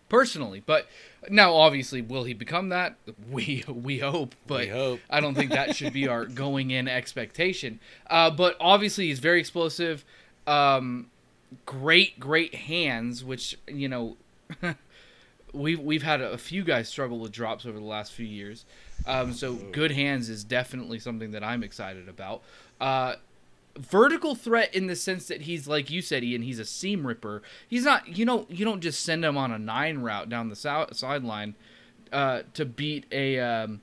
Personally, 0.09 0.61
but 0.65 0.87
now 1.29 1.53
obviously, 1.55 2.01
will 2.01 2.25
he 2.25 2.33
become 2.33 2.69
that? 2.69 2.95
We 3.31 3.63
we 3.67 3.99
hope, 3.99 4.35
but 4.45 4.61
We 4.61 4.67
hope. 4.67 4.99
I 5.09 5.21
don't 5.21 5.35
think 5.35 5.51
that 5.51 5.75
should 5.75 5.93
be 5.93 6.07
our 6.07 6.25
going 6.43 6.71
in 6.71 6.87
expectation. 6.87 7.79
Uh, 8.07 8.29
but 8.29 8.57
obviously, 8.59 9.07
he's 9.07 9.19
very 9.19 9.39
explosive. 9.39 10.03
Um, 10.45 11.09
great, 11.65 12.19
great 12.19 12.53
hands, 12.53 13.23
which 13.23 13.57
you 13.67 13.87
know. 13.89 14.17
We've, 15.53 15.79
we've 15.79 16.03
had 16.03 16.21
a 16.21 16.37
few 16.37 16.63
guys 16.63 16.87
struggle 16.87 17.19
with 17.19 17.31
drops 17.31 17.65
over 17.65 17.77
the 17.77 17.85
last 17.85 18.13
few 18.13 18.25
years. 18.25 18.65
Um, 19.05 19.33
so 19.33 19.53
good 19.53 19.91
hands 19.91 20.29
is 20.29 20.43
definitely 20.43 20.99
something 20.99 21.31
that 21.31 21.43
I'm 21.43 21.63
excited 21.63 22.07
about. 22.07 22.41
Uh, 22.79 23.15
vertical 23.77 24.35
threat 24.35 24.73
in 24.73 24.87
the 24.87 24.95
sense 24.95 25.27
that 25.27 25.41
he's 25.41 25.67
like 25.67 25.89
you 25.89 26.01
said, 26.01 26.23
Ian. 26.23 26.41
He's 26.41 26.59
a 26.59 26.65
seam 26.65 27.05
ripper. 27.05 27.41
He's 27.67 27.83
not. 27.83 28.17
You 28.17 28.25
know, 28.25 28.45
you 28.49 28.65
don't 28.65 28.81
just 28.81 29.03
send 29.03 29.23
him 29.25 29.37
on 29.37 29.51
a 29.51 29.59
nine 29.59 29.99
route 29.99 30.29
down 30.29 30.49
the 30.49 30.55
sou- 30.55 30.87
sideline 30.91 31.55
uh, 32.11 32.43
to 32.53 32.65
beat 32.65 33.05
a, 33.11 33.39
um, 33.39 33.81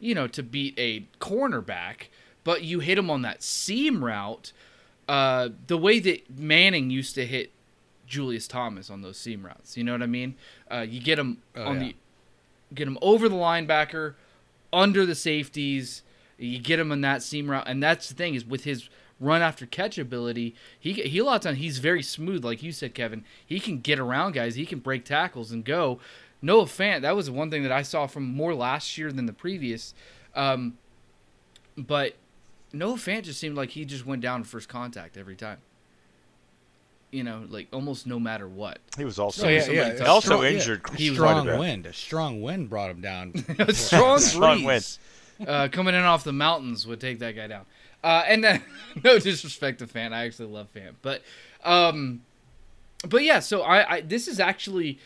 you 0.00 0.14
know, 0.14 0.26
to 0.28 0.42
beat 0.42 0.74
a 0.78 1.06
cornerback. 1.20 2.08
But 2.44 2.62
you 2.62 2.80
hit 2.80 2.96
him 2.96 3.10
on 3.10 3.22
that 3.22 3.42
seam 3.42 4.04
route, 4.04 4.52
uh, 5.08 5.48
the 5.66 5.76
way 5.76 5.98
that 5.98 6.38
Manning 6.38 6.90
used 6.90 7.14
to 7.16 7.26
hit 7.26 7.50
Julius 8.06 8.46
Thomas 8.48 8.90
on 8.90 9.02
those 9.02 9.16
seam 9.18 9.44
routes. 9.44 9.76
You 9.76 9.84
know 9.84 9.92
what 9.92 10.02
I 10.02 10.06
mean? 10.06 10.34
Uh, 10.70 10.86
you 10.88 11.00
get 11.00 11.18
him 11.18 11.38
Oh, 11.54 11.64
on 11.64 11.74
yeah. 11.80 11.88
the 11.88 11.94
get 12.74 12.88
him 12.88 12.98
over 13.00 13.28
the 13.28 13.36
linebacker, 13.36 14.14
under 14.72 15.06
the 15.06 15.14
safeties. 15.14 16.02
You 16.38 16.58
get 16.58 16.78
him 16.78 16.92
on 16.92 17.00
that 17.02 17.22
seam 17.22 17.50
route, 17.50 17.64
and 17.66 17.82
that's 17.82 18.08
the 18.08 18.14
thing 18.14 18.34
is 18.34 18.44
with 18.44 18.64
his 18.64 18.88
run 19.18 19.40
after 19.40 19.64
catch 19.64 19.96
ability, 19.98 20.54
he 20.78 20.92
he 20.92 21.18
a 21.18 21.24
lot 21.24 21.46
of 21.46 21.56
he's 21.56 21.78
very 21.78 22.02
smooth, 22.02 22.44
like 22.44 22.62
you 22.62 22.72
said, 22.72 22.94
Kevin. 22.94 23.24
He 23.46 23.58
can 23.60 23.80
get 23.80 23.98
around 23.98 24.32
guys, 24.32 24.54
he 24.56 24.66
can 24.66 24.80
break 24.80 25.04
tackles 25.04 25.52
and 25.52 25.64
go. 25.64 25.98
Noah 26.42 26.66
Fant, 26.66 27.00
that 27.00 27.16
was 27.16 27.30
one 27.30 27.50
thing 27.50 27.62
that 27.62 27.72
I 27.72 27.80
saw 27.80 28.06
from 28.06 28.24
more 28.24 28.54
last 28.54 28.98
year 28.98 29.10
than 29.10 29.24
the 29.24 29.32
previous. 29.32 29.94
Um, 30.34 30.76
but 31.78 32.14
Noah 32.74 32.96
Fant 32.96 33.22
just 33.22 33.40
seemed 33.40 33.56
like 33.56 33.70
he 33.70 33.86
just 33.86 34.04
went 34.04 34.20
down 34.20 34.44
first 34.44 34.68
contact 34.68 35.16
every 35.16 35.34
time. 35.36 35.58
You 37.12 37.22
know, 37.24 37.44
like 37.48 37.68
almost 37.72 38.06
no 38.06 38.18
matter 38.18 38.48
what. 38.48 38.78
He 38.98 39.04
was 39.04 39.18
also 39.18 39.46
Oh, 39.46 39.50
yeah, 39.50 39.60
somebody 39.60 39.98
yeah. 39.98 40.04
also 40.06 40.26
strong- 40.26 40.42
yeah. 40.42 40.48
injured 40.50 40.82
He 40.96 41.10
was 41.10 41.18
a 41.18 41.22
strong 41.22 41.58
wind. 41.58 41.86
A 41.86 41.92
strong 41.92 42.42
wind 42.42 42.68
brought 42.68 42.90
him 42.90 43.00
down. 43.00 43.32
a 43.58 43.72
strong 43.72 44.18
Strong 44.20 44.64
breeze 44.64 44.98
uh, 45.46 45.68
coming 45.70 45.94
in 45.94 46.02
off 46.02 46.24
the 46.24 46.32
mountains 46.32 46.86
would 46.86 47.00
take 47.00 47.18
that 47.20 47.36
guy 47.36 47.46
down. 47.46 47.64
Uh, 48.04 48.24
and 48.26 48.44
uh, 48.44 48.58
no 49.04 49.18
disrespect 49.18 49.78
to 49.78 49.86
Fant, 49.86 50.12
I 50.12 50.24
actually 50.26 50.48
love 50.48 50.68
Fant, 50.74 50.94
but 51.02 51.22
um, 51.64 52.22
but 53.08 53.22
yeah. 53.22 53.40
So 53.40 53.62
I, 53.62 53.96
I 53.96 54.00
this 54.00 54.28
is 54.28 54.38
actually 54.40 54.98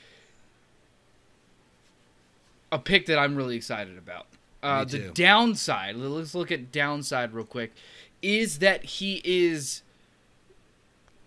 a 2.73 2.79
pick 2.79 3.07
that 3.07 3.19
I'm 3.19 3.37
really 3.37 3.57
excited 3.57 3.99
about. 3.99 4.27
Uh, 4.63 4.85
Me 4.93 4.99
the 4.99 5.09
downside, 5.13 5.97
let's 5.97 6.35
look 6.35 6.53
at 6.53 6.71
downside 6.71 7.33
real 7.33 7.45
quick, 7.47 7.73
is 8.23 8.59
that 8.59 8.85
he 8.85 9.21
is, 9.25 9.83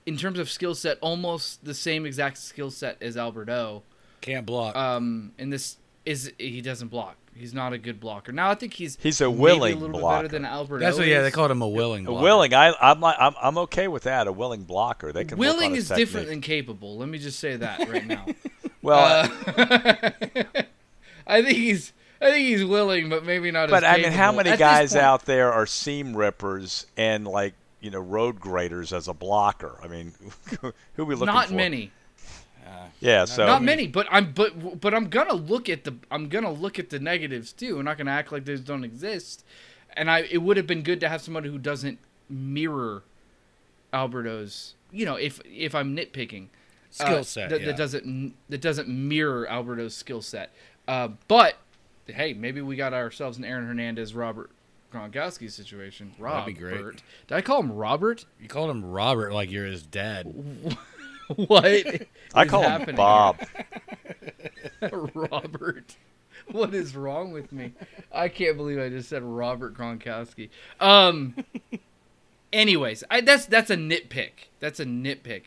in 0.05 0.17
terms 0.17 0.39
of 0.39 0.49
skill 0.49 0.75
set, 0.75 0.97
almost 1.01 1.63
the 1.63 1.73
same 1.73 2.05
exact 2.05 2.37
skill 2.37 2.69
set 2.71 2.97
as 3.01 3.15
Alberto 3.17 3.83
Can't 4.21 4.45
block. 4.45 4.75
um 4.75 5.31
and 5.39 5.51
this 5.51 5.77
is 6.05 6.31
he 6.37 6.61
doesn't 6.61 6.89
block 6.89 7.15
he's 7.35 7.53
not 7.53 7.71
a 7.73 7.77
good 7.77 7.99
blocker 7.99 8.31
now 8.31 8.49
i 8.51 8.55
think 8.55 8.73
he's 8.73 8.97
He's 9.01 9.19
a 9.21 9.27
maybe 9.29 9.41
willing 9.41 9.77
a 9.77 9.79
little 9.79 9.99
blocker. 9.99 10.23
bit 10.23 10.31
better 10.33 10.39
than 10.43 10.45
albert 10.45 10.79
That's 10.79 10.97
what. 10.97 11.07
Yeah, 11.07 11.21
they 11.21 11.31
called 11.31 11.49
him 11.49 11.61
a 11.61 11.67
willing. 11.67 12.05
A 12.07 12.13
willing, 12.13 12.53
I, 12.53 12.73
I'm, 12.79 12.99
like- 12.99 13.15
I'm 13.19 13.33
I'm 13.41 13.57
okay 13.59 13.87
with 13.87 14.03
that. 14.03 14.27
A 14.27 14.31
willing 14.31 14.63
blocker. 14.65 15.11
They 15.13 15.23
can 15.25 15.37
work 15.37 15.47
on 15.47 15.55
willing 15.55 15.75
his 15.75 15.89
is 15.89 15.97
different 15.97 16.27
than 16.27 16.41
capable 16.41 16.97
let 16.97 17.07
me 17.09 17.17
just 17.17 17.39
say 17.39 17.55
that 17.55 17.87
right 17.89 18.05
now 18.05 18.25
well. 18.83 19.29
Uh, 19.47 20.43
i 21.25 21.41
think 21.41 21.57
he's 21.57 21.93
i 22.21 22.25
think 22.31 22.47
he's 22.47 22.65
willing 22.65 23.09
but 23.09 23.25
maybe 23.25 23.49
not 23.51 23.65
as 23.65 23.71
well. 23.71 23.81
but 23.81 23.87
as 23.87 23.97
I 23.99 24.01
mean, 24.03 24.11
how 24.11 24.31
many 24.33 24.49
At 24.51 24.59
guys 24.59 24.91
point- 24.93 25.03
out 25.03 25.25
there 25.25 25.51
are 25.53 25.65
seam 25.65 26.15
rippers 26.15 26.85
and 26.97 27.25
like 27.27 27.53
you 27.83 27.91
know 27.91 27.99
road 27.99 28.39
graders 28.39 28.93
as 28.93 29.07
a 29.07 29.13
blocker? 29.13 29.77
I 29.83 29.87
mean, 29.87 30.13
who 30.61 30.73
are 30.97 31.05
we 31.05 31.13
looking 31.13 31.19
for? 31.19 31.25
not 31.25 31.47
for? 31.49 31.53
many 31.53 31.91
Yeah, 32.99 33.25
so 33.25 33.45
not 33.45 33.61
many 33.61 33.87
but 33.87 34.07
i'm 34.09 34.31
but 34.31 34.79
but 34.79 34.93
i'm 34.93 35.09
gonna 35.09 35.33
look 35.33 35.67
at 35.67 35.83
the 35.83 35.93
i'm 36.09 36.29
gonna 36.29 36.51
look 36.51 36.79
at 36.79 36.89
the 36.89 36.99
negatives 36.99 37.51
too 37.51 37.77
i'm 37.77 37.83
not 37.83 37.97
gonna 37.97 38.11
act 38.11 38.31
like 38.31 38.45
those 38.45 38.61
don't 38.61 38.85
exist 38.85 39.43
and 39.91 40.09
i 40.09 40.19
it 40.31 40.37
would 40.37 40.55
have 40.55 40.65
been 40.65 40.83
good 40.83 41.01
to 41.01 41.09
have 41.09 41.21
somebody 41.21 41.49
who 41.49 41.57
doesn't 41.57 41.99
mirror 42.29 43.03
alberto's 43.91 44.75
you 44.91 45.05
know 45.05 45.15
if 45.15 45.41
if 45.45 45.75
i'm 45.75 45.93
nitpicking 45.95 46.45
uh, 46.45 47.05
Skill 47.05 47.23
set, 47.25 47.49
that, 47.49 47.59
yeah. 47.59 47.67
that 47.67 47.77
doesn't 47.77 48.35
that 48.47 48.61
doesn't 48.61 48.87
mirror 48.87 49.47
alberto's 49.47 49.93
skill 49.93 50.21
set 50.21 50.53
uh, 50.87 51.09
but 51.27 51.57
hey 52.07 52.33
maybe 52.33 52.61
we 52.61 52.77
got 52.77 52.93
ourselves 52.93 53.37
an 53.37 53.43
aaron 53.43 53.67
hernandez 53.67 54.15
robert 54.15 54.49
gronkowski 54.93 55.49
situation 55.51 56.13
robert 56.19 56.55
That'd 56.55 56.55
be 56.55 56.59
great. 56.61 57.01
did 57.27 57.35
i 57.35 57.41
call 57.41 57.59
him 57.61 57.71
robert 57.73 58.25
You 58.39 58.47
called 58.47 58.69
him 58.69 58.85
Robert 58.85 59.33
like 59.33 59.51
you're 59.51 59.65
his 59.65 59.83
dad. 59.83 60.25
what 61.35 61.65
I 61.65 62.43
is 62.43 62.49
call 62.49 62.63
him 62.63 62.95
Bob. 62.95 63.39
Robert. 65.13 65.95
What 66.51 66.73
is 66.73 66.95
wrong 66.95 67.31
with 67.31 67.51
me? 67.51 67.73
I 68.11 68.27
can't 68.27 68.57
believe 68.57 68.79
I 68.79 68.89
just 68.89 69.09
said 69.09 69.23
Robert 69.23 69.75
Gronkowski. 69.75 70.49
Um. 70.79 71.35
Anyways, 72.51 73.03
I, 73.09 73.21
that's 73.21 73.45
that's 73.45 73.71
a 73.71 73.75
nitpick. 73.77 74.31
That's 74.59 74.79
a 74.79 74.85
nitpick. 74.85 75.43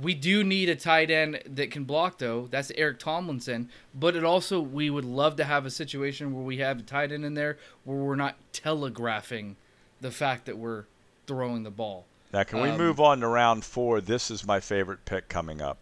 We 0.00 0.14
do 0.14 0.44
need 0.44 0.68
a 0.68 0.76
tight 0.76 1.10
end 1.10 1.42
that 1.46 1.70
can 1.70 1.84
block, 1.84 2.18
though. 2.18 2.46
That's 2.50 2.70
Eric 2.76 2.98
Tomlinson. 3.00 3.68
But 3.94 4.16
it 4.16 4.24
also, 4.24 4.60
we 4.60 4.88
would 4.90 5.04
love 5.04 5.36
to 5.36 5.44
have 5.44 5.66
a 5.66 5.70
situation 5.70 6.32
where 6.34 6.44
we 6.44 6.58
have 6.58 6.78
a 6.78 6.82
tight 6.82 7.12
end 7.12 7.24
in 7.24 7.34
there 7.34 7.58
where 7.84 7.96
we're 7.98 8.16
not 8.16 8.36
telegraphing 8.52 9.56
the 10.00 10.10
fact 10.10 10.46
that 10.46 10.56
we're 10.56 10.84
throwing 11.26 11.62
the 11.64 11.70
ball. 11.70 12.06
Now, 12.32 12.44
can 12.44 12.60
we 12.62 12.70
Um, 12.70 12.78
move 12.78 13.00
on 13.00 13.20
to 13.20 13.26
round 13.26 13.64
four? 13.64 14.00
This 14.00 14.30
is 14.30 14.46
my 14.46 14.60
favorite 14.60 15.04
pick 15.04 15.28
coming 15.28 15.60
up. 15.60 15.78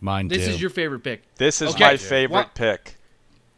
Mine 0.00 0.28
This 0.28 0.46
too. 0.46 0.52
is 0.52 0.60
your 0.60 0.70
favorite 0.70 1.00
pick. 1.04 1.22
This 1.36 1.60
is 1.60 1.74
Okay. 1.74 1.84
my 1.84 1.96
favorite 1.98 2.34
What- 2.36 2.54
pick. 2.54 2.96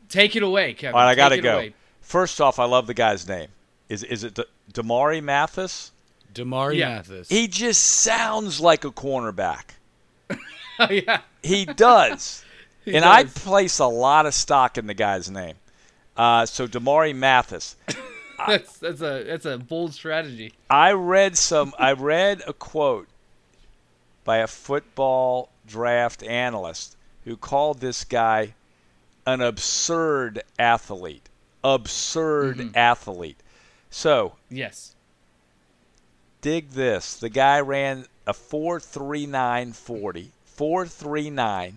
Take 0.09 0.35
it 0.37 0.43
away, 0.43 0.75
Kevin. 0.75 0.95
All 0.97 1.01
right, 1.03 1.11
I 1.13 1.15
got 1.15 1.29
to 1.31 1.41
go. 1.41 1.55
away. 1.55 1.75
First 2.01 2.41
off, 2.41 2.59
I 2.59 2.65
love 2.65 2.87
the 2.89 2.95
guy's 2.95 3.27
name. 3.29 3.49
Is 3.89 4.03
is 4.03 4.25
it 4.25 4.35
D- 4.35 4.45
Damarri 4.73 5.23
Mathis? 5.23 5.93
Damarri 6.35 6.77
Yeah. 6.79 6.97
Mathis. 6.97 7.29
He 7.29 7.47
just 7.47 7.83
sounds 7.83 8.61
like 8.61 8.85
a 8.85 8.91
cornerback. 8.91 9.77
Oh, 10.79 10.91
yeah. 10.91 11.21
He 11.43 11.65
does. 11.65 12.45
He 12.85 12.97
and 12.97 13.05
I 13.05 13.23
place 13.25 13.79
a 13.79 13.87
lot 13.87 14.27
of 14.27 14.35
stock 14.35 14.77
in 14.77 14.89
the 14.89 14.95
guy's 14.95 15.31
name. 15.31 15.55
Uh, 16.17 16.47
so 16.47 16.67
Damarri 16.67 17.15
Mathis. 17.15 17.77
That's 18.49 18.77
that's 18.79 19.01
a 19.01 19.23
that's 19.23 19.45
a 19.45 19.57
bold 19.59 19.95
strategy. 19.95 20.53
I 20.69 20.91
read 20.91 21.39
some. 21.39 21.73
I 21.79 21.93
read 21.93 22.43
a 22.45 22.53
quote 22.53 23.07
by 24.25 24.39
a 24.39 24.49
football 24.49 25.51
draft 25.65 26.25
analyst 26.25 26.97
who 27.25 27.37
called 27.37 27.81
this 27.81 28.03
guy 28.03 28.55
an 29.27 29.41
absurd 29.43 30.43
athlete. 30.59 31.29
Absurd 31.63 32.57
Mm-hmm. 32.57 32.77
athlete. 32.77 33.39
So 33.91 34.33
Yes. 34.51 34.97
dig 36.41 36.71
this. 36.71 37.15
The 37.15 37.29
guy 37.29 37.61
ran 37.61 38.07
a 38.27 38.33
4.39 38.33 39.73
40. 39.73 40.33
4.39. 40.57 41.75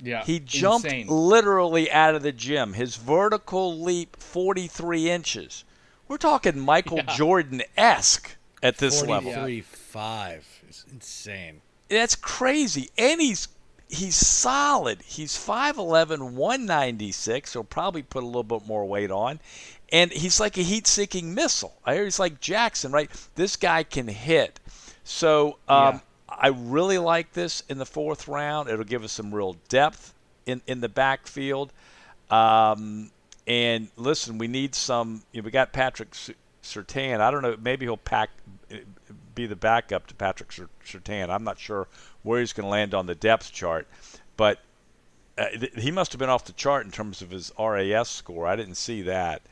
Yeah. 0.00 0.24
He 0.24 0.38
jumped 0.38 0.86
Insane. 0.86 1.06
literally 1.08 1.90
out 1.90 2.14
of 2.14 2.22
the 2.22 2.32
gym. 2.32 2.74
His 2.74 2.96
vertical 2.96 3.80
leap 3.80 4.16
43 4.16 5.10
inches. 5.10 5.64
We're 6.06 6.18
talking 6.18 6.58
Michael 6.60 6.98
Yeah. 6.98 7.16
Jordan 7.16 7.62
esque 7.76 8.36
at 8.62 8.78
this 8.78 9.02
level. 9.02 9.32
43 9.32 9.60
5. 9.62 10.46
It's 10.68 10.84
insane. 10.90 11.60
That's 11.88 12.14
crazy. 12.14 12.90
And 12.96 13.20
he's 13.20 13.48
he's 13.88 14.14
solid. 14.16 15.00
He's 15.02 15.32
5'11", 15.34 16.32
196. 16.32 17.52
He'll 17.54 17.64
probably 17.64 18.02
put 18.02 18.22
a 18.22 18.26
little 18.26 18.42
bit 18.44 18.66
more 18.66 18.84
weight 18.84 19.10
on. 19.10 19.40
And 19.90 20.12
he's 20.12 20.38
like 20.38 20.58
a 20.58 20.62
heat-seeking 20.62 21.34
missile. 21.34 21.78
I 21.84 21.94
hear 21.94 22.04
he's 22.04 22.18
like 22.18 22.40
Jackson, 22.40 22.92
right? 22.92 23.10
This 23.36 23.56
guy 23.56 23.82
can 23.84 24.06
hit. 24.06 24.60
So 25.02 25.58
um, 25.66 25.94
Yeah. 25.94 26.00
I 26.40 26.48
really 26.48 26.98
like 26.98 27.32
this 27.32 27.62
in 27.68 27.78
the 27.78 27.86
fourth 27.86 28.28
round. 28.28 28.68
It'll 28.68 28.84
give 28.84 29.04
us 29.04 29.12
some 29.12 29.34
real 29.34 29.56
depth 29.68 30.14
in, 30.46 30.62
in 30.66 30.80
the 30.80 30.88
backfield. 30.88 31.72
Um, 32.30 33.10
and 33.46 33.88
listen, 33.96 34.38
we 34.38 34.46
need 34.46 34.74
some. 34.74 35.22
You 35.32 35.42
know, 35.42 35.46
we 35.46 35.50
got 35.50 35.72
Patrick 35.72 36.12
Surtain. 36.62 37.20
I 37.20 37.30
don't 37.30 37.42
know. 37.42 37.56
Maybe 37.60 37.86
he'll 37.86 37.96
pack 37.96 38.30
be 39.34 39.46
the 39.46 39.56
backup 39.56 40.06
to 40.08 40.14
Patrick 40.14 40.50
Surtain. 40.50 41.30
I'm 41.30 41.44
not 41.44 41.58
sure 41.58 41.86
where 42.22 42.40
he's 42.40 42.52
going 42.52 42.64
to 42.64 42.70
land 42.70 42.92
on 42.92 43.06
the 43.06 43.14
depth 43.14 43.52
chart, 43.52 43.86
but 44.36 44.58
uh, 45.38 45.48
th- 45.50 45.72
he 45.76 45.90
must 45.90 46.12
have 46.12 46.18
been 46.18 46.28
off 46.28 46.44
the 46.44 46.52
chart 46.52 46.84
in 46.84 46.90
terms 46.90 47.22
of 47.22 47.30
his 47.30 47.52
RAS 47.58 48.08
score. 48.08 48.46
I 48.46 48.56
didn't 48.56 48.76
see 48.76 49.02
that. 49.02 49.42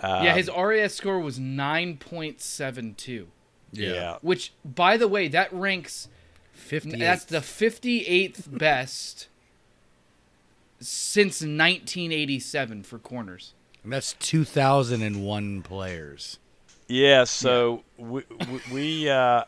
Um, 0.00 0.24
yeah, 0.24 0.34
his 0.34 0.50
RAS 0.54 0.94
score 0.94 1.20
was 1.20 1.38
nine 1.38 1.98
point 1.98 2.40
seven 2.40 2.94
two. 2.94 3.28
Yeah. 3.72 4.18
Which, 4.22 4.52
by 4.64 4.96
the 4.96 5.08
way, 5.08 5.28
that 5.28 5.52
ranks. 5.52 6.08
50. 6.56 6.96
That's 6.96 7.24
the 7.24 7.38
58th 7.38 8.58
best 8.58 9.28
since 10.80 11.40
1987 11.40 12.82
for 12.82 12.98
corners. 12.98 13.52
And 13.82 13.92
that's 13.92 14.14
2001 14.14 15.62
players. 15.62 16.38
Yeah, 16.88 17.24
so 17.24 17.82
we 17.96 18.22
we, 18.50 18.60
we 18.72 19.08
uh, 19.10 19.42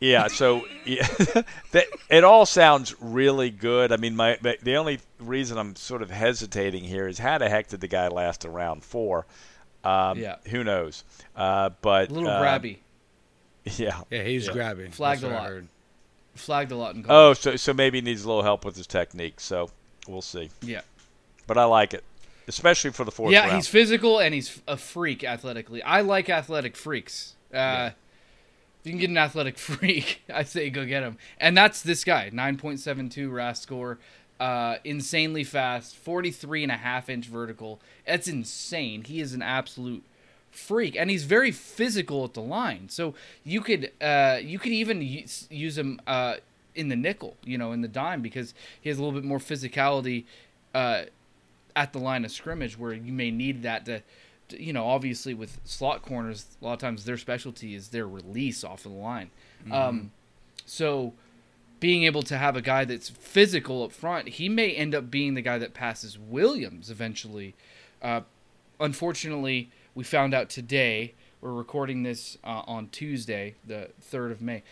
yeah, 0.00 0.26
so 0.28 0.66
yeah, 0.84 1.06
that, 1.72 1.86
it 2.10 2.24
all 2.24 2.46
sounds 2.46 2.94
really 3.00 3.50
good. 3.50 3.92
I 3.92 3.96
mean, 3.96 4.16
my, 4.16 4.38
my 4.40 4.56
the 4.62 4.76
only 4.76 4.98
reason 5.20 5.58
I'm 5.58 5.76
sort 5.76 6.02
of 6.02 6.10
hesitating 6.10 6.84
here 6.84 7.06
is 7.06 7.18
how 7.18 7.38
the 7.38 7.48
heck 7.48 7.68
did 7.68 7.80
the 7.80 7.88
guy 7.88 8.08
last 8.08 8.44
around 8.44 8.82
four? 8.84 9.26
Um, 9.84 10.18
Yeah. 10.18 10.36
who 10.50 10.64
knows? 10.64 11.04
Uh, 11.36 11.70
but 11.80 12.10
A 12.10 12.12
little 12.14 12.28
uh, 12.30 12.40
grabby. 12.42 12.78
Yeah. 13.76 14.00
Yeah, 14.10 14.22
he's 14.24 14.46
Yeah. 14.46 14.52
grabbing. 14.52 14.90
Flagged 14.92 15.22
a 15.24 15.28
what 15.28 15.36
I 15.36 15.50
lot. 15.50 15.62
Flagged 16.38 16.72
a 16.72 16.76
lot 16.76 16.94
in 16.94 17.04
Oh, 17.08 17.34
so 17.34 17.56
so 17.56 17.72
maybe 17.74 17.98
he 17.98 18.02
needs 18.02 18.24
a 18.24 18.28
little 18.28 18.42
help 18.42 18.64
with 18.64 18.76
his 18.76 18.86
technique. 18.86 19.40
So 19.40 19.70
we'll 20.06 20.22
see. 20.22 20.50
yeah. 20.62 20.80
But 21.46 21.56
I 21.58 21.64
like 21.64 21.94
it, 21.94 22.04
especially 22.46 22.90
for 22.90 23.04
the 23.04 23.10
fourth 23.10 23.32
Yeah, 23.32 23.42
round. 23.44 23.54
he's 23.56 23.68
physical 23.68 24.18
and 24.18 24.34
he's 24.34 24.60
a 24.68 24.76
freak 24.76 25.24
athletically. 25.24 25.82
I 25.82 26.02
like 26.02 26.28
athletic 26.28 26.76
freaks. 26.76 27.34
Uh, 27.52 27.90
If 28.80 28.86
you 28.86 28.92
can 28.92 29.00
get 29.00 29.10
an 29.10 29.18
athletic 29.18 29.56
freak, 29.68 30.22
I 30.32 30.44
say 30.44 30.68
go 30.70 30.84
get 30.84 31.02
him. 31.02 31.16
And 31.40 31.56
that's 31.56 31.82
this 31.82 32.04
guy 32.04 32.30
9.72 32.30 33.32
RAS 33.32 33.60
score, 33.62 33.98
uh, 34.38 34.76
insanely 34.84 35.42
fast, 35.44 35.96
43 35.96 36.62
and 36.64 36.72
a 36.72 36.76
half 36.76 37.08
inch 37.08 37.26
vertical. 37.26 37.80
That's 38.06 38.28
insane. 38.28 39.04
He 39.04 39.20
is 39.20 39.32
an 39.32 39.42
absolute 39.42 40.04
freak 40.58 40.96
and 40.96 41.08
he's 41.10 41.24
very 41.24 41.50
physical 41.52 42.24
at 42.24 42.34
the 42.34 42.42
line. 42.42 42.88
So 42.88 43.14
you 43.44 43.60
could 43.60 43.92
uh 44.00 44.38
you 44.42 44.58
could 44.58 44.72
even 44.72 45.00
use, 45.02 45.46
use 45.50 45.78
him 45.78 46.00
uh 46.06 46.36
in 46.74 46.88
the 46.88 46.96
nickel 46.96 47.36
you 47.44 47.56
know 47.58 47.72
in 47.72 47.80
the 47.80 47.88
dime 47.88 48.20
because 48.22 48.54
he 48.80 48.88
has 48.88 48.98
a 48.98 49.02
little 49.02 49.18
bit 49.18 49.26
more 49.26 49.38
physicality 49.38 50.24
uh 50.74 51.02
at 51.74 51.92
the 51.92 51.98
line 51.98 52.24
of 52.24 52.30
scrimmage 52.30 52.78
where 52.78 52.92
you 52.92 53.12
may 53.12 53.30
need 53.30 53.62
that 53.62 53.84
to, 53.86 54.02
to- 54.48 54.62
you 54.62 54.72
know 54.72 54.86
obviously 54.86 55.34
with 55.34 55.58
slot 55.64 56.02
corners 56.02 56.46
a 56.60 56.64
lot 56.64 56.74
of 56.74 56.78
times 56.78 57.04
their 57.04 57.16
specialty 57.16 57.74
is 57.74 57.88
their 57.88 58.06
release 58.06 58.62
off 58.64 58.84
of 58.86 58.92
the 58.92 58.98
line. 58.98 59.30
Um 59.72 60.10
so 60.66 61.14
being 61.80 62.02
able 62.04 62.22
to 62.22 62.36
have 62.36 62.56
a 62.56 62.60
guy 62.62 62.84
that's 62.84 63.08
physical 63.08 63.82
up 63.84 63.92
front 63.92 64.28
he 64.28 64.48
may 64.48 64.72
end 64.72 64.94
up 64.94 65.10
being 65.10 65.34
the 65.34 65.42
guy 65.42 65.58
that 65.58 65.74
passes 65.74 66.18
williams 66.18 66.90
eventually 66.90 67.54
uh 68.02 68.20
unfortunately 68.80 69.70
we 69.98 70.04
found 70.04 70.32
out 70.32 70.48
today 70.48 71.12
we're 71.40 71.52
recording 71.52 72.04
this 72.04 72.38
uh, 72.44 72.62
on 72.68 72.88
tuesday 72.90 73.56
the 73.66 73.88
3rd 74.12 74.30
of 74.30 74.40
may. 74.40 74.62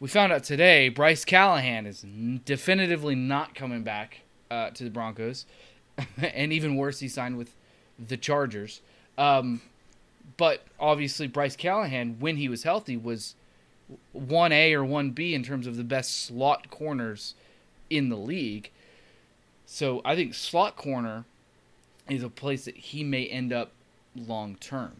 We 0.00 0.08
found 0.08 0.32
out 0.32 0.42
today 0.42 0.88
bryce 0.88 1.22
callahan 1.22 1.84
is 1.84 2.02
n- 2.02 2.40
definitively 2.46 3.14
not 3.14 3.54
coming 3.54 3.82
back 3.82 4.22
uh, 4.50 4.70
to 4.70 4.84
the 4.84 4.88
broncos. 4.88 5.44
And 6.16 6.50
even 6.50 6.76
worse 6.76 7.00
he 7.00 7.08
signed 7.08 7.36
with 7.36 7.54
the 7.98 8.16
chargers. 8.16 8.80
Um, 9.18 9.60
but 10.38 10.64
obviously 10.80 11.26
bryce 11.26 11.56
callahan 11.56 12.16
when 12.18 12.38
he 12.38 12.48
was 12.48 12.62
healthy 12.62 12.96
was 12.96 13.34
1a 14.16 14.72
or 14.72 14.82
1b 14.82 15.34
in 15.34 15.42
terms 15.42 15.66
of 15.66 15.76
the 15.76 15.84
best 15.84 16.24
slot 16.24 16.70
corners 16.70 17.34
in 17.90 18.08
the 18.08 18.16
league. 18.16 18.70
So 19.66 20.00
i 20.06 20.16
think 20.16 20.32
slot 20.32 20.76
corner 20.76 21.26
is 22.08 22.22
a 22.22 22.30
place 22.30 22.64
that 22.64 22.78
he 22.78 23.04
may 23.04 23.26
end 23.26 23.52
up 23.52 23.72
long 24.14 24.56
term. 24.56 24.92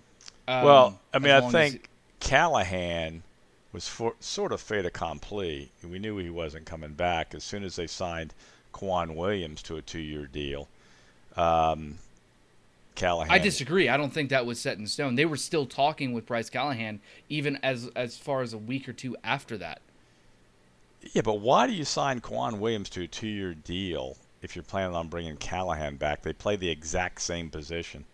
Um, 0.49 0.65
well, 0.65 1.01
I 1.13 1.19
mean, 1.19 1.33
I 1.33 1.49
think 1.51 1.89
Callahan 2.21 3.23
was 3.73 3.89
for, 3.89 4.15
sort 4.21 4.53
of 4.53 4.61
fait 4.61 4.85
accompli. 4.85 5.71
We 5.89 5.99
knew 5.99 6.19
he 6.19 6.31
wasn't 6.31 6.67
coming 6.67 6.93
back 6.93 7.35
as 7.35 7.45
soon 7.45 7.65
as 7.65 7.77
they 7.77 7.87
signed 7.87 8.35
K'Waun 8.75 9.15
Williams 9.15 9.63
to 9.63 9.77
a 9.77 9.83
two-year 9.83 10.27
deal. 10.27 10.69
Um, 11.37 11.99
Callahan. 12.97 13.33
I 13.33 13.39
disagree. 13.39 13.89
I 13.89 13.97
don't 13.97 14.13
think 14.13 14.31
that 14.31 14.45
was 14.45 14.61
set 14.61 14.79
in 14.79 14.87
stone. 14.87 15.15
They 15.15 15.25
were 15.25 15.37
still 15.37 15.65
talking 15.65 16.13
with 16.13 16.27
Bryce 16.27 16.51
Callahan 16.51 17.01
even 17.29 17.59
as 17.63 17.89
as 17.97 18.19
far 18.19 18.43
as 18.43 18.53
a 18.53 18.59
week 18.59 18.89
or 18.89 18.93
two 18.93 19.17
after 19.23 19.57
that. 19.59 19.81
Yeah, 21.13 21.23
but 21.23 21.41
why 21.41 21.67
do 21.67 21.73
you 21.73 21.85
sign 21.85 22.21
K'Waun 22.21 22.59
Williams 22.59 22.91
to 22.91 23.03
a 23.03 23.07
two-year 23.07 23.55
deal 23.55 24.19
if 24.43 24.55
you're 24.55 24.63
planning 24.63 24.95
on 24.95 25.09
bringing 25.09 25.37
Callahan 25.37 25.97
back? 25.97 26.23
They 26.23 26.33
play 26.33 26.57
the 26.57 26.69
exact 26.69 27.23
same 27.23 27.49
position. 27.49 28.05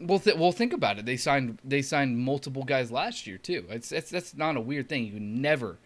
Well, 0.00 0.18
th- 0.18 0.36
well, 0.36 0.52
think 0.52 0.72
about 0.72 0.98
it. 0.98 1.06
They 1.06 1.16
signed 1.16 1.58
they 1.64 1.82
signed 1.82 2.18
multiple 2.18 2.64
guys 2.64 2.90
last 2.90 3.26
year 3.26 3.38
too. 3.38 3.66
It's, 3.68 3.92
it's 3.92 4.10
that's 4.10 4.34
not 4.34 4.56
a 4.56 4.60
weird 4.60 4.88
thing. 4.88 5.04
You 5.06 5.20
never, 5.20 5.78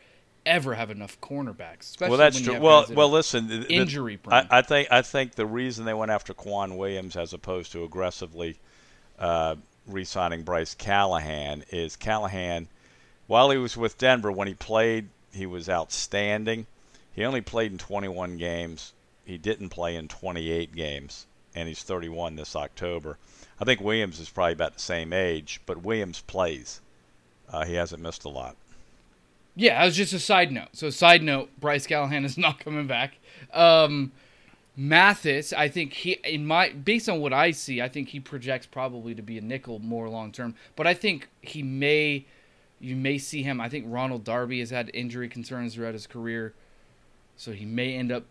ever 0.46 0.74
have 0.74 0.90
enough 0.90 1.20
cornerbacks. 1.20 1.80
Especially 1.80 2.10
well, 2.10 2.18
that's 2.18 2.40
true. 2.40 2.60
Well, 2.60 2.86
well, 2.90 3.10
listen. 3.10 3.48
the- 3.48 3.58
the- 3.58 3.74
injury 3.74 4.18
I. 4.28 4.46
I 4.50 4.62
think 4.62 4.88
I 4.90 5.02
think 5.02 5.34
the 5.34 5.46
reason 5.46 5.84
they 5.84 5.94
went 5.94 6.10
after 6.10 6.34
K'Waun 6.34 6.76
Williams 6.76 7.16
as 7.16 7.32
opposed 7.32 7.72
to 7.72 7.84
aggressively 7.84 8.58
uh, 9.18 9.56
re-signing 9.86 10.42
Bryce 10.42 10.74
Callahan 10.74 11.64
is 11.70 11.96
Callahan, 11.96 12.68
while 13.26 13.50
he 13.50 13.58
was 13.58 13.76
with 13.76 13.98
Denver, 13.98 14.30
when 14.32 14.48
he 14.48 14.54
played, 14.54 15.08
he 15.32 15.46
was 15.46 15.68
outstanding. 15.68 16.66
He 17.12 17.24
only 17.24 17.40
played 17.40 17.72
in 17.72 17.78
21 17.78 18.36
games. 18.36 18.92
He 19.24 19.38
didn't 19.38 19.70
play 19.70 19.96
in 19.96 20.08
28 20.08 20.74
games, 20.74 21.26
and 21.54 21.68
he's 21.68 21.82
31 21.82 22.36
this 22.36 22.54
October. 22.56 23.18
I 23.60 23.64
think 23.64 23.80
Williams 23.80 24.18
is 24.20 24.28
probably 24.28 24.52
about 24.52 24.74
the 24.74 24.80
same 24.80 25.12
age, 25.12 25.60
but 25.66 25.82
Williams 25.82 26.20
plays. 26.22 26.80
Uh, 27.48 27.64
he 27.64 27.74
hasn't 27.74 28.02
missed 28.02 28.24
a 28.24 28.28
lot. 28.28 28.56
Yeah, 29.54 29.78
that 29.78 29.84
was 29.84 29.96
just 29.96 30.12
a 30.12 30.18
side 30.18 30.50
note. 30.50 30.68
So, 30.72 30.90
side 30.90 31.22
note: 31.22 31.50
Bryce 31.60 31.86
Callahan 31.86 32.24
is 32.24 32.36
not 32.38 32.58
coming 32.58 32.86
back. 32.86 33.14
Um, 33.52 34.12
Mathis, 34.76 35.52
I 35.52 35.68
think 35.68 35.92
he, 35.92 36.18
in 36.24 36.46
my, 36.46 36.70
based 36.70 37.08
on 37.08 37.20
what 37.20 37.32
I 37.32 37.52
see, 37.52 37.80
I 37.80 37.88
think 37.88 38.08
he 38.08 38.18
projects 38.18 38.66
probably 38.66 39.14
to 39.14 39.22
be 39.22 39.38
a 39.38 39.40
nickel 39.40 39.78
more 39.78 40.08
long 40.08 40.32
term. 40.32 40.56
But 40.74 40.86
I 40.86 40.94
think 40.94 41.28
he 41.42 41.62
may, 41.62 42.26
you 42.80 42.96
may 42.96 43.18
see 43.18 43.42
him. 43.42 43.60
I 43.60 43.68
think 43.68 43.84
Ronald 43.88 44.24
Darby 44.24 44.58
has 44.58 44.70
had 44.70 44.90
injury 44.92 45.28
concerns 45.28 45.74
throughout 45.74 45.94
his 45.94 46.08
career, 46.08 46.54
so 47.36 47.52
he 47.52 47.64
may 47.64 47.94
end 47.94 48.10
up 48.10 48.24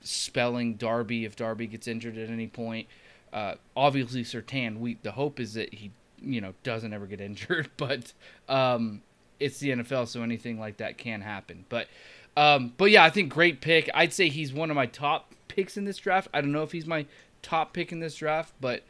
spelling 0.00 0.74
Darby 0.74 1.26
if 1.26 1.36
Darby 1.36 1.66
gets 1.66 1.86
injured 1.86 2.16
at 2.16 2.30
any 2.30 2.46
point. 2.46 2.88
Uh, 3.32 3.54
obviously, 3.76 4.24
Surtain. 4.24 4.78
We 4.78 4.98
the 5.02 5.12
hope 5.12 5.40
is 5.40 5.54
that 5.54 5.72
he, 5.72 5.90
you 6.20 6.40
know, 6.40 6.54
doesn't 6.62 6.92
ever 6.92 7.06
get 7.06 7.20
injured, 7.28 7.70
but 7.76 8.12
um, 8.48 9.02
it's 9.40 9.58
the 9.58 9.70
NFL, 9.70 10.08
so 10.08 10.22
anything 10.22 10.58
like 10.58 10.78
that 10.78 10.98
can 10.98 11.20
happen. 11.20 11.64
But, 11.68 11.88
um, 12.36 12.72
but 12.76 12.90
yeah, 12.90 13.04
I 13.04 13.10
think 13.10 13.32
great 13.32 13.60
pick. 13.60 13.90
I'd 13.94 14.12
say 14.12 14.28
he's 14.28 14.52
one 14.52 14.70
of 14.70 14.76
my 14.76 14.86
top 14.86 15.34
picks 15.48 15.76
in 15.76 15.84
this 15.84 15.96
draft. 15.98 16.28
I 16.32 16.40
don't 16.40 16.52
know 16.52 16.62
if 16.62 16.72
he's 16.72 16.86
my 16.86 17.06
top 17.42 17.72
pick 17.72 17.92
in 17.92 18.00
this 18.00 18.14
draft, 18.14 18.54
but 18.60 18.82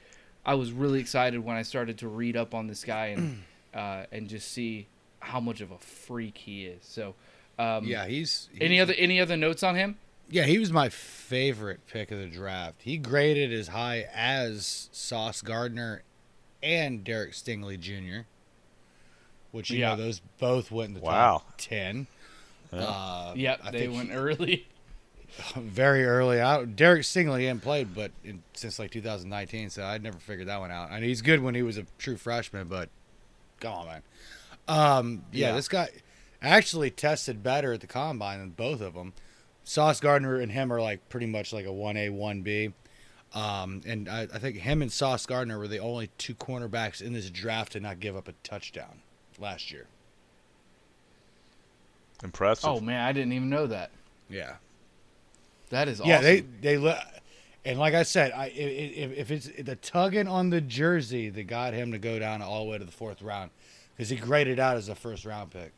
I 0.45 0.55
was 0.55 0.73
really 0.73 1.01
excited 1.01 1.45
when 1.45 1.57
I 1.57 1.63
started 1.63 1.99
to 1.99 2.09
read 2.09 2.37
up 2.37 2.55
on 2.55 2.67
this 2.67 2.85
guy 2.85 3.07
and 3.07 3.43
uh, 3.75 4.05
and 4.13 4.29
just 4.29 4.51
see 4.53 4.87
how 5.21 5.41
much 5.41 5.61
of 5.61 5.71
a 5.71 5.79
freak 5.79 6.37
he 6.37 6.67
is. 6.67 6.85
So, 6.85 7.15
um, 7.59 7.85
Yeah, 7.85 8.07
he's, 8.07 8.49
he's 8.53 8.61
Any 8.61 8.81
other 8.81 8.95
any 8.95 9.21
other 9.21 9.37
notes 9.37 9.63
on 9.63 9.77
him? 9.77 9.99
Yeah, 10.33 10.45
he 10.45 10.59
was 10.59 10.73
my 10.73 10.89
favorite 10.89 11.87
pick 11.87 12.11
of 12.11 12.19
the 12.19 12.27
draft. 12.27 12.81
He 12.83 12.97
graded 12.97 13.53
as 13.53 13.69
high 13.69 14.07
as 14.15 14.89
Sauce 14.91 15.43
Gardner 15.43 16.03
and 16.63 17.05
Derek 17.05 17.33
Stingley 17.33 17.79
Jr., 17.79 18.27
which 19.51 19.71
you 19.71 19.81
Yeah. 19.81 19.91
know 19.91 19.97
those 20.05 20.21
both 20.39 20.71
went 20.71 20.89
in 20.89 20.95
the 20.95 21.01
Wow. 21.01 21.39
top 21.39 21.55
ten. 21.59 22.07
Uh, 22.73 23.35
Yep, 23.37 23.61
I 23.63 23.71
they 23.73 23.81
think 23.81 23.95
went 23.95 24.11
early. 24.13 24.67
very 25.57 26.05
early. 26.07 26.41
I, 26.41 26.65
Derek 26.65 27.03
Stingley 27.03 27.43
hadn't 27.47 27.61
played, 27.61 27.95
but 27.95 28.11
in, 28.25 28.43
since 28.55 28.79
like 28.79 28.91
2019, 28.91 29.69
so 29.69 29.85
I'd 29.85 30.03
never 30.03 30.19
figured 30.19 30.49
that 30.49 30.61
one 30.61 30.71
out. 30.71 30.91
I 30.91 30.95
mean, 31.01 31.05
he's 31.11 31.21
good 31.21 31.41
when 31.43 31.55
he 31.55 31.63
was 31.63 31.77
a 31.77 31.85
true 31.99 32.17
freshman, 32.17 32.69
but 32.69 32.89
come 33.61 33.75
on, 33.75 33.87
man. 33.87 34.03
Um, 34.67 35.25
yeah, 35.31 35.49
Yeah. 35.49 35.57
this 35.57 35.69
guy 35.69 35.89
actually 36.41 36.91
tested 36.91 37.43
better 37.43 37.75
at 37.75 37.83
the 37.83 37.87
combine 37.87 38.39
than 38.39 38.51
both 38.51 38.81
of 38.81 38.95
them. 38.95 39.13
Sauce 39.65 40.01
Gardner 40.01 40.41
and 40.41 40.51
him 40.51 40.73
are 40.73 40.81
like 40.81 41.09
pretty 41.09 41.27
much 41.27 41.53
like 41.53 41.67
a 41.67 41.73
one 41.73 41.97
A 41.97 42.09
one 42.11 42.43
B. 42.43 42.73
Um, 43.35 43.81
and 43.87 44.09
I, 44.09 44.23
I 44.23 44.39
think 44.39 44.57
him 44.57 44.83
and 44.83 44.93
Sauce 44.93 45.25
Gardner 45.25 45.59
were 45.59 45.69
the 45.69 45.79
only 45.79 46.11
two 46.19 46.35
cornerbacks 46.35 47.01
in 47.01 47.13
this 47.15 47.31
draft 47.31 47.73
to 47.73 47.81
not 47.81 47.99
give 47.99 48.17
up 48.17 48.29
a 48.29 48.33
touchdown 48.43 49.01
last 49.39 49.73
year. 49.73 49.87
Impressive. 52.23 52.69
Oh 52.69 52.81
man, 52.81 53.05
I 53.05 53.13
didn't 53.13 53.33
even 53.33 53.49
know 53.49 53.67
that. 53.67 53.91
Yeah. 54.29 54.57
That 55.71 55.89
is 55.89 56.01
awesome. 56.01 56.11
Yeah, 56.11 56.21
they 56.21 56.41
they 56.41 56.79
le- 56.79 57.03
and 57.65 57.79
like 57.79 57.95
I 57.95 58.03
said, 58.03 58.33
I 58.33 58.47
if, 58.49 59.13
if 59.17 59.31
it's 59.31 59.49
the 59.59 59.77
tugging 59.77 60.29
on 60.29 60.51
the 60.51 60.61
jersey 60.61 61.31
that 61.31 61.45
got 61.45 61.73
him 61.73 61.93
to 61.93 61.99
go 61.99 62.19
down 62.19 62.43
all 62.43 62.65
the 62.65 62.71
way 62.71 62.79
to 62.79 62.85
the 62.85 62.93
fourth 62.93 63.23
round 63.23 63.51
because 63.97 64.11
he 64.11 64.17
graded 64.17 64.59
out 64.59 64.77
as 64.77 64.89
a 64.89 64.95
first 64.95 65.25
round 65.25 65.51
pick. 65.51 65.73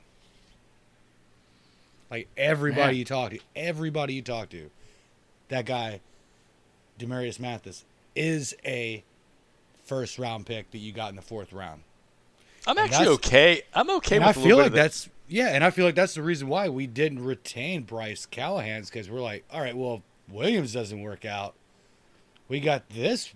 Like 2.14 2.28
everybody 2.36 2.92
Man. 2.92 2.94
you 2.94 3.04
talk 3.04 3.30
to, 3.32 3.40
everybody 3.56 4.14
you 4.14 4.22
talk 4.22 4.48
to, 4.50 4.70
that 5.48 5.66
guy, 5.66 5.98
Damarri 6.96 7.40
Mathis, 7.40 7.84
is 8.14 8.54
a 8.64 9.02
first 9.84 10.16
round 10.16 10.46
pick 10.46 10.70
that 10.70 10.78
you 10.78 10.92
got 10.92 11.10
in 11.10 11.16
the 11.16 11.22
fourth 11.22 11.52
round. 11.52 11.82
I'm 12.68 12.78
And 12.78 12.88
actually 12.88 13.08
okay. 13.14 13.62
I'm 13.74 13.90
okay 13.90 14.14
And 14.14 14.24
I 14.24 14.32
feel 14.32 14.56
like 14.56 14.66
bit 14.66 14.66
of 14.66 14.72
the- 14.74 14.76
that's 14.78 15.08
yeah, 15.26 15.48
and 15.48 15.64
I 15.64 15.70
feel 15.70 15.84
like 15.86 15.96
that's 15.96 16.14
the 16.14 16.22
reason 16.22 16.46
why 16.46 16.68
we 16.68 16.86
didn't 16.86 17.24
retain 17.24 17.82
Bryce 17.82 18.26
Callahan's 18.26 18.90
because 18.90 19.10
we're 19.10 19.20
like, 19.20 19.44
all 19.50 19.60
right, 19.60 19.76
well, 19.76 20.02
if 20.28 20.32
Williams 20.32 20.72
doesn't 20.72 21.02
work 21.02 21.24
out, 21.24 21.54
we 22.46 22.60
got 22.60 22.88
this 22.90 23.32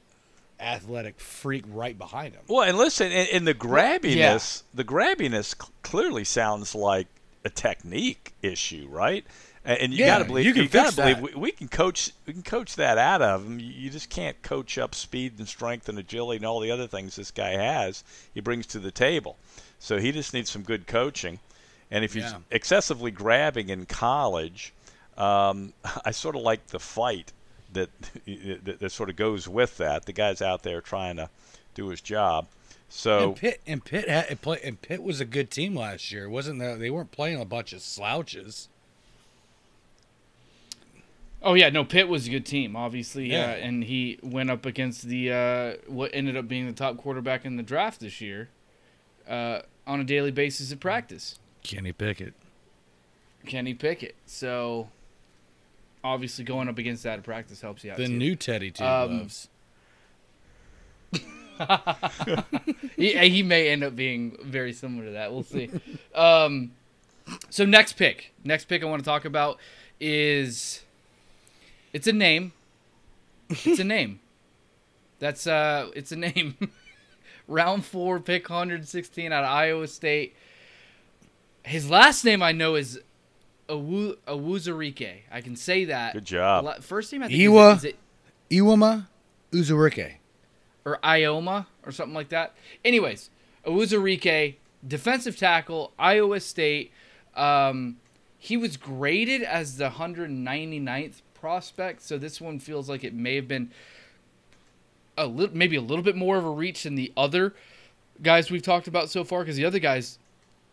athletic 0.60 1.18
freak 1.18 1.64
right 1.66 1.98
behind 1.98 2.34
him. 2.34 2.42
Well, 2.46 2.62
and 2.62 2.78
listen, 2.78 3.10
and, 3.10 3.28
and 3.30 3.46
the 3.46 3.54
grabbiness, 3.54 4.62
the 4.72 4.84
grabbiness 4.84 5.56
cl- 5.60 5.72
clearly 5.82 6.22
sounds 6.22 6.76
like 6.76 7.08
a 7.44 7.50
technique 7.50 8.34
issue, 8.42 8.86
right? 8.90 9.26
And, 9.64 9.78
and 9.80 9.94
you 9.94 10.00
Yeah, 10.00 10.04
got 10.04 10.18
to 10.18 10.24
believe 10.24 10.50
you 10.50 10.54
can 10.54 10.64
you 10.64 10.68
got 10.68 10.84
fix 10.84 10.90
to 10.90 10.92
believe 10.92 11.18
we, 11.18 11.34
we 11.34 11.52
can 11.52 11.68
coach 11.68 12.12
we 12.26 12.32
can 12.32 12.42
coach 12.42 12.76
that 12.76 12.98
out 12.98 13.22
of 13.22 13.44
him. 13.44 13.58
You 13.58 13.66
you 13.66 13.90
just 13.90 14.10
can't 14.10 14.40
coach 14.42 14.78
up 14.78 14.94
speed 14.94 15.34
and 15.38 15.48
strength 15.48 15.88
and 15.88 15.98
agility 15.98 16.36
and 16.36 16.46
all 16.46 16.60
the 16.60 16.70
other 16.70 16.86
things 16.86 17.16
this 17.16 17.30
guy 17.30 17.50
has. 17.50 18.04
He 18.32 18.40
brings 18.40 18.66
to 18.68 18.78
the 18.78 18.90
table. 18.90 19.38
So 19.78 19.98
he 19.98 20.12
just 20.12 20.34
needs 20.34 20.50
some 20.50 20.62
good 20.62 20.86
coaching. 20.86 21.40
And 21.90 22.04
if 22.04 22.14
he's 22.14 22.34
Yeah. 22.34 22.38
excessively 22.50 23.10
grabbing 23.10 23.68
in 23.70 23.86
college, 23.86 24.74
um, 25.16 25.72
I 26.04 26.10
sort 26.10 26.36
of 26.36 26.42
like 26.42 26.68
the 26.68 26.80
fight 26.80 27.32
that, 27.72 27.90
that 28.26 28.78
that 28.80 28.92
sort 28.92 29.10
of 29.10 29.16
goes 29.16 29.48
with 29.48 29.76
that. 29.78 30.06
The 30.06 30.12
guy's 30.12 30.42
out 30.42 30.62
there 30.62 30.80
trying 30.80 31.16
to 31.16 31.30
do 31.74 31.88
his 31.88 32.00
job. 32.00 32.48
So 32.88 33.28
And 33.28 33.36
Pitt 33.36 33.60
and 33.66 33.84
Pitt 33.84 34.08
had 34.08 34.26
and 34.30 34.40
play, 34.40 34.58
and 34.64 34.80
Pitt 34.80 35.02
was 35.02 35.20
a 35.20 35.24
good 35.24 35.50
team 35.50 35.74
last 35.76 36.10
year. 36.10 36.24
It 36.24 36.30
wasn't 36.30 36.58
that 36.60 36.78
they 36.78 36.90
weren't 36.90 37.10
playing 37.12 37.40
a 37.40 37.44
bunch 37.44 37.72
of 37.72 37.82
slouches. 37.82 38.68
Oh 41.42 41.54
yeah, 41.54 41.68
no, 41.68 41.84
Pitt 41.84 42.08
was 42.08 42.26
a 42.26 42.30
good 42.30 42.44
team, 42.46 42.74
obviously, 42.74 43.30
Yeah. 43.30 43.50
uh, 43.50 43.54
and 43.56 43.84
he 43.84 44.18
went 44.22 44.50
up 44.50 44.66
against 44.66 45.02
the 45.06 45.32
uh, 45.32 45.72
what 45.86 46.10
ended 46.12 46.36
up 46.36 46.48
being 46.48 46.66
the 46.66 46.72
top 46.72 46.96
quarterback 46.96 47.44
in 47.44 47.56
the 47.56 47.62
draft 47.62 48.00
this 48.00 48.20
year, 48.20 48.48
uh, 49.28 49.60
on 49.86 50.00
a 50.00 50.04
daily 50.04 50.32
basis 50.32 50.72
at 50.72 50.80
practice, 50.80 51.38
Kenny 51.62 51.92
Pickett. 51.92 52.34
Kenny 53.46 53.72
Pickett. 53.72 54.16
So, 54.26 54.88
obviously, 56.02 56.44
going 56.44 56.68
up 56.68 56.76
against 56.78 57.04
that 57.04 57.18
at 57.20 57.24
practice 57.24 57.60
helps 57.60 57.84
you 57.84 57.92
out. 57.92 57.98
The 57.98 58.06
too. 58.08 58.12
new 58.14 58.34
Teddy 58.34 58.70
Two 58.72 58.82
Um, 58.84 59.18
Gloves. 59.18 59.48
he, 62.96 63.16
he 63.28 63.42
may 63.42 63.68
end 63.68 63.84
up 63.84 63.96
being 63.96 64.36
very 64.42 64.72
similar 64.72 65.06
to 65.06 65.10
that. 65.12 65.32
We'll 65.32 65.42
see. 65.42 65.70
um, 66.14 66.72
so 67.50 67.64
next 67.64 67.94
pick, 67.94 68.32
next 68.44 68.66
pick 68.66 68.82
I 68.82 68.86
want 68.86 69.02
to 69.02 69.08
talk 69.08 69.24
about 69.24 69.58
is 70.00 70.82
it's 71.92 72.06
a 72.06 72.12
name. 72.12 72.52
It's 73.50 73.78
a 73.78 73.84
name. 73.84 74.20
That's 75.18 75.46
uh, 75.46 75.90
it's 75.94 76.12
a 76.12 76.16
name. 76.16 76.56
Round 77.48 77.84
four, 77.84 78.20
pick 78.20 78.50
116 78.50 79.32
out 79.32 79.42
of 79.42 79.50
Iowa 79.50 79.86
State. 79.86 80.36
His 81.62 81.88
last 81.88 82.24
name 82.24 82.42
I 82.42 82.52
know 82.52 82.74
is 82.74 83.00
Awu 83.68 84.16
Uwazurike. 84.26 85.22
I 85.30 85.40
can 85.40 85.56
say 85.56 85.86
that. 85.86 86.12
Good 86.12 86.26
job. 86.26 86.82
First 86.82 87.12
name 87.12 87.22
I 87.22 87.28
think 87.28 87.40
Iwa. 87.40 87.76
is, 87.76 87.84
it, 87.84 87.88
is 87.88 87.94
it 87.94 88.62
Iwama 88.62 89.06
Uzurike. 89.52 90.14
Or 90.88 90.98
Ioma 91.04 91.66
or 91.84 91.92
something 91.92 92.14
like 92.14 92.30
that. 92.30 92.54
Anyways, 92.84 93.30
Uwazurike, 93.66 94.56
defensive 94.86 95.36
tackle, 95.36 95.92
Iowa 95.98 96.40
State. 96.40 96.92
Um, 97.34 97.98
he 98.38 98.56
was 98.56 98.76
graded 98.76 99.42
as 99.42 99.76
the 99.76 99.90
199th 99.90 101.22
prospect, 101.34 102.02
so 102.02 102.16
this 102.16 102.40
one 102.40 102.58
feels 102.58 102.88
like 102.88 103.04
it 103.04 103.12
may 103.12 103.36
have 103.36 103.48
been 103.48 103.70
a 105.16 105.26
little, 105.26 105.54
maybe 105.54 105.76
a 105.76 105.82
little 105.82 106.04
bit 106.04 106.16
more 106.16 106.38
of 106.38 106.44
a 106.44 106.50
reach 106.50 106.84
than 106.84 106.94
the 106.94 107.12
other 107.16 107.54
guys 108.22 108.50
we've 108.50 108.62
talked 108.62 108.88
about 108.88 109.10
so 109.10 109.24
far, 109.24 109.40
because 109.40 109.56
the 109.56 109.64
other 109.64 109.78
guys 109.78 110.18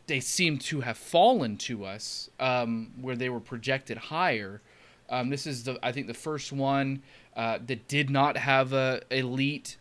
they 0.07 0.19
seem 0.19 0.57
to 0.59 0.81
have 0.81 0.97
fallen 0.97 1.57
to 1.57 1.83
us 1.83 2.29
um, 2.39 2.91
where 3.01 3.15
they 3.15 3.29
were 3.29 3.39
projected 3.39 3.97
higher. 3.97 4.61
Um, 5.09 5.29
this 5.29 5.47
is 5.47 5.63
the 5.63 5.79
I 5.83 5.91
think 5.91 6.07
the 6.07 6.13
first 6.13 6.51
one 6.51 7.01
uh, 7.35 7.59
that 7.65 7.87
did 7.87 8.09
not 8.09 8.37
have 8.37 8.73
a 8.73 9.01
elite 9.11 9.77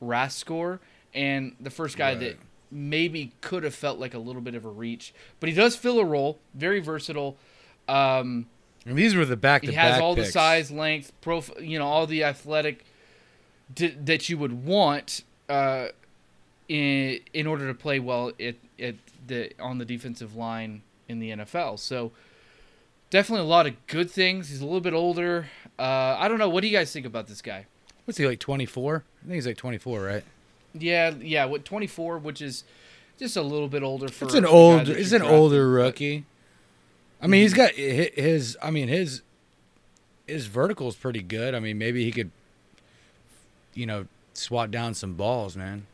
RAS 0.00 0.34
score, 0.34 0.80
and 1.14 1.54
the 1.60 1.70
first 1.70 1.96
guy 1.96 2.14
that 2.20 2.36
maybe 2.70 3.32
could 3.40 3.64
have 3.64 3.74
felt 3.74 3.98
like 3.98 4.14
a 4.14 4.18
little 4.18 4.42
bit 4.42 4.54
of 4.54 4.64
a 4.64 4.68
reach, 4.68 5.14
but 5.40 5.48
he 5.48 5.54
does 5.54 5.74
fill 5.76 5.98
a 5.98 6.04
role, 6.04 6.38
very 6.54 6.80
versatile. 6.80 7.36
Um, 7.88 8.46
And 8.86 8.96
these 8.98 9.14
were 9.14 9.24
the 9.24 9.36
back 9.36 9.62
he 9.62 9.68
has 9.72 9.94
all 10.02 10.14
the 10.14 10.22
size, 10.32 10.70
length, 10.70 11.12
prof, 11.20 11.50
you 11.60 11.78
know, 11.78 11.86
all 11.86 12.06
the 12.06 12.24
athletic 12.24 12.84
d- 13.74 13.96
that 14.04 14.28
you 14.28 14.36
would 14.38 14.64
want 14.66 15.24
uh, 15.48 15.88
in 16.68 17.20
in 17.32 17.46
order 17.46 17.66
to 17.66 17.74
play 17.74 17.98
well 17.98 18.32
at, 18.40 18.56
at 18.78 18.94
the 19.26 19.50
on 19.58 19.78
the 19.78 19.84
defensive 19.84 20.36
line 20.36 20.82
in 21.08 21.18
the 21.20 21.30
NFL. 21.30 21.78
So 21.78 22.12
definitely 23.10 23.46
a 23.46 23.48
lot 23.48 23.66
of 23.66 23.74
good 23.86 24.10
things. 24.10 24.50
He's 24.50 24.60
a 24.60 24.64
little 24.66 24.80
bit 24.82 24.92
older. 24.92 25.46
Uh, 25.78 26.16
I 26.18 26.28
don't 26.28 26.38
know. 26.38 26.48
What 26.50 26.60
do 26.60 26.68
you 26.68 26.76
guys 26.76 26.92
think 26.92 27.06
about 27.06 27.26
this 27.28 27.40
guy? 27.40 27.64
What's 28.08 28.16
he 28.16 28.26
like? 28.26 28.38
Twenty 28.38 28.64
four. 28.64 29.04
I 29.22 29.24
think 29.26 29.34
he's 29.34 29.46
like 29.46 29.58
twenty 29.58 29.76
four, 29.76 30.00
right? 30.02 30.24
Yeah, 30.72 31.10
yeah. 31.20 31.44
What 31.44 31.66
24, 31.66 32.16
which 32.16 32.40
is 32.40 32.64
just 33.18 33.36
a 33.36 33.42
little 33.42 33.68
bit 33.68 33.82
older 33.82 34.08
for. 34.08 34.24
It's 34.24 34.32
an 34.34 34.46
old. 34.46 34.88
It's 34.88 35.12
an 35.12 35.20
older 35.20 35.66
but- 35.66 35.72
rookie. 35.74 36.24
I 37.20 37.26
mean, 37.26 37.42
he's 37.42 37.52
got 37.52 37.72
his. 37.72 38.56
I 38.62 38.70
mean, 38.70 38.88
his 38.88 39.20
his 40.26 40.46
vertical 40.46 40.88
is 40.88 40.96
pretty 40.96 41.20
good. 41.20 41.54
I 41.54 41.60
mean, 41.60 41.76
maybe 41.76 42.02
he 42.02 42.10
could, 42.10 42.30
you 43.74 43.84
know, 43.84 44.06
swat 44.32 44.70
down 44.70 44.94
some 44.94 45.12
balls, 45.12 45.54
man. 45.54 45.84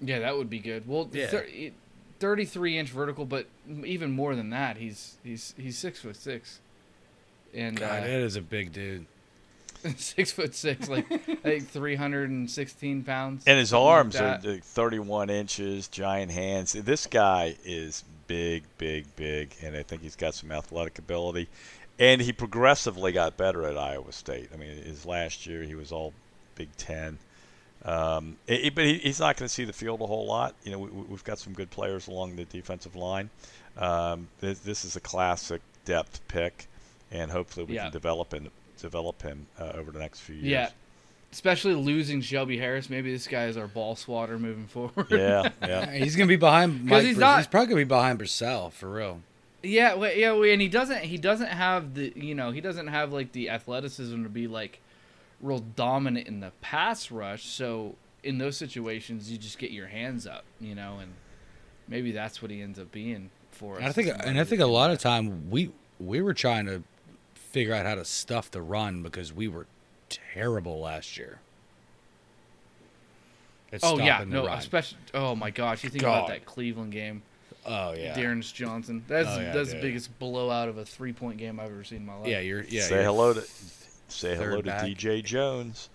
Yeah, 0.00 0.18
that 0.18 0.36
would 0.36 0.50
be 0.50 0.58
good. 0.58 0.88
Well, 0.88 1.08
Yeah. 1.12 1.28
thir- 1.28 1.46
33 2.18 2.76
inch 2.76 2.90
vertical, 2.90 3.24
but 3.24 3.46
even 3.84 4.10
more 4.10 4.34
than 4.34 4.50
that, 4.50 4.78
he's 4.78 5.16
he's 5.22 5.54
he's 5.56 5.78
six 5.78 6.00
foot 6.00 6.16
six, 6.16 6.58
and 7.54 7.78
God, 7.78 8.02
uh, 8.02 8.06
that 8.06 8.10
is 8.20 8.34
a 8.34 8.42
big 8.42 8.72
dude. 8.72 9.06
six 9.96 10.32
foot 10.32 10.54
six, 10.54 10.88
like 10.88 11.10
like 11.44 11.66
316 11.66 13.04
pounds. 13.04 13.44
And 13.46 13.58
his 13.58 13.70
something 13.70 13.84
like 13.86 13.94
arms 13.96 14.16
are 14.16 14.58
31 14.60 15.30
inches, 15.30 15.88
giant 15.88 16.30
hands. 16.32 16.72
This 16.72 17.06
guy 17.06 17.56
is 17.64 18.04
big, 18.26 18.64
big, 18.78 19.04
big, 19.16 19.54
and 19.62 19.76
I 19.76 19.82
think 19.82 20.02
he's 20.02 20.16
got 20.16 20.34
some 20.34 20.50
athletic 20.50 20.98
ability. 20.98 21.48
And 21.98 22.20
he 22.20 22.32
progressively 22.32 23.12
got 23.12 23.36
better 23.36 23.64
at 23.66 23.78
Iowa 23.78 24.10
State. 24.12 24.50
I 24.52 24.56
mean, 24.56 24.82
his 24.82 25.06
last 25.06 25.46
year 25.46 25.62
he 25.62 25.74
was 25.74 25.92
all 25.92 26.12
Big 26.56 26.74
Ten. 26.76 27.18
Um, 27.84 28.36
it- 28.46 28.64
it- 28.66 28.74
but 28.74 28.84
he, 28.84 28.94
he's 28.98 29.20
not 29.20 29.36
going 29.36 29.46
to 29.46 29.52
see 29.54 29.64
the 29.64 29.72
field 29.72 30.00
a 30.00 30.06
whole 30.06 30.26
lot. 30.26 30.54
You 30.64 30.72
know, 30.72 30.78
we, 30.78 30.88
we've 30.88 31.22
got 31.24 31.38
some 31.38 31.52
good 31.52 31.70
players 31.70 32.08
along 32.08 32.36
the 32.36 32.44
defensive 32.46 32.96
line. 32.96 33.30
Um, 33.76 34.28
this, 34.40 34.58
this 34.60 34.84
is 34.84 34.96
a 34.96 35.00
classic 35.00 35.60
depth 35.84 36.20
pick, 36.28 36.66
and 37.12 37.30
hopefully 37.30 37.66
we 37.66 37.74
Yeah. 37.74 37.84
can 37.84 37.92
develop 37.92 38.32
and 38.32 38.50
develop 38.84 39.22
him 39.22 39.46
uh, 39.58 39.72
over 39.74 39.90
the 39.90 39.98
next 39.98 40.20
few 40.20 40.36
years. 40.36 40.46
Yeah, 40.46 40.68
especially 41.32 41.74
losing 41.74 42.20
Shelby 42.20 42.58
Harris. 42.58 42.88
Maybe 42.90 43.12
this 43.12 43.26
guy 43.26 43.46
is 43.46 43.56
our 43.56 43.66
ball 43.66 43.96
swatter 43.96 44.38
moving 44.38 44.66
forward. 44.66 45.06
yeah, 45.10 45.48
yeah. 45.62 45.90
He's 46.04 46.16
gonna 46.16 46.28
be 46.28 46.36
behind 46.36 46.84
Mike. 46.86 47.02
he's 47.02 47.14
Bris- 47.14 47.20
not- 47.20 47.38
he's 47.38 47.46
probably 47.46 47.66
gonna 47.68 47.80
be 47.80 47.84
behind 47.84 48.18
Purcell 48.18 48.70
for 48.70 48.90
real. 48.90 49.20
Yeah, 49.62 49.94
well, 49.94 50.14
yeah, 50.14 50.32
well, 50.32 50.44
and 50.44 50.60
he 50.60 50.68
doesn't. 50.68 51.00
He 51.04 51.16
doesn't 51.16 51.48
have 51.48 51.94
the. 51.94 52.12
You 52.14 52.34
know, 52.34 52.50
he 52.50 52.60
doesn't 52.60 52.88
have 52.88 53.12
like 53.12 53.32
the 53.32 53.48
athleticism 53.48 54.22
to 54.22 54.28
be 54.28 54.46
like 54.46 54.80
real 55.40 55.60
dominant 55.60 56.28
in 56.28 56.40
the 56.40 56.52
pass 56.60 57.10
rush. 57.10 57.44
So 57.46 57.94
in 58.22 58.36
those 58.38 58.56
situations, 58.58 59.30
you 59.32 59.38
just 59.38 59.58
get 59.58 59.70
your 59.70 59.86
hands 59.86 60.26
up. 60.26 60.44
You 60.60 60.74
know, 60.74 60.98
and 61.00 61.12
maybe 61.88 62.12
that's 62.12 62.42
what 62.42 62.50
he 62.50 62.60
ends 62.60 62.78
up 62.78 62.92
being 62.92 63.30
for 63.52 63.74
us. 63.76 63.78
And 63.78 63.86
I 63.88 63.92
think, 63.92 64.08
and 64.26 64.38
I 64.38 64.44
think 64.44 64.60
a 64.60 64.66
lot 64.66 64.90
of 64.90 64.98
time 64.98 65.48
we 65.50 65.70
we 65.98 66.20
were 66.20 66.34
trying 66.34 66.66
to 66.66 66.82
figure 67.54 67.72
out 67.72 67.86
how 67.86 67.94
to 67.94 68.04
stuff 68.04 68.50
the 68.50 68.60
run 68.60 69.00
because 69.00 69.32
we 69.32 69.46
were 69.46 69.64
terrible 70.08 70.80
last 70.80 71.16
year. 71.16 71.38
at 73.72 73.78
Oh 73.84 73.96
yeah, 73.98 74.24
no, 74.26 74.46
run. 74.46 74.58
especially. 74.58 74.98
Oh 75.14 75.36
my 75.36 75.50
gosh, 75.50 75.84
you 75.84 75.90
think 75.90 76.02
about 76.02 76.26
that 76.28 76.44
Cleveland 76.44 76.90
game, 76.90 77.22
Oh 77.64 77.94
yeah, 77.94 78.12
D'Ernest 78.12 78.56
Johnson. 78.56 79.04
That's 79.06 79.28
Oh, 79.28 79.40
yeah, 79.40 79.52
that's 79.52 79.70
the 79.72 79.80
biggest 79.80 80.18
blowout 80.18 80.68
of 80.68 80.78
a 80.78 80.84
three 80.84 81.12
point 81.12 81.38
game 81.38 81.60
I've 81.60 81.70
ever 81.70 81.84
seen 81.84 81.98
in 81.98 82.06
my 82.06 82.16
life. 82.16 82.26
yeah, 82.26 82.40
you're 82.40 82.64
yeah. 82.64 82.82
say 82.82 82.94
you're- 82.96 83.04
hello 83.04 83.32
to 83.34 83.44
say 84.08 84.34
hello 84.34 84.56
to 84.56 84.62
back. 84.64 84.82
DJ 84.84 85.22
Jones. 85.24 85.88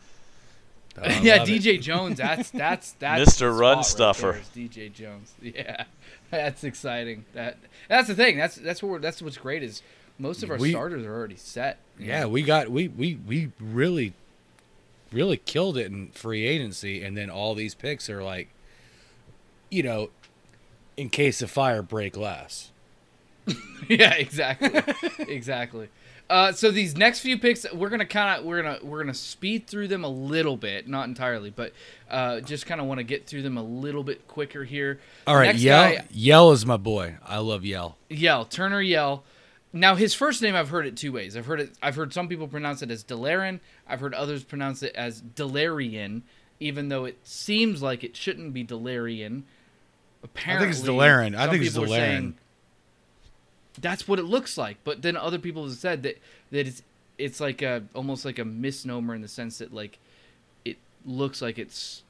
Oh, 0.97 1.07
yeah, 1.21 1.39
love 1.39 1.49
it. 1.49 1.61
DJ 1.61 1.81
Jones. 1.81 2.17
That's 2.19 2.51
that's 2.51 2.91
that's 2.99 3.35
Mr. 3.35 3.39
the 3.39 3.51
Run 3.51 3.83
spot 3.83 4.21
right 4.23 4.35
Stuffer. 4.35 4.41
DJ 4.55 4.93
Jones. 4.93 5.33
Yeah, 5.41 5.83
that's 6.31 6.63
exciting. 6.63 7.25
That 7.33 7.57
that's 7.89 8.07
the 8.07 8.15
thing. 8.15 8.37
That's 8.37 8.55
that's 8.55 8.81
what 8.81 8.89
we're, 8.93 8.99
that's 8.99 9.21
what's 9.21 9.37
great 9.37 9.61
is 9.61 9.81
most 10.19 10.43
of 10.43 10.51
our 10.51 10.57
We- 10.57 10.71
starters 10.71 11.05
are 11.05 11.13
already 11.13 11.37
set. 11.37 11.79
Yeah, 11.97 12.21
know? 12.21 12.29
we 12.29 12.43
got 12.43 12.69
we 12.69 12.87
we 12.87 13.15
we 13.27 13.51
really 13.59 14.13
really 15.11 15.37
killed 15.37 15.77
it 15.77 15.87
in 15.87 16.09
free 16.09 16.45
agency, 16.45 17.03
and 17.03 17.17
then 17.17 17.29
all 17.29 17.55
these 17.55 17.73
picks 17.73 18.09
are 18.09 18.23
like, 18.23 18.49
you 19.71 19.81
know, 19.83 20.09
in 20.97 21.09
case 21.09 21.41
of 21.41 21.49
fire, 21.49 21.81
break 21.81 22.15
less. 22.15 22.71
yeah, 23.89 24.13
exactly, 24.13 24.71
exactly. 25.27 25.89
Uh, 26.29 26.51
so 26.51 26.69
these 26.69 26.95
next 26.95 27.21
few 27.21 27.39
picks, 27.39 27.65
we're 27.73 27.89
gonna 27.89 28.05
kind 28.05 28.39
of 28.39 28.45
we're 28.45 28.61
gonna 28.61 28.77
we're 28.83 28.99
gonna 28.99 29.13
speed 29.15 29.65
through 29.65 29.87
them 29.87 30.03
a 30.03 30.09
little 30.09 30.55
bit, 30.55 30.87
not 30.87 31.07
entirely, 31.07 31.49
but 31.49 31.73
uh, 32.11 32.39
just 32.41 32.67
kind 32.67 32.79
of 32.79 32.85
want 32.85 32.99
to 32.99 33.03
get 33.03 33.25
through 33.25 33.41
them 33.41 33.57
a 33.57 33.63
little 33.63 34.03
bit 34.03 34.27
quicker 34.27 34.63
here. 34.63 34.99
All 35.25 35.35
right, 35.35 35.47
Next 35.47 35.61
Yell. 35.61 35.89
guy- 35.95 36.05
Yell 36.11 36.51
is 36.51 36.65
my 36.67 36.77
boy. 36.77 37.15
I 37.25 37.39
love 37.39 37.65
Yell. 37.65 37.97
Yell 38.09 38.45
Turner 38.45 38.81
Yell. 38.81 39.23
Now 39.71 39.95
his 39.95 40.13
first 40.13 40.41
name 40.41 40.55
I've 40.55 40.69
heard 40.69 40.85
it 40.87 40.97
two 40.97 41.11
ways. 41.11 41.37
I've 41.37 41.45
heard 41.45 41.59
it. 41.59 41.71
I've 41.81 41.95
heard 41.95 42.13
some 42.13 42.27
people 42.27 42.47
pronounce 42.47 42.81
it 42.81 42.89
as 42.89 43.03
Delarin. 43.03 43.59
I've 43.87 43.99
heard 43.99 44.13
others 44.13 44.43
pronounce 44.43 44.81
it 44.81 44.95
as 44.95 45.21
Delarian, 45.21 46.23
even 46.59 46.89
though 46.89 47.05
it 47.05 47.19
seems 47.23 47.81
like 47.81 48.03
it 48.03 48.15
shouldn't 48.15 48.53
be 48.53 48.65
Delarian. 48.65 49.43
Apparently, 50.23 50.67
I 50.67 50.71
think 50.71 50.79
it's 50.79 50.89
Delarin. 50.89 51.35
I 51.35 51.49
think 51.49 51.63
it's 51.63 51.77
Delarin. 51.77 51.87
saying 51.89 52.35
That's 53.79 54.07
what 54.07 54.19
it 54.19 54.23
looks 54.25 54.57
like. 54.57 54.77
But 54.83 55.01
then 55.01 55.15
other 55.15 55.39
people 55.39 55.63
have 55.65 55.77
said 55.77 56.03
that 56.03 56.17
that 56.51 56.67
it's 56.67 56.81
it's 57.19 57.39
like 57.39 57.61
a 57.61 57.83
almost 57.93 58.25
like 58.25 58.39
a 58.39 58.45
misnomer 58.45 59.13
in 59.13 59.21
the 59.21 59.27
sense 59.27 59.59
that 59.59 59.73
like 59.73 59.99
it 60.65 60.77
looks 61.05 61.41
like 61.41 61.59
it's 61.59 62.01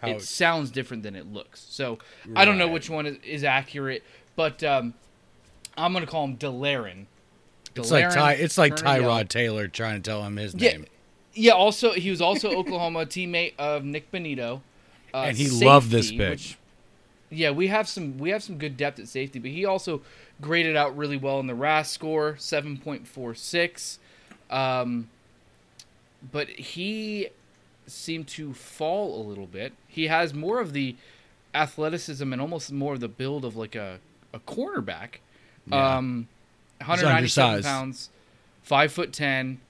How 0.00 0.08
it 0.08 0.22
sounds 0.22 0.70
different 0.70 1.02
than 1.02 1.16
it 1.16 1.26
looks. 1.26 1.66
So 1.68 1.98
I 2.36 2.44
don't 2.44 2.58
know 2.58 2.68
which 2.68 2.88
one 2.88 3.06
is, 3.06 3.16
is 3.24 3.44
accurate, 3.44 4.04
but 4.36 4.62
um, 4.62 4.94
I'm 5.76 5.92
gonna 5.92 6.06
call 6.06 6.24
him 6.24 6.36
Delarin. 6.36 7.06
it's 7.74 7.90
like 7.90 8.10
Ty. 8.10 8.34
It's 8.34 8.56
like. 8.58 8.76
Tyrod 8.76 9.28
Taylor 9.28 9.68
trying 9.68 10.00
to 10.02 10.10
tell 10.10 10.22
him 10.24 10.36
his 10.36 10.54
Yeah, 10.54 10.72
name, 10.72 10.86
yeah. 11.34 11.52
Also, 11.52 11.92
he 11.92 12.10
was 12.10 12.20
also 12.20 12.50
Oklahoma 12.56 13.06
teammate 13.06 13.52
of 13.58 13.84
Nik 13.84 14.10
Bonitto, 14.10 14.62
uh, 15.12 15.24
and 15.28 15.36
he 15.36 15.48
loved 15.48 15.90
this 15.90 16.06
safety, 16.08 16.18
pick. 16.18 16.30
which- 16.30 16.58
yeah, 17.28 17.50
we 17.50 17.66
have 17.66 17.88
some 17.88 18.18
we 18.18 18.30
have 18.30 18.42
some 18.42 18.56
good 18.56 18.76
depth 18.76 18.98
at 19.00 19.08
safety, 19.08 19.38
but 19.38 19.50
he 19.50 19.64
also 19.64 20.00
graded 20.40 20.76
out 20.76 20.96
really 20.96 21.16
well 21.16 21.40
in 21.40 21.46
the 21.48 21.54
RAS 21.54 21.90
score, 21.90 22.36
seven 22.38 22.76
point 22.78 23.06
four 23.08 23.34
six. 23.34 23.98
Um, 24.48 25.08
but 26.32 26.48
he 26.48 27.28
seemed 27.88 28.28
to 28.28 28.54
fall 28.54 29.20
a 29.20 29.22
little 29.26 29.46
bit. 29.46 29.72
He 29.88 30.06
has 30.06 30.32
more 30.32 30.60
of 30.60 30.72
the 30.72 30.94
athleticism 31.54 32.32
and 32.32 32.40
almost 32.40 32.70
more 32.72 32.94
of 32.94 33.00
the 33.00 33.08
build 33.08 33.44
of 33.44 33.56
like 33.56 33.74
a 33.74 33.98
a 34.32 34.38
cornerback. 34.40 35.16
Yeah. 35.66 35.96
Um, 35.96 36.28
197 36.78 37.62
pounds, 37.62 38.10
five 38.62 38.92
foot 38.92 39.12
ten. 39.12 39.60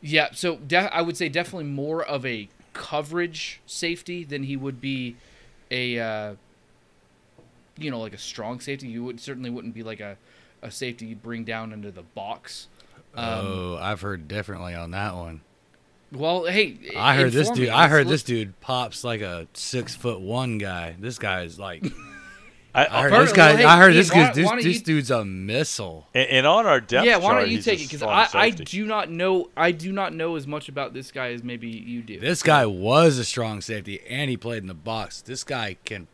Yeah, 0.00 0.28
so 0.32 0.56
de- 0.56 0.94
I 0.94 1.00
would 1.02 1.16
say 1.16 1.28
definitely 1.28 1.64
more 1.64 2.04
of 2.04 2.24
a 2.26 2.48
coverage 2.72 3.60
safety 3.66 4.22
than 4.22 4.44
he 4.44 4.56
would 4.56 4.80
be 4.80 5.16
a 5.70 5.98
uh, 5.98 6.34
you 7.78 7.90
know 7.90 7.98
like 8.00 8.12
a 8.12 8.18
strong 8.18 8.60
safety. 8.60 8.88
You 8.88 9.04
would 9.04 9.20
certainly 9.20 9.50
wouldn't 9.50 9.74
be 9.74 9.82
like 9.82 10.00
a, 10.00 10.16
a 10.62 10.70
safety 10.70 11.06
you'd 11.06 11.22
bring 11.22 11.44
down 11.44 11.72
into 11.72 11.90
the 11.90 12.02
box. 12.02 12.68
Um, 13.14 13.46
oh, 13.46 13.78
I've 13.80 14.02
heard 14.02 14.28
differently 14.28 14.74
on 14.74 14.90
that 14.90 15.14
one. 15.14 15.40
Well, 16.12 16.44
hey, 16.44 16.76
I 16.96 17.16
heard 17.16 17.32
this 17.32 17.48
dude. 17.50 17.68
me. 17.68 17.70
I 17.70 17.88
heard 17.88 18.06
this 18.06 18.22
dude 18.22 18.60
pops 18.60 19.02
like 19.02 19.22
a 19.22 19.48
six 19.54 19.96
foot 19.96 20.20
one 20.20 20.58
guy. 20.58 20.94
This 20.98 21.18
guy 21.18 21.42
is 21.42 21.58
like. 21.58 21.84
I, 22.76 22.86
I 22.98 23.02
heard 23.02 23.12
heard- 23.12 23.22
this 23.28 23.32
guy. 23.32 23.48
well, 23.48 23.56
hey, 23.58 23.64
I 23.64 23.78
heard 23.78 23.94
Ian, 23.94 23.96
this. 23.96 24.12
why- 24.12 24.32
this, 24.32 24.46
why 24.46 24.56
this 24.56 24.64
you- 24.66 24.80
dude's 24.80 25.10
a 25.10 25.24
missile. 25.24 26.06
and, 26.14 26.28
and 26.28 26.46
on 26.46 26.66
our 26.66 26.80
depth 26.80 27.06
Yeah, 27.06 27.16
why 27.16 27.34
don't 27.34 27.48
you 27.48 27.56
he's 27.56 27.64
take 27.64 27.80
it? 27.80 27.90
Because 27.90 28.02
I, 28.02 28.28
I 28.34 28.50
do 28.50 28.84
not 28.86 29.10
know. 29.10 29.48
I 29.56 29.72
do 29.72 29.92
not 29.92 30.12
know 30.14 30.36
as 30.36 30.46
much 30.46 30.68
about 30.68 30.92
this 30.94 31.10
guy 31.10 31.32
as 31.32 31.42
maybe 31.42 31.68
you 31.68 32.02
do. 32.02 32.20
This 32.20 32.42
guy 32.42 32.66
was 32.66 33.18
a 33.18 33.24
strong 33.24 33.60
safety, 33.60 34.00
and 34.08 34.28
he 34.30 34.36
played 34.36 34.62
in 34.62 34.66
the 34.68 34.74
box. 34.74 35.20
This 35.22 35.42
guy 35.44 35.76
can. 35.84 36.06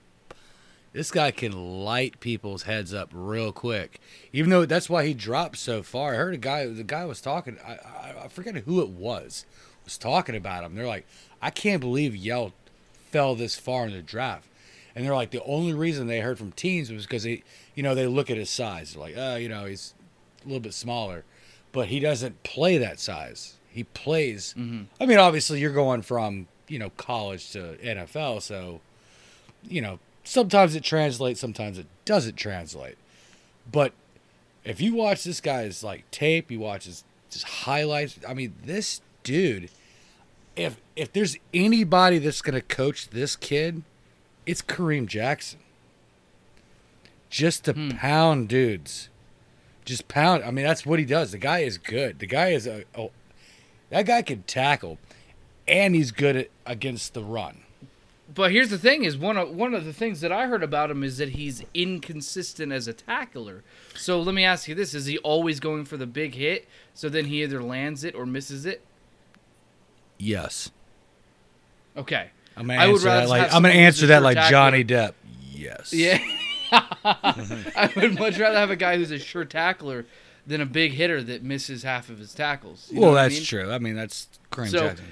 This 0.93 1.11
guy 1.11 1.31
can 1.31 1.53
light 1.83 2.21
people's 2.21 2.65
heads 2.65 2.93
up 2.93 3.09
real 3.15 3.51
quick. 3.51 3.99
Even 4.31 4.51
though 4.51 4.67
that's 4.67 4.91
why 4.91 5.07
he 5.07 5.15
dropped 5.15 5.57
so 5.57 5.83
far. 5.83 6.13
I 6.13 6.17
heard 6.19 6.35
a 6.35 6.39
guy. 6.39 6.67
The 6.67 6.85
guy 6.85 7.07
was 7.07 7.21
talking. 7.23 7.57
I, 7.67 7.73
I, 7.73 8.15
I 8.25 8.29
forget 8.29 8.55
who 8.57 8.83
it 8.83 8.91
was. 8.91 9.47
Was 9.85 9.97
talking 9.97 10.37
about 10.37 10.65
him. 10.65 10.75
They're 10.75 10.87
like, 10.87 11.07
I 11.41 11.49
can't 11.51 11.81
believe 11.81 12.15
Yell 12.15 12.53
fell 13.11 13.35
this 13.35 13.57
far 13.59 13.87
in 13.87 13.93
the 13.93 14.03
draft. 14.03 14.47
And 14.95 15.05
they're 15.05 15.15
like, 15.15 15.31
the 15.31 15.43
only 15.45 15.73
reason 15.73 16.07
they 16.07 16.21
heard 16.21 16.39
from 16.39 16.53
teams 16.53 16.93
was 16.93 17.07
because 17.07 17.23
they, 17.23 17.43
you 17.75 17.83
know, 17.83 17.95
they 17.95 18.07
look 18.07 18.31
at 18.31 18.37
his 18.37 18.51
size. 18.51 18.93
They're 18.93 19.03
like, 19.03 19.15
oh, 19.17 19.37
you 19.37 19.49
know, 19.49 19.65
he's 19.65 19.95
a 20.45 20.47
little 20.47 20.61
bit 20.61 20.75
smaller, 20.75 21.25
but 21.73 21.89
he 21.89 21.99
doesn't 22.01 22.43
play 22.43 22.79
that 22.79 23.01
size. 23.01 23.55
He 23.69 23.85
plays. 23.85 24.55
Mm-hmm. 24.57 24.83
I 25.01 25.07
mean, 25.07 25.19
obviously, 25.19 25.61
you're 25.61 25.73
going 25.73 26.03
from 26.03 26.47
you 26.69 26.79
know 26.79 26.91
college 26.97 27.53
to 27.53 27.77
NFL, 27.83 28.43
so 28.43 28.81
you 29.63 29.81
know 29.81 29.99
sometimes 30.25 30.75
it 30.75 30.85
translates, 30.85 31.41
sometimes 31.41 31.79
it 31.79 31.87
doesn't 32.05 32.37
translate. 32.37 32.97
But 33.71 33.93
if 34.65 34.81
you 34.81 34.95
watch 34.95 35.25
this 35.25 35.41
guy's 35.41 35.83
like 35.83 36.11
tape, 36.11 36.51
you 36.51 36.61
watch 36.61 36.85
his 36.85 37.05
just 37.31 37.45
highlights. 37.45 38.19
I 38.29 38.35
mean, 38.35 38.55
this 38.65 39.01
dude. 39.23 39.71
If 40.55 40.79
if 40.97 41.13
there's 41.13 41.39
anybody 41.55 42.19
that's 42.19 42.43
gonna 42.43 42.61
coach 42.61 43.09
this 43.09 43.37
kid, 43.37 43.83
it's 44.47 44.63
Kareem 44.63 45.07
Jackson. 45.07 45.59
Just 47.31 47.65
to 47.65 47.73
hmm. 47.73 47.91
pound 47.91 48.49
dudes, 48.49 49.09
just 49.85 50.07
pound. 50.07 50.45
I 50.45 50.51
mean, 50.51 50.65
that's 50.67 50.85
what 50.85 50.99
he 50.99 51.05
does. 51.05 51.33
The 51.33 51.39
guy 51.39 51.61
is 51.61 51.79
good. 51.79 52.19
The 52.19 52.27
guy 52.27 52.49
is 52.49 52.67
a, 52.67 52.85
a 52.95 53.09
that 53.89 54.05
guy 54.05 54.21
can 54.21 54.43
tackle, 54.43 54.99
and 55.67 55.95
he's 55.95 56.13
good 56.13 56.37
at 56.37 56.51
against 56.67 57.15
the 57.15 57.25
run. 57.25 57.63
But 58.35 58.53
here's 58.53 58.69
the 58.69 58.77
thing: 58.77 59.05
is 59.05 59.17
one 59.17 59.39
of 59.39 59.49
one 59.49 59.73
of 59.73 59.87
the 59.87 59.95
things 59.95 60.21
that 60.21 60.31
I 60.31 60.47
heard 60.47 60.63
about 60.63 60.91
him 60.91 61.03
is 61.03 61.17
that 61.17 61.31
he's 61.31 61.65
inconsistent 61.73 62.71
as 62.71 62.87
a 62.87 62.93
tackler. 62.93 63.65
So 63.95 64.21
let 64.21 64.35
me 64.35 64.45
ask 64.45 64.69
you 64.69 64.75
this: 64.75 64.93
Is 64.93 65.07
he 65.07 65.17
always 65.19 65.59
going 65.59 65.87
for 65.87 65.97
the 65.97 66.07
big 66.07 66.35
hit? 66.35 66.69
So 66.93 67.09
then 67.09 67.25
he 67.25 67.43
either 67.43 67.63
lands 67.63 68.05
it 68.05 68.15
or 68.15 68.27
misses 68.27 68.67
it. 68.67 68.85
Yes, 70.19 70.71
Okay. 71.97 72.31
I'm 72.57 72.67
gonna 72.67 72.79
I 72.81 72.87
would 72.87 72.95
answer 72.95 73.07
rather 73.07 73.21
that 73.23 73.29
like 73.29 73.41
have 73.43 73.55
I'm 73.55 73.63
gonna 73.63 73.73
someone 73.73 73.73
who's 73.73 73.87
answer 73.87 74.05
a 74.05 74.09
that 74.09 74.23
like 74.23 74.37
tackler. 74.37 74.51
Johnny 74.51 74.85
Depp. 74.85 75.13
Yes. 75.53 75.93
Yeah. 75.93 76.19
I 76.73 77.91
would 77.97 78.19
much 78.19 78.39
rather 78.39 78.57
have 78.59 78.71
a 78.71 78.77
guy 78.77 78.97
who's 78.97 79.11
a 79.11 79.19
sure 79.19 79.45
tackler 79.45 80.07
than 80.47 80.61
a 80.61 80.67
big 80.67 80.93
hitter 80.93 81.23
that 81.23 81.43
misses 81.43 81.83
half 81.83 82.09
of 82.09 82.19
his 82.19 82.35
tackles. 82.35 82.89
You 82.91 82.97
know 82.97 83.03
well, 83.03 83.11
what 83.13 83.19
I 83.21 83.23
that's 83.25 83.35
mean? 83.37 83.45
true. 83.45 83.71
I 83.73 83.79
mean, 83.79 83.95
that's 83.95 84.29
Kareem 84.51 84.69
So- 84.71 84.81
Jackson. 84.89 85.07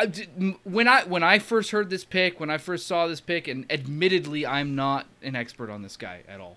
I 0.00 0.06
did- 0.06 0.28
m- 0.38 0.56
when 0.64 0.86
I 0.86 1.02
when 1.04 1.22
I 1.24 1.38
first 1.40 1.72
heard 1.72 1.90
this 1.90 2.04
pick, 2.04 2.38
when 2.38 2.50
I 2.50 2.58
first 2.58 2.86
saw 2.86 3.06
this 3.08 3.20
pick, 3.20 3.48
and 3.48 3.66
admittedly, 3.70 4.46
I'm 4.46 4.74
not 4.76 5.06
an 5.22 5.34
expert 5.34 5.70
on 5.70 5.82
this 5.82 5.96
guy 5.96 6.20
at 6.28 6.40
all. 6.40 6.56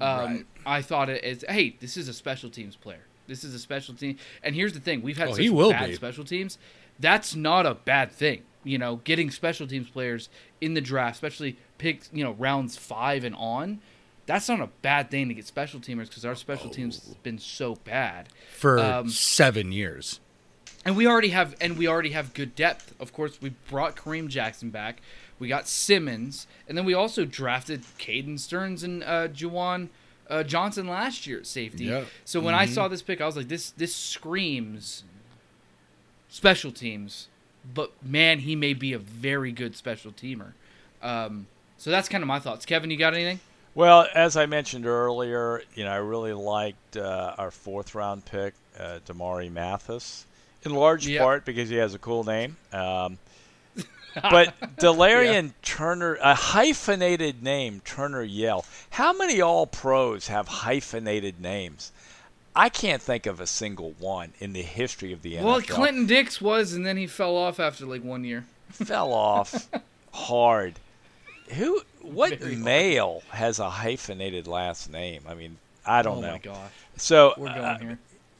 Um, 0.00 0.18
Right. 0.18 0.46
I 0.66 0.82
thought 0.82 1.08
it 1.08 1.22
as, 1.24 1.44
hey, 1.48 1.76
this 1.80 1.96
is 1.96 2.08
a 2.08 2.12
special 2.12 2.50
teams 2.50 2.76
player. 2.76 3.00
This 3.26 3.42
is 3.42 3.54
a 3.54 3.58
special 3.58 3.94
team. 3.94 4.18
And 4.42 4.54
here's 4.54 4.74
the 4.74 4.80
thing: 4.80 5.00
we've 5.00 5.16
had 5.16 5.28
Oh, 5.28 5.32
such 5.32 5.40
he 5.40 5.48
will 5.50 5.70
bad 5.70 5.88
be. 5.90 5.94
special 5.94 6.24
teams. 6.24 6.58
That's 7.00 7.34
not 7.34 7.64
a 7.64 7.74
bad 7.74 8.12
thing. 8.12 8.42
You 8.64 8.78
know, 8.78 8.96
getting 9.04 9.30
special 9.30 9.66
teams 9.66 9.88
players 9.90 10.28
in 10.60 10.74
the 10.74 10.80
draft, 10.80 11.14
especially 11.16 11.56
picks, 11.78 12.08
you 12.12 12.24
know, 12.24 12.32
rounds 12.32 12.76
five 12.76 13.22
and 13.24 13.34
on. 13.36 13.80
That's 14.26 14.48
not 14.48 14.60
a 14.60 14.68
bad 14.80 15.10
thing 15.10 15.28
to 15.28 15.34
get 15.34 15.46
special 15.46 15.80
teamers 15.80 16.08
because 16.08 16.24
our 16.24 16.34
special 16.34 16.70
teams 16.70 16.98
Oh. 17.04 17.08
has 17.08 17.16
been 17.18 17.38
so 17.38 17.74
bad. 17.84 18.28
For 18.56 18.78
um, 18.78 19.10
seven 19.10 19.70
years. 19.70 20.18
And 20.86 20.96
we 20.96 21.06
already 21.06 21.28
have 21.28 21.54
and 21.60 21.76
we 21.78 21.86
already 21.86 22.10
have 22.10 22.32
good 22.34 22.54
depth. 22.54 22.94
Of 22.98 23.12
course, 23.12 23.40
we 23.42 23.50
brought 23.70 23.96
Kareem 23.96 24.28
Jackson 24.28 24.70
back. 24.70 25.00
We 25.38 25.48
got 25.48 25.66
Simmons, 25.68 26.46
and 26.68 26.78
then 26.78 26.84
we 26.84 26.94
also 26.94 27.24
drafted 27.24 27.82
Caden 27.98 28.38
Sterns 28.38 28.82
and 28.82 29.02
uh, 29.02 29.28
Juwan 29.28 29.88
uh, 30.30 30.42
Johnson 30.42 30.86
last 30.86 31.26
year 31.26 31.38
at 31.38 31.46
safety. 31.46 31.84
Yep. 31.86 32.06
So 32.24 32.40
when 32.40 32.54
I 32.54 32.64
saw 32.66 32.86
this 32.88 33.02
pick, 33.02 33.20
I 33.20 33.26
was 33.26 33.36
like, 33.36 33.48
this 33.48 33.70
this 33.72 33.94
screams 33.94 35.04
special 36.28 36.70
teams. 36.72 37.28
But 37.72 37.92
man, 38.02 38.40
he 38.40 38.56
may 38.56 38.74
be 38.74 38.92
a 38.92 38.98
very 38.98 39.52
good 39.52 39.76
special 39.76 40.12
teamer. 40.12 40.52
Um, 41.02 41.46
so 41.78 41.90
that's 41.90 42.08
kind 42.08 42.22
of 42.22 42.28
my 42.28 42.38
thoughts. 42.38 42.66
Kevin, 42.66 42.90
you 42.90 42.96
got 42.96 43.14
anything? 43.14 43.40
Well, 43.74 44.06
as 44.14 44.36
I 44.36 44.46
mentioned 44.46 44.86
earlier, 44.86 45.62
you 45.74 45.84
know, 45.84 45.90
I 45.90 45.96
really 45.96 46.32
liked 46.32 46.96
uh, 46.96 47.34
our 47.36 47.50
fourth 47.50 47.94
round 47.94 48.24
pick, 48.24 48.54
uh, 48.78 49.00
Damarri 49.06 49.50
Mathis, 49.50 50.26
in 50.64 50.72
large 50.74 51.06
Yep. 51.06 51.20
part 51.20 51.44
because 51.44 51.68
he 51.68 51.76
has 51.76 51.92
a 51.94 51.98
cool 51.98 52.22
name. 52.22 52.56
Um, 52.72 53.18
but 54.30 54.54
Delarian 54.76 55.52
Turner, 55.62 56.14
a 56.22 56.34
hyphenated 56.34 57.42
name, 57.42 57.80
Turner 57.84 58.22
Yell. 58.22 58.64
How 58.90 59.12
many 59.12 59.40
All 59.40 59.66
Pros 59.66 60.28
have 60.28 60.46
hyphenated 60.46 61.40
names? 61.40 61.90
I 62.56 62.68
can't 62.68 63.02
think 63.02 63.26
of 63.26 63.40
a 63.40 63.46
single 63.46 63.94
one 63.98 64.32
in 64.38 64.52
the 64.52 64.62
history 64.62 65.12
of 65.12 65.22
the 65.22 65.34
NFL. 65.34 65.42
Well, 65.44 65.60
Clinton 65.62 66.06
Dix 66.06 66.40
was, 66.40 66.72
and 66.72 66.86
then 66.86 66.96
he 66.96 67.06
fell 67.06 67.36
off 67.36 67.58
after 67.58 67.84
like 67.84 68.04
one 68.04 68.24
year. 68.24 68.44
fell 68.70 69.12
off 69.12 69.68
hard. 70.12 70.74
Who? 71.50 71.82
What 72.00 72.38
Very 72.38 72.52
hard. 72.52 72.64
male 72.64 73.22
has 73.30 73.58
a 73.58 73.68
hyphenated 73.68 74.46
last 74.46 74.90
name? 74.90 75.22
I 75.28 75.34
mean, 75.34 75.56
I 75.84 76.02
don't 76.02 76.18
oh 76.18 76.20
know. 76.20 76.32
my 76.32 76.38
gosh, 76.38 76.70
So 76.96 77.34
we're 77.36 77.48
uh, 77.48 77.54
going 77.54 77.80
here. 77.80 77.98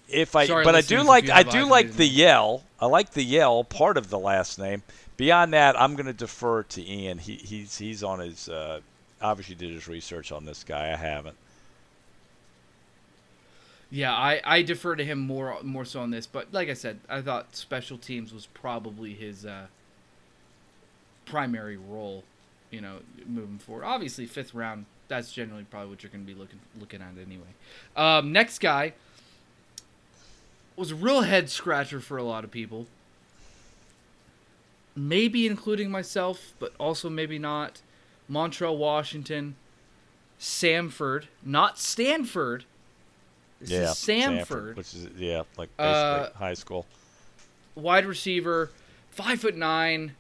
if 0.08 0.36
I, 0.36 0.46
Sorry, 0.46 0.64
but 0.64 0.74
I 0.74 0.80
do 0.80 1.02
like, 1.02 1.28
I 1.30 1.42
do 1.42 1.68
like 1.68 1.92
the 1.92 2.06
yell. 2.06 2.62
I 2.80 2.86
like 2.86 3.10
the 3.12 3.22
yell 3.24 3.64
part 3.64 3.96
of 3.96 4.10
the 4.10 4.18
last 4.18 4.58
name. 4.58 4.82
Beyond 5.16 5.52
that, 5.54 5.80
I'm 5.80 5.94
going 5.94 6.06
to 6.06 6.12
defer 6.12 6.62
to 6.64 6.82
Ian. 6.82 7.18
He, 7.18 7.36
he's 7.36 7.78
he's 7.78 8.02
on 8.02 8.18
his 8.18 8.48
uh, 8.48 8.80
obviously 9.22 9.54
did 9.54 9.72
his 9.72 9.88
research 9.88 10.32
on 10.32 10.44
this 10.44 10.64
guy. 10.64 10.92
I 10.92 10.96
haven't. 10.96 11.36
Yeah, 13.90 14.12
I, 14.12 14.40
I 14.44 14.62
defer 14.62 14.96
to 14.96 15.04
him 15.04 15.18
more 15.20 15.58
more 15.62 15.84
so 15.84 16.00
on 16.00 16.10
this, 16.10 16.26
but 16.26 16.52
like 16.52 16.68
I 16.68 16.74
said, 16.74 16.98
I 17.08 17.20
thought 17.20 17.54
special 17.54 17.98
teams 17.98 18.32
was 18.32 18.46
probably 18.46 19.14
his 19.14 19.46
uh, 19.46 19.66
primary 21.26 21.76
role, 21.76 22.24
you 22.70 22.80
know, 22.80 22.98
moving 23.26 23.58
forward. 23.58 23.84
Obviously, 23.84 24.26
fifth 24.26 24.54
round, 24.54 24.86
that's 25.08 25.32
generally 25.32 25.64
probably 25.64 25.90
what 25.90 26.02
you're 26.02 26.10
going 26.10 26.24
to 26.24 26.32
be 26.32 26.38
looking 26.38 26.58
looking 26.80 27.00
at 27.02 27.12
anyway. 27.20 27.46
Um, 27.96 28.32
next 28.32 28.58
guy 28.58 28.94
was 30.76 30.90
a 30.90 30.96
real 30.96 31.22
head 31.22 31.50
scratcher 31.50 32.00
for 32.00 32.16
a 32.16 32.22
lot 32.24 32.42
of 32.42 32.50
people, 32.50 32.86
maybe 34.96 35.46
including 35.46 35.90
myself, 35.90 36.52
but 36.58 36.72
also 36.78 37.08
maybe 37.08 37.38
not. 37.38 37.80
Montrell, 38.30 38.76
Washington, 38.76 39.54
Samford, 40.40 41.24
not 41.44 41.78
Stanford. 41.78 42.64
This 43.60 43.70
yeah, 43.70 43.90
is 43.90 43.96
Samford, 43.96 44.76
which 44.76 44.94
is 44.94 45.08
yeah, 45.16 45.42
like 45.56 45.74
basically 45.76 45.94
Uh, 45.94 46.30
high 46.34 46.54
school. 46.54 46.86
wide 47.74 48.04
receiver, 48.04 48.70
five 49.10 49.40
foot 49.40 49.56
nine, 49.56 50.16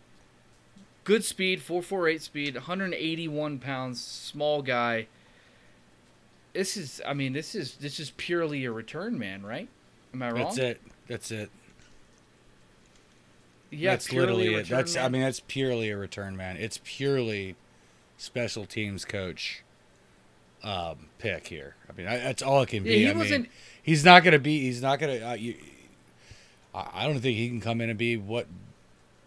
good 1.04 1.24
speed, 1.24 1.60
four 1.62 1.82
four 1.82 2.08
eight 2.08 2.22
speed, 2.22 2.54
181 2.54 3.58
pounds, 3.58 4.02
small 4.02 4.62
guy. 4.62 5.06
This 6.52 6.76
is, 6.76 7.02
I 7.04 7.14
mean, 7.14 7.32
this 7.32 7.54
is 7.54 7.74
this 7.76 7.98
is 7.98 8.10
purely 8.16 8.64
a 8.64 8.70
return 8.72 9.18
man, 9.18 9.44
right? 9.44 9.68
Am 10.14 10.22
I 10.22 10.30
wrong? 10.30 10.44
That's 10.44 10.58
it. 10.58 10.80
That's 11.08 11.30
it. 11.32 11.50
Yeah, 13.70 13.90
that's 13.90 14.12
literally 14.12 14.54
it. 14.54 14.58
return 14.58 14.76
That's 14.76 14.96
I 14.96 15.08
mean 15.08 15.22
that's 15.22 15.40
purely 15.40 15.90
a 15.90 15.96
return 15.96 16.36
man. 16.36 16.56
It's 16.56 16.78
purely 16.84 17.56
special 18.16 18.66
teams 18.66 19.04
coach 19.04 19.63
um, 20.64 20.96
pick 21.18 21.46
here. 21.46 21.74
I 21.88 21.92
mean 21.92 22.06
I, 22.08 22.16
that's 22.18 22.42
all 22.42 22.62
it 22.62 22.68
can 22.70 22.82
be. 22.82 22.90
Yeah, 22.90 22.96
he 22.96 23.08
I 23.10 23.12
wasn't- 23.12 23.48
he's 23.82 24.04
not 24.04 24.24
gonna 24.24 24.38
be. 24.38 24.60
He's 24.60 24.82
not 24.82 24.98
gonna. 24.98 25.20
Uh, 25.30 25.34
you, 25.34 25.54
I 26.74 26.88
I 26.94 27.04
don't 27.06 27.20
think 27.20 27.36
he 27.36 27.48
can 27.48 27.60
come 27.60 27.80
in 27.80 27.88
and 27.90 27.98
be 27.98 28.16
what 28.16 28.46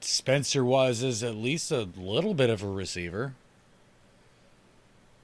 Spencer 0.02 0.64
was. 0.66 1.02
Is 1.04 1.24
at 1.24 1.36
least 1.36 1.72
a 1.72 1.88
little 1.98 2.34
bit 2.34 2.50
of 2.50 2.62
a 2.64 2.68
receiver. 2.68 3.34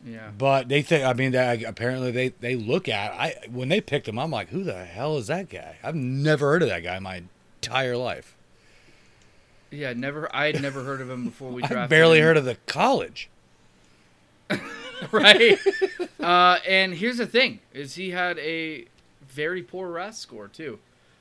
yeah. 0.05 0.31
But 0.37 0.67
they 0.69 0.81
think. 0.81 1.05
I 1.05 1.13
mean, 1.13 1.31
they, 1.31 1.63
apparently 1.63 2.11
they 2.11 2.29
they 2.29 2.55
look 2.55 2.87
at. 2.89 3.11
I 3.13 3.35
when 3.51 3.69
they 3.69 3.81
picked 3.81 4.07
him, 4.07 4.17
I'm 4.19 4.31
like, 4.31 4.49
who 4.49 4.63
the 4.63 4.85
hell 4.85 5.17
is 5.17 5.27
that 5.27 5.49
guy? 5.49 5.77
I've 5.83 5.95
never 5.95 6.47
heard 6.51 6.61
of 6.63 6.69
that 6.69 6.81
guy 6.83 6.97
in 6.97 7.03
my 7.03 7.23
entire 7.61 7.97
life. 7.97 8.35
Yeah, 9.71 9.93
never. 9.93 10.33
I 10.35 10.47
had 10.47 10.61
never 10.61 10.83
heard 10.83 11.01
of 11.01 11.09
him 11.09 11.25
before 11.25 11.49
we 11.51 11.61
drafted. 11.63 11.77
I 11.79 11.87
barely 11.87 12.19
him. 12.19 12.25
heard 12.25 12.37
of 12.37 12.45
the 12.45 12.57
college. 12.67 13.29
right? 15.11 15.57
uh, 16.19 16.59
and 16.67 16.93
here's 16.93 17.17
the 17.17 17.27
thing: 17.27 17.59
is 17.73 17.95
he 17.95 18.11
had 18.11 18.37
a 18.39 18.85
very 19.27 19.61
poor 19.63 19.89
RAS 19.89 20.17
score 20.17 20.47
too, 20.47 20.79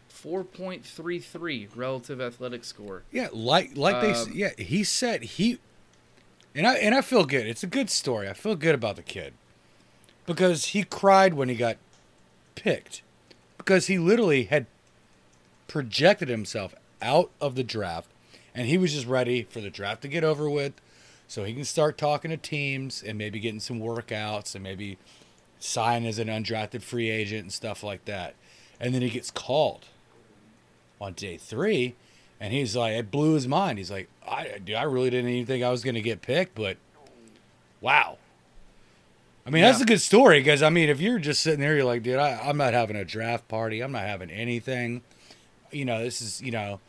four 0.08 0.44
point 0.44 0.84
three 0.84 1.18
three 1.18 1.68
relative 1.74 2.20
athletic 2.20 2.64
score. 2.64 3.02
Yeah, 3.10 3.28
like 3.32 3.76
like 3.76 4.00
they 4.00 4.12
Um, 4.12 4.30
yeah, 4.34 4.50
he 4.58 4.84
said 4.84 5.22
he 5.22 5.58
and 6.54 6.66
I 6.66 6.76
and 6.76 6.94
I 6.94 7.00
feel 7.00 7.24
good. 7.24 7.46
It's 7.46 7.62
a 7.62 7.68
good 7.68 7.90
story. 7.90 8.28
I 8.28 8.34
feel 8.34 8.54
good 8.54 8.74
about 8.74 8.96
the 8.96 9.02
kid. 9.02 9.34
Because 10.24 10.66
he 10.66 10.84
cried 10.84 11.34
when 11.34 11.48
he 11.48 11.56
got 11.56 11.78
picked. 12.54 13.02
Because 13.58 13.86
he 13.86 13.98
literally 13.98 14.44
had 14.44 14.66
projected 15.66 16.28
himself 16.28 16.74
out 17.00 17.30
of 17.40 17.54
the 17.54 17.64
draft 17.64 18.08
and 18.54 18.68
he 18.68 18.78
was 18.78 18.92
just 18.92 19.06
ready 19.06 19.42
for 19.42 19.60
the 19.60 19.70
draft 19.70 20.02
to 20.02 20.08
get 20.08 20.22
over 20.22 20.48
with 20.48 20.74
so 21.32 21.44
he 21.44 21.54
can 21.54 21.64
start 21.64 21.96
talking 21.96 22.30
to 22.30 22.36
teams 22.36 23.02
and 23.02 23.16
maybe 23.16 23.40
getting 23.40 23.58
some 23.58 23.80
workouts 23.80 24.54
and 24.54 24.62
maybe 24.62 24.98
sign 25.58 26.04
as 26.04 26.18
an 26.18 26.28
undrafted 26.28 26.82
free 26.82 27.08
agent 27.08 27.40
and 27.40 27.50
stuff 27.50 27.82
like 27.82 28.04
that. 28.04 28.34
And 28.78 28.94
then 28.94 29.00
he 29.00 29.08
gets 29.08 29.30
called 29.30 29.86
on 31.00 31.14
day 31.14 31.38
three, 31.38 31.94
and 32.38 32.52
he's 32.52 32.76
like, 32.76 32.92
it 32.92 33.10
blew 33.10 33.32
his 33.32 33.48
mind. 33.48 33.78
He's 33.78 33.90
like, 33.90 34.10
I, 34.28 34.58
dude, 34.62 34.76
I 34.76 34.82
really 34.82 35.08
didn't 35.08 35.30
even 35.30 35.46
think 35.46 35.64
I 35.64 35.70
was 35.70 35.82
going 35.82 35.94
to 35.94 36.02
get 36.02 36.20
picked, 36.20 36.54
but 36.54 36.76
wow. 37.80 38.18
I 39.46 39.50
mean, 39.50 39.62
that's 39.62 39.80
a 39.80 39.86
good 39.86 40.02
story 40.02 40.40
because 40.40 40.62
I 40.62 40.68
mean, 40.68 40.90
if 40.90 41.00
you're 41.00 41.18
just 41.18 41.42
sitting 41.42 41.60
there, 41.60 41.76
you're 41.76 41.86
like, 41.86 42.02
dude, 42.02 42.18
I, 42.18 42.42
I'm 42.46 42.58
not 42.58 42.74
having 42.74 42.96
a 42.96 43.06
draft 43.06 43.48
party. 43.48 43.80
I'm 43.80 43.92
not 43.92 44.04
having 44.04 44.30
anything. 44.30 45.00
You 45.70 45.86
know, 45.86 46.04
this 46.04 46.20
is, 46.20 46.42
you 46.42 46.50
know, 46.50 46.80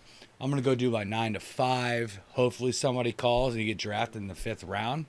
I'm 0.42 0.50
going 0.50 0.62
to 0.62 0.66
go 0.66 0.76
do 0.76 0.92
my 0.92 1.04
nine 1.04 1.34
to 1.34 1.40
five. 1.40 2.20
Hopefully, 2.32 2.72
somebody 2.72 3.12
calls 3.14 3.54
and 3.54 3.62
you 3.62 3.68
get 3.68 3.78
drafted 3.78 4.22
in 4.22 4.28
the 4.28 4.36
fifth 4.36 4.64
round. 4.64 5.06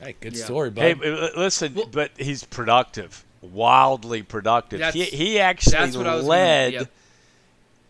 Hey, 0.00 0.16
good 0.20 0.36
Yeah. 0.36 0.44
story, 0.44 0.70
bud. 0.70 0.82
Hey, 0.82 0.92
uh, 0.94 1.28
listen, 1.36 1.74
Well- 1.74 1.86
but 1.86 2.10
he's 2.16 2.42
productive, 2.44 3.24
wildly 3.42 4.22
productive. 4.22 4.94
He, 4.94 5.04
he 5.04 5.38
actually 5.38 5.72
that's 5.72 5.96
what 5.96 6.06
I 6.06 6.16
gonna- 6.16 6.22
led 6.26 6.72
yep. 6.72 6.88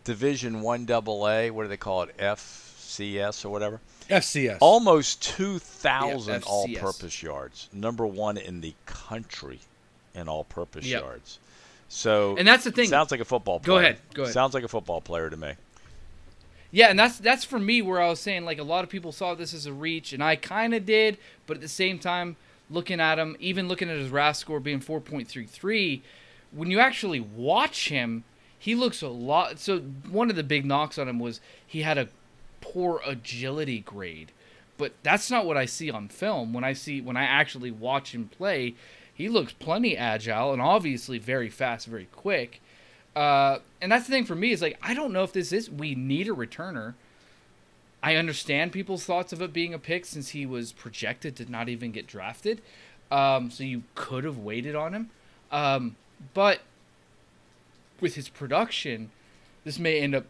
Division 0.05 0.61
One 0.61 0.87
Double 0.87 1.29
A. 1.29 1.51
What 1.51 1.63
do 1.63 1.69
they 1.69 1.77
call 1.77 2.03
it? 2.03 2.17
FCS 2.19 3.45
or 3.45 3.51
whatever. 3.51 3.81
FCS. 4.09 4.59
Almost 4.61 5.23
two 5.23 5.59
thousand 5.61 6.43
Yeah, 6.43 6.49
all-purpose 6.51 7.23
yards. 7.23 7.69
Number 7.73 8.07
one 8.07 8.37
in 8.37 8.61
the 8.61 8.75
country 8.87 9.61
in 10.15 10.29
all-purpose 10.29 10.85
Yep. 10.85 11.01
yards. 11.03 11.39
So 11.89 12.37
And 12.37 12.47
that's 12.49 12.65
the 12.65 12.73
thing. 12.73 12.89
Sounds 12.89 13.11
like 13.13 13.21
a 13.21 13.25
football. 13.25 13.61
Go 13.61 13.75
player. 13.75 13.85
ahead, 13.85 13.99
go 14.15 14.23
ahead. 14.23 14.35
Sounds 14.35 14.53
like 14.55 14.65
a 14.65 14.69
football 14.69 15.01
player 15.01 15.31
to 15.31 15.37
me. 15.37 15.53
Yeah, 16.73 16.89
and 16.89 16.99
that's 16.99 17.19
that's 17.19 17.45
for 17.45 17.59
me 17.59 17.83
where 17.83 18.01
I 18.01 18.09
was 18.09 18.21
saying 18.21 18.45
like 18.45 18.59
a 18.59 18.65
lot 18.65 18.85
of 18.85 18.91
people 18.91 19.13
saw 19.13 19.35
this 19.35 19.53
as 19.53 19.67
a 19.67 19.73
reach, 19.73 20.13
and 20.13 20.23
I 20.23 20.37
kind 20.37 20.75
of 20.75 20.87
did, 20.87 21.19
but 21.47 21.57
at 21.57 21.61
the 21.61 21.69
same 21.69 21.99
time, 21.99 22.37
looking 22.71 23.01
at 23.01 23.19
him, 23.19 23.37
even 23.41 23.69
looking 23.69 23.91
at 23.91 23.97
his 23.97 24.11
RAS 24.11 24.39
score 24.39 24.61
being 24.61 24.81
4.33, 24.81 26.03
when 26.53 26.71
you 26.71 26.79
actually 26.79 27.21
watch 27.21 27.89
him, 27.89 28.25
he 28.59 28.75
looks 28.75 29.03
a 29.03 29.09
lot. 29.09 29.59
So 29.59 29.79
one 29.79 30.31
of 30.31 30.37
the 30.37 30.45
big 30.45 30.65
knocks 30.65 30.99
on 30.99 31.09
him 31.09 31.19
was 31.19 31.41
he 31.67 31.83
had 31.83 31.99
a 31.99 32.09
poor 32.61 33.01
agility 33.05 33.81
grade, 33.81 34.31
but 34.79 34.93
that's 35.03 35.31
not 35.31 35.47
what 35.47 35.57
I 35.57 35.65
see 35.65 35.91
on 35.91 36.09
film. 36.09 36.53
When 36.53 36.65
I 36.65 36.73
see 36.73 37.01
when 37.01 37.17
I 37.17 37.25
actually 37.25 37.71
watch 37.71 38.15
him 38.15 38.29
play, 38.29 38.75
he 39.13 39.29
looks 39.29 39.53
plenty 39.53 39.97
agile 39.97 40.53
and 40.53 40.63
obviously 40.63 41.19
very 41.19 41.49
fast, 41.49 41.87
very 41.87 42.09
quick. 42.13 42.61
Uh, 43.17 43.59
and 43.83 43.91
that's 43.91 44.07
the 44.07 44.13
thing 44.13 44.25
for 44.25 44.35
me 44.37 44.53
is 44.53 44.63
like 44.63 44.79
I 44.83 44.95
don't 44.95 45.13
know 45.13 45.25
if 45.25 45.33
this 45.33 45.53
is 45.53 45.69
we 45.71 45.95
need 45.95 46.29
a 46.29 46.33
returner. 46.33 46.95
I 48.03 48.17
understand 48.17 48.73
people's 48.73 49.05
thoughts 49.05 49.33
of 49.33 49.43
it 49.43 49.53
being 49.53 49.75
a 49.75 49.79
pick 49.79 50.07
since 50.07 50.31
he 50.31 50.47
was 50.47 50.73
projected 50.73 51.37
to 51.37 51.51
not 51.51 51.69
even 51.69 51.93
get 51.93 52.07
drafted. 52.07 52.63
Um, 53.11 53.51
so 53.51 53.65
you 53.65 53.83
could 53.95 54.25
have 54.25 54.39
waited 54.39 54.75
on 54.75 54.95
him. 54.95 55.11
Um, 55.53 55.97
but 56.33 56.61
with 58.01 58.15
his 58.15 58.29
production, 58.29 59.11
this 59.65 59.79
may 59.79 60.01
end 60.01 60.15
up 60.15 60.25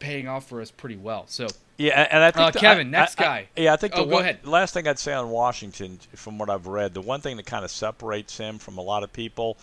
paying 0.00 0.26
off 0.26 0.48
for 0.48 0.60
us 0.60 0.70
pretty 0.70 0.96
well. 0.96 1.24
So 1.28 1.46
Yeah, 1.78 2.06
and 2.10 2.22
I 2.24 2.30
think 2.30 2.46
Uh, 2.48 2.50
the- 2.50 2.58
Kevin, 2.58 2.88
I- 2.88 2.90
next 2.90 3.20
I- 3.20 3.24
I- 3.24 3.26
guy. 3.26 3.48
yeah, 3.56 3.72
I 3.72 3.76
think 3.76 3.92
Oh, 3.94 3.98
the 4.00 4.04
go 4.06 4.14
one, 4.14 4.22
ahead. 4.24 4.44
last 4.46 4.74
thing 4.74 4.86
I'd 4.88 4.98
say 4.98 5.12
on 5.12 5.30
Washington, 5.30 5.98
from 6.14 6.38
what 6.38 6.50
I've 6.50 6.66
read, 6.66 6.92
the 6.94 7.00
one 7.00 7.20
thing 7.20 7.36
that 7.36 7.46
kind 7.46 7.64
of 7.64 7.70
separates 7.70 8.36
him 8.38 8.58
from 8.58 8.78
a 8.78 8.82
lot 8.82 9.02
of 9.04 9.12
people 9.12 9.56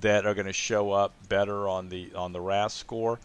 that 0.00 0.26
are 0.26 0.34
going 0.34 0.46
to 0.46 0.52
show 0.52 0.92
up 0.92 1.12
better 1.28 1.68
on 1.68 1.88
the 1.88 2.12
on 2.14 2.32
the 2.32 2.40
RAS 2.40 2.74
score 2.74 3.18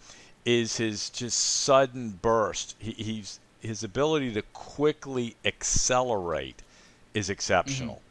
is 0.45 0.78
his 0.78 1.09
just 1.09 1.38
sudden 1.39 2.20
burst. 2.22 2.76
He, 2.80 2.91
he's 2.91 3.39
his 3.62 3.84
ability 3.84 4.34
to 4.34 4.41
quickly 4.53 5.36
accelerate 5.45 6.62
is 7.14 7.30
exceptional, 7.30 8.01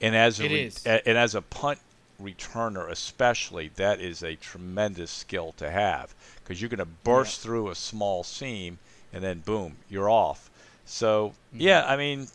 and 0.00 0.16
as 0.16 0.40
a 0.40 0.44
Mm-hmm. 0.44 0.52
It 0.52 0.56
re- 0.56 0.64
is. 0.64 0.86
a- 0.86 1.08
and 1.08 1.18
as 1.18 1.34
a 1.34 1.42
punt 1.42 1.78
returner 2.22 2.90
especially, 2.90 3.70
that 3.76 4.00
is 4.00 4.22
a 4.22 4.34
tremendous 4.36 5.10
skill 5.10 5.52
to 5.58 5.70
have 5.70 6.14
because 6.42 6.60
you're 6.60 6.70
going 6.70 6.78
to 6.78 6.84
burst 7.04 7.40
through 7.40 7.68
a 7.68 7.74
small 7.74 8.24
seam 8.24 8.78
and 9.12 9.22
then 9.22 9.40
boom, 9.40 9.76
you're 9.90 10.08
off. 10.10 10.50
So 10.86 11.34
Mm-hmm. 11.52 11.60
yeah, 11.60 11.84
I 11.86 11.96
mean, 11.96 12.28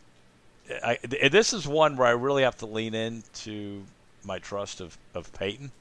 I, 0.83 0.95
th- 0.97 1.31
this 1.31 1.51
is 1.53 1.67
one 1.67 1.97
where 1.97 2.07
I 2.07 2.11
really 2.11 2.43
have 2.43 2.57
to 2.57 2.65
lean 2.67 2.93
into 2.93 3.83
my 4.23 4.39
trust 4.39 4.81
of 4.81 4.97
of 5.13 5.31
Paton 5.33 5.71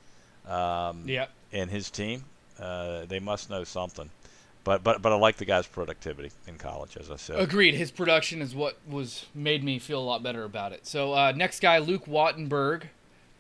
um, 0.47 1.05
yeah, 1.07 1.26
and 1.53 1.70
his 1.70 1.91
team. 1.91 2.24
Uh, 2.59 3.05
they 3.07 3.18
must 3.20 3.49
know 3.51 3.64
something. 3.64 4.11
But 4.64 4.84
but 4.84 5.01
but 5.01 5.12
I 5.12 5.14
like 5.16 5.36
the 5.36 5.47
guy's 5.47 5.66
productivity 5.66 6.30
in 6.47 6.59
college, 6.59 6.97
as 6.99 7.11
I 7.11 7.16
said. 7.16 7.41
agreed. 7.41 7.74
His 7.74 7.91
production 7.91 8.43
is 8.43 8.55
what 8.55 8.76
was 8.86 9.24
made 9.34 9.64
me 9.64 9.78
feel 9.78 10.01
a 10.01 10.05
lot 10.05 10.22
better 10.22 10.45
about 10.45 10.72
it. 10.72 10.86
So 10.86 11.14
uh, 11.14 11.32
next 11.34 11.61
guy, 11.61 11.78
Luke 11.78 12.05
Wattenberg, 12.07 12.84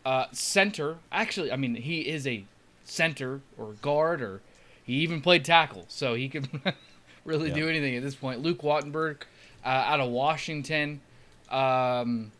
uh, 0.06 0.26
center. 0.32 0.96
Actually, 1.12 1.52
I 1.52 1.56
mean 1.56 1.74
he 1.74 2.00
is 2.08 2.26
a 2.26 2.44
center 2.84 3.40
or 3.58 3.74
guard 3.82 4.22
or 4.22 4.40
he 4.82 4.94
even 4.94 5.20
played 5.20 5.44
tackle, 5.44 5.84
so 5.88 6.14
he 6.14 6.28
can 6.30 6.48
really 7.26 7.48
Yeah. 7.50 7.54
do 7.54 7.68
anything 7.68 7.94
at 7.96 8.02
this 8.02 8.14
point. 8.14 8.40
Luke 8.40 8.62
Wattenberg, 8.62 9.18
uh, 9.62 9.68
out 9.68 10.00
of 10.00 10.08
Washington. 10.10 11.02
Um, 11.50 12.32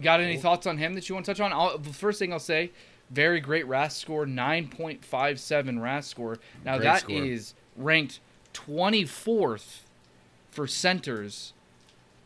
got 0.00 0.20
any 0.20 0.36
thoughts 0.36 0.66
on 0.66 0.78
him 0.78 0.94
that 0.94 1.08
you 1.08 1.14
want 1.14 1.26
to 1.26 1.32
touch 1.32 1.40
on? 1.40 1.52
I'll, 1.52 1.78
the 1.78 1.92
first 1.92 2.18
thing 2.18 2.32
I'll 2.32 2.38
say, 2.38 2.70
very 3.10 3.40
great 3.40 3.66
RAS 3.66 3.96
score, 3.96 4.26
nine 4.26 4.68
point 4.68 5.04
five 5.04 5.38
seven 5.40 5.80
RAS 5.80 6.06
score. 6.06 6.38
Now 6.64 6.76
Great 6.76 6.84
that 6.84 7.10
is 7.10 7.48
score. 7.48 7.84
ranked 7.84 8.20
twenty 8.52 9.04
fourth 9.04 9.86
for 10.50 10.66
centers 10.66 11.52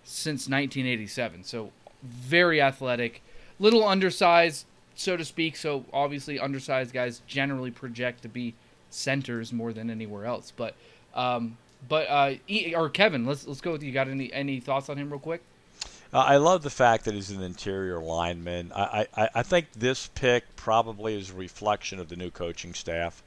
since 0.05 0.49
1987. 0.49 1.45
So 1.45 1.71
very 2.03 2.61
athletic, 2.63 3.23
little 3.59 3.87
undersized, 3.87 4.67
so 4.95 5.17
to 5.17 5.25
speak. 5.25 5.57
So 5.57 5.85
obviously, 5.93 6.39
undersized 6.39 6.93
guys 6.93 7.23
generally 7.27 7.71
project 7.71 8.23
to 8.23 8.29
be 8.29 8.55
centers 8.89 9.53
more 9.53 9.73
than 9.73 9.91
anywhere 9.91 10.25
else. 10.27 10.53
But 10.57 10.75
um, 11.15 11.59
but 11.89 12.07
uh, 12.09 12.35
E- 12.49 12.75
or 12.75 12.89
Kevin, 12.89 13.27
let's 13.27 13.47
let's 13.47 13.61
go 13.61 13.73
with 13.73 13.83
you. 13.83 13.93
Got 13.93 14.09
any 14.09 14.33
any 14.33 14.61
thoughts 14.61 14.89
on 14.89 14.97
him 14.97 15.11
real 15.11 15.21
quick? 15.21 15.43
Uh, 16.13 16.19
I 16.19 16.37
love 16.39 16.63
the 16.63 16.71
fact 16.71 17.05
that 17.05 17.15
he's 17.15 17.31
an 17.31 17.43
interior 17.43 18.01
lineman. 18.01 18.73
I, 18.75 19.07
I, 19.17 19.29
I 19.37 19.43
think 19.43 19.73
this 19.73 20.09
pick 20.09 20.57
probably 20.57 21.17
is 21.17 21.31
a 21.31 21.35
reflection 21.35 22.01
of 22.01 22.09
the 22.09 22.17
new 22.17 22.31
coaching 22.31 22.75
staff. 22.75 23.23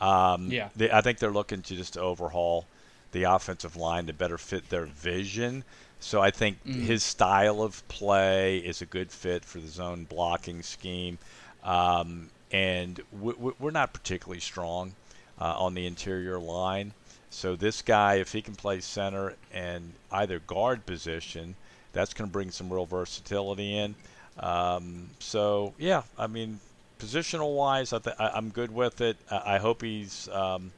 Um, 0.00 0.50
Yeah. 0.50 0.68
They, 0.76 0.90
I 0.90 1.00
think 1.00 1.18
they're 1.18 1.32
looking 1.32 1.62
to 1.62 1.76
just 1.76 1.98
overhaul 1.98 2.66
the 3.10 3.24
offensive 3.24 3.74
line 3.76 4.06
to 4.06 4.12
better 4.12 4.38
fit 4.38 4.68
their 4.68 4.84
vision. 4.86 5.64
So 6.00 6.20
I 6.20 6.30
think 6.30 6.64
his 6.64 7.02
style 7.02 7.60
of 7.60 7.86
play 7.88 8.58
is 8.58 8.82
a 8.82 8.86
good 8.86 9.10
fit 9.10 9.44
for 9.44 9.58
the 9.58 9.66
zone 9.66 10.04
blocking 10.04 10.62
scheme. 10.62 11.18
Um, 11.64 12.30
and 12.52 13.00
we, 13.20 13.32
we're 13.58 13.72
not 13.72 13.92
particularly 13.92 14.40
strong 14.40 14.94
uh, 15.40 15.56
on 15.58 15.74
the 15.74 15.86
interior 15.86 16.38
line. 16.38 16.92
So 17.30 17.56
this 17.56 17.82
guy, 17.82 18.14
if 18.16 18.32
he 18.32 18.42
can 18.42 18.54
play 18.54 18.80
center 18.80 19.34
and 19.52 19.92
either 20.12 20.38
guard 20.38 20.86
position, 20.86 21.56
that's 21.92 22.14
going 22.14 22.28
to 22.28 22.32
bring 22.32 22.50
some 22.50 22.72
real 22.72 22.86
versatility 22.86 23.76
in. 23.76 23.94
Um, 24.38 25.10
so 25.18 25.74
yeah, 25.78 26.02
I 26.18 26.26
mean, 26.26 26.60
positional 26.98 27.54
wise, 27.56 27.92
I 27.92 27.98
th- 27.98 28.16
I, 28.18 28.30
I'm 28.34 28.50
good 28.50 28.72
with 28.72 29.00
it. 29.00 29.16
I, 29.30 29.54
I 29.54 29.58
hope 29.58 29.82
he's 29.82 30.28
um, 30.28 30.72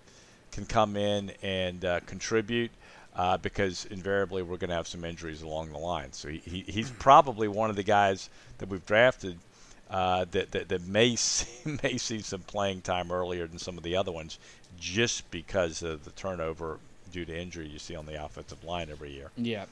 can 0.52 0.66
come 0.66 0.96
in 0.96 1.32
and 1.42 1.84
uh, 1.84 2.00
contribute 2.00 2.70
uh, 3.14 3.36
because 3.36 3.84
invariably 3.86 4.42
we're 4.42 4.56
going 4.56 4.70
to 4.70 4.76
have 4.76 4.88
some 4.88 5.04
injuries 5.04 5.42
along 5.42 5.72
the 5.72 5.78
line. 5.78 6.12
So 6.12 6.28
he, 6.28 6.38
he, 6.38 6.64
he's 6.66 6.90
probably 6.98 7.48
one 7.48 7.70
of 7.70 7.76
the 7.76 7.82
guys 7.82 8.30
that 8.58 8.68
we've 8.68 8.84
drafted 8.86 9.38
uh, 9.90 10.24
that, 10.30 10.52
that 10.52 10.68
that 10.68 10.86
may 10.86 11.16
see, 11.16 11.78
may 11.82 11.98
see 11.98 12.20
some 12.20 12.40
playing 12.42 12.82
time 12.82 13.10
earlier 13.10 13.46
than 13.46 13.58
some 13.58 13.76
of 13.76 13.82
the 13.82 13.96
other 13.96 14.12
ones, 14.12 14.38
just 14.78 15.30
because 15.30 15.82
of 15.82 16.04
the 16.04 16.10
turnover 16.12 16.78
due 17.12 17.24
to 17.24 17.36
injury 17.36 17.66
you 17.66 17.78
see 17.78 17.96
on 17.96 18.06
the 18.06 18.24
offensive 18.24 18.62
line 18.62 18.88
every 18.90 19.10
year. 19.12 19.30
Yeah, 19.36 19.64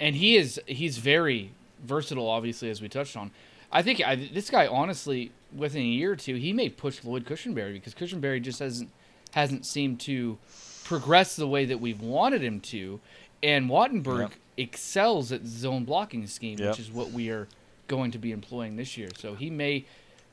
and 0.00 0.16
he 0.16 0.36
is 0.36 0.60
he's 0.66 0.98
very 0.98 1.52
versatile. 1.84 2.28
Obviously, 2.28 2.70
as 2.70 2.80
we 2.80 2.88
touched 2.88 3.16
on, 3.16 3.30
I 3.72 3.82
think 3.82 4.00
I, 4.06 4.16
this 4.16 4.50
guy 4.50 4.66
honestly, 4.66 5.32
within 5.54 5.82
a 5.82 5.86
year 5.86 6.12
or 6.12 6.16
two, 6.16 6.36
he 6.36 6.52
may 6.52 6.68
push 6.68 7.04
Lloyd 7.04 7.24
Cushenberry 7.24 7.74
because 7.74 7.94
Cushenberry 7.94 8.40
just 8.42 8.58
hasn't 8.60 8.90
hasn't 9.32 9.66
seemed 9.66 10.00
to 10.00 10.38
progress 10.84 11.36
the 11.36 11.46
way 11.46 11.66
that 11.66 11.80
we've 11.80 12.00
wanted 12.00 12.42
him 12.42 12.60
to, 12.60 12.98
and 13.42 13.68
Wattenberg 13.68 14.30
excels 14.56 15.30
at 15.32 15.46
zone 15.46 15.84
blocking 15.84 16.26
scheme, 16.26 16.58
which 16.70 16.80
is 16.80 16.90
what 16.90 17.10
we 17.12 17.30
are 17.30 17.46
going 17.88 18.10
to 18.10 18.18
be 18.18 18.32
employing 18.32 18.76
this 18.76 18.96
year. 18.96 19.08
So 19.18 19.34
he 19.34 19.50
may, 19.50 19.84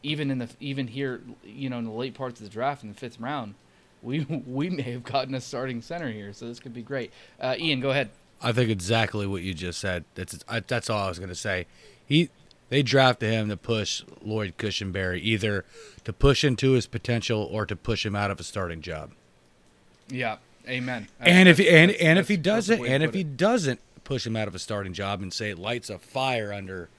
even 0.04 0.32
in 0.32 0.40
the 0.40 0.50
even 0.60 0.88
here, 0.88 1.22
you 1.44 1.70
know, 1.70 1.78
in 1.78 1.86
the 1.86 1.92
late 1.92 2.14
parts 2.14 2.40
of 2.40 2.46
the 2.46 2.52
draft 2.52 2.84
in 2.84 2.90
the 2.90 2.96
fifth 2.96 3.20
round. 3.20 3.56
We, 4.02 4.20
we 4.48 4.70
may 4.70 4.84
have 4.84 5.04
gotten 5.04 5.34
a 5.36 5.42
starting 5.42 5.82
center 5.82 6.12
here, 6.12 6.32
so 6.32 6.48
this 6.48 6.60
could 6.60 6.74
be 6.74 6.84
great. 6.84 7.12
Uh, 7.40 7.56
Ian, 7.58 7.80
go 7.80 7.90
ahead. 7.90 8.10
I 8.42 8.52
think 8.52 8.70
exactly 8.70 9.26
what 9.26 9.42
you 9.42 9.54
just 9.54 9.80
said. 9.80 10.06
That's 10.16 10.40
I, 10.48 10.60
that's 10.60 10.90
all 10.90 11.06
I 11.06 11.10
was 11.10 11.20
gonna 11.20 11.36
say. 11.36 11.66
He 12.06 12.30
they 12.70 12.82
drafted 12.84 13.32
him 13.32 13.50
to 13.50 13.58
push 13.58 14.04
Lloyd 14.22 14.56
Cushenberry 14.58 15.20
either 15.22 15.66
to 16.04 16.12
push 16.14 16.44
into 16.44 16.72
his 16.72 16.88
potential 16.88 17.48
or 17.52 17.66
to 17.66 17.76
push 17.76 18.06
him 18.06 18.16
out 18.16 18.32
of 18.32 18.40
a 18.40 18.44
starting 18.44 18.82
job. 18.82 19.12
Yeah, 20.10 20.38
amen. 20.68 21.08
and 21.20 21.48
if 21.50 21.58
he, 21.58 21.68
and 21.70 21.90
That's- 21.92 22.02
and 22.08 22.18
that's 22.18 22.26
if 22.26 22.30
he 22.30 22.38
doesn't 22.38 22.86
and 22.86 23.04
if 23.04 23.14
he 23.14 23.22
it. 23.22 23.38
doesn't 23.38 23.80
push 24.04 24.26
him 24.28 24.36
out 24.36 24.48
of 24.48 24.54
a 24.56 24.60
starting 24.60 24.94
job 24.94 25.22
and 25.22 25.34
say 25.34 25.50
it 25.52 25.58
lights 25.60 25.90
a 25.90 25.98
fire 25.98 26.52
under 26.54 26.90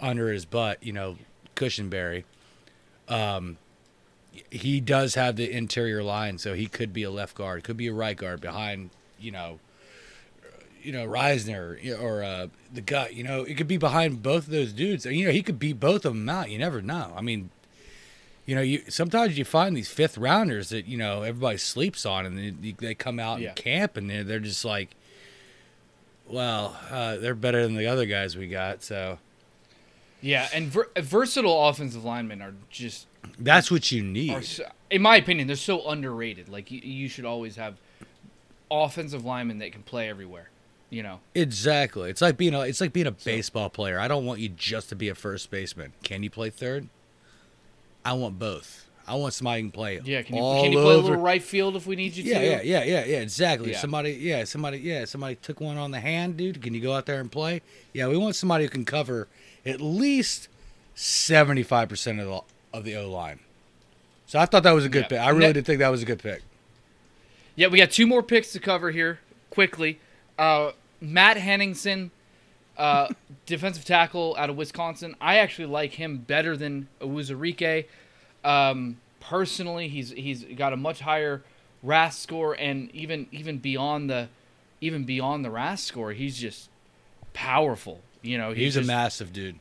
under 0.00 0.30
his 0.32 0.44
butt, 0.44 0.82
you 0.82 0.92
know, 0.92 1.16
Cushenberry, 1.56 2.24
um, 3.08 3.58
he 4.50 4.80
does 4.80 5.14
have 5.16 5.36
the 5.36 5.50
interior 5.50 6.02
line, 6.02 6.38
so 6.38 6.54
he 6.54 6.66
could 6.66 6.92
be 6.92 7.02
a 7.02 7.10
left 7.10 7.34
guard, 7.34 7.64
could 7.64 7.76
be 7.76 7.88
a 7.88 7.92
right 7.92 8.16
guard 8.16 8.40
behind, 8.40 8.90
you 9.18 9.30
know, 9.32 9.58
you 10.82 10.92
know 10.92 11.06
Risner 11.06 12.00
or 12.00 12.22
uh, 12.22 12.46
the 12.72 12.80
gut. 12.80 13.14
You 13.14 13.24
know, 13.24 13.42
it 13.42 13.56
could 13.56 13.68
be 13.68 13.76
behind 13.76 14.22
both 14.22 14.44
of 14.46 14.50
those 14.50 14.72
dudes. 14.72 15.04
You 15.04 15.26
know, 15.26 15.32
he 15.32 15.42
could 15.42 15.58
beat 15.58 15.78
both 15.80 16.04
of 16.04 16.14
them 16.14 16.28
out. 16.28 16.50
You 16.50 16.58
never 16.58 16.80
know. 16.82 17.12
I 17.16 17.20
mean, 17.20 17.50
you 18.46 18.54
know, 18.54 18.60
you 18.62 18.82
sometimes 18.88 19.36
you 19.38 19.44
find 19.44 19.76
these 19.76 19.90
fifth 19.90 20.16
rounders 20.18 20.68
that 20.70 20.86
you 20.86 20.96
know 20.98 21.22
everybody 21.22 21.58
sleeps 21.58 22.04
on, 22.06 22.26
and 22.26 22.38
they, 22.62 22.72
they 22.72 22.94
come 22.94 23.18
out 23.18 23.40
Yeah. 23.40 23.50
in 23.50 23.54
camp 23.54 23.96
and 23.96 24.08
they're 24.08 24.24
they're 24.24 24.38
just 24.40 24.64
like, 24.64 24.90
well, 26.28 26.76
uh, 26.90 27.16
they're 27.16 27.34
better 27.34 27.62
than 27.62 27.76
the 27.76 27.86
other 27.86 28.06
guys 28.06 28.36
we 28.36 28.48
got. 28.48 28.82
So 28.82 29.18
yeah, 30.20 30.48
and 30.52 30.66
ver- 30.68 30.90
versatile 30.98 31.68
offensive 31.68 32.04
linemen 32.04 32.42
are 32.42 32.54
just, 32.70 33.06
that's 33.38 33.70
what 33.70 33.92
you 33.92 34.02
need. 34.02 34.44
so, 34.44 34.64
in 34.90 35.00
my 35.00 35.16
opinion, 35.16 35.46
they're 35.46 35.54
so 35.56 35.88
underrated. 35.88 36.48
Like 36.48 36.70
you, 36.70 36.80
you 36.82 37.08
should 37.08 37.24
always 37.24 37.56
have 37.56 37.76
offensive 38.70 39.24
linemen 39.24 39.58
that 39.58 39.72
can 39.72 39.82
play 39.82 40.08
everywhere. 40.08 40.50
You 40.90 41.02
know, 41.02 41.20
Exactly. 41.34 42.08
It's 42.10 42.22
like 42.22 42.36
being 42.38 42.54
a 42.54 42.60
it's 42.60 42.80
like 42.80 42.92
being 42.94 43.06
a 43.06 43.10
baseball 43.12 43.68
player. 43.68 43.98
I 44.00 44.08
don't 44.08 44.24
want 44.24 44.40
you 44.40 44.48
just 44.48 44.88
to 44.88 44.96
be 44.96 45.08
a 45.10 45.14
first 45.14 45.50
baseman. 45.50 45.92
Can 46.02 46.22
you 46.22 46.30
play 46.30 46.48
third? 46.50 46.88
I 48.04 48.14
want 48.14 48.38
both. 48.38 48.86
I 49.06 49.14
want 49.14 49.34
somebody 49.34 49.60
who 49.62 49.68
can 49.68 49.72
play. 49.72 50.00
yeah. 50.04 50.22
Can 50.22 50.36
you 50.36 50.42
can 50.42 50.72
you 50.72 50.78
play 50.80 50.94
a 50.94 50.98
little 50.98 51.16
right 51.16 51.42
field 51.42 51.76
if 51.76 51.86
we 51.86 51.94
need 51.96 52.14
you 52.16 52.24
Yeah, 52.24 52.38
to? 52.38 52.44
yeah, 52.44 52.60
yeah, 52.62 52.84
yeah, 52.84 53.04
yeah. 53.04 53.20
Exactly. 53.20 53.72
Yeah. 53.72 53.78
Somebody, 53.80 54.12
yeah, 54.12 54.44
somebody, 54.44 54.78
yeah, 54.78 55.04
somebody 55.04 55.34
took 55.36 55.60
one 55.60 55.76
on 55.76 55.90
the 55.90 56.00
hand, 56.00 56.36
dude. 56.38 56.62
Can 56.62 56.72
you 56.74 56.80
go 56.80 56.94
out 56.94 57.04
there 57.06 57.20
and 57.20 57.30
play? 57.30 57.60
Yeah, 57.92 58.08
we 58.08 58.16
want 58.16 58.34
somebody 58.36 58.64
who 58.64 58.70
can 58.70 58.84
cover 58.86 59.28
at 59.66 59.80
least 59.82 60.48
seventy-five 60.94 61.88
percent 61.88 62.20
of 62.20 62.26
the 62.26 62.40
of 62.78 62.84
the 62.84 62.96
O 62.96 63.10
line. 63.10 63.40
So 64.26 64.38
I 64.38 64.46
thought 64.46 64.62
that 64.62 64.72
was 64.72 64.84
a 64.84 64.90
good 64.90 65.02
Yeah. 65.04 65.08
pick. 65.08 65.20
I 65.20 65.30
really 65.30 65.46
Ne- 65.48 65.52
did 65.54 65.66
think 65.66 65.78
that 65.80 65.88
was 65.88 66.02
a 66.02 66.06
good 66.06 66.18
pick. 66.22 66.42
Yeah, 67.56 67.66
we 67.68 67.78
got 67.78 67.90
two 67.90 68.06
more 68.06 68.22
picks 68.22 68.52
to 68.52 68.60
cover 68.60 68.90
here 68.90 69.20
quickly. 69.50 70.00
Uh, 70.38 70.72
Matt 71.00 71.36
Henningsen, 71.36 72.10
uh, 72.76 73.08
defensive 73.46 73.84
tackle 73.84 74.34
out 74.38 74.48
of 74.50 74.56
Wisconsin. 74.56 75.16
I 75.20 75.38
actually 75.38 75.66
like 75.66 75.94
him 75.94 76.18
better 76.18 76.56
than 76.56 76.88
Uwazurike. 77.00 77.86
Um, 78.44 78.98
personally, 79.20 79.88
he's 79.88 80.10
he's 80.10 80.44
got 80.44 80.72
a 80.72 80.76
much 80.76 81.00
higher 81.00 81.42
RAS 81.82 82.16
score, 82.18 82.54
and 82.54 82.90
even 82.94 83.26
even 83.32 83.58
beyond 83.58 84.08
the 84.08 84.28
even 84.80 85.04
beyond 85.04 85.44
the 85.44 85.50
RAS 85.50 85.82
score, 85.82 86.12
he's 86.12 86.38
just 86.38 86.70
powerful. 87.32 88.00
You 88.22 88.36
know, 88.38 88.52
He's, 88.52 88.76
a 88.76 88.80
just- 88.80 88.86
massive 88.88 89.32
dude. 89.32 89.56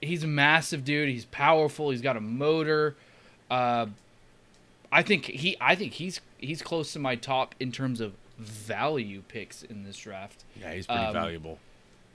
he's 0.00 0.22
a 0.24 0.26
massive 0.28 0.84
dude. 0.84 1.08
He's 1.10 1.26
powerful. 1.26 1.90
He's 1.90 2.00
got 2.02 2.16
a 2.16 2.20
motor. 2.20 2.96
Uh, 3.50 3.86
I 4.90 5.02
think 5.02 5.26
he. 5.26 5.56
I 5.60 5.74
think 5.74 5.94
he's 5.94 6.20
he's 6.38 6.62
close 6.62 6.92
to 6.94 6.98
my 6.98 7.14
top 7.16 7.54
in 7.60 7.72
terms 7.72 8.00
of 8.00 8.12
value 8.38 9.22
picks 9.28 9.62
in 9.62 9.84
this 9.84 9.96
draft. 9.96 10.44
Yeah, 10.60 10.72
he's 10.72 10.86
pretty 10.86 11.04
Um, 11.04 11.12
valuable. 11.12 11.58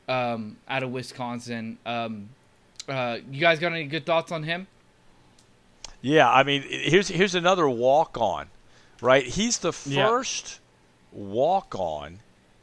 Um, 0.07 0.57
out 0.67 0.84
of 0.84 0.91
Wisconsin. 0.91 1.78
Um, 1.86 2.30
uh, 2.88 3.19
you 3.32 3.39
guys 3.39 3.59
got 3.59 3.71
any 3.71 3.86
good 3.86 4.05
thoughts 4.05 4.32
on 4.32 4.43
him? 4.43 4.67
Yeah, 6.01 6.30
I 6.30 6.43
mean, 6.43 6.63
here's 6.63 7.07
here's 7.07 7.36
another 7.36 7.69
walk 7.69 8.17
on, 8.17 8.47
right? 9.01 9.26
He's 9.26 9.59
the 9.59 9.74
Yeah. 9.86 10.05
first 10.05 10.59
walk 11.13 11.76
on 11.76 12.19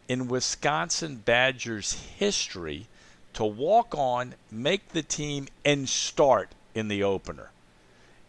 in 0.09 0.29
Wisconsin 0.29 1.17
Badgers 1.17 1.93
history 2.19 2.87
to 3.33 3.45
walk 3.45 3.95
on, 3.97 4.35
make 4.51 4.89
the 4.91 5.03
team, 5.03 5.47
and 5.65 5.89
start 5.89 6.51
in 6.75 6.89
the 6.89 7.03
opener. 7.03 7.51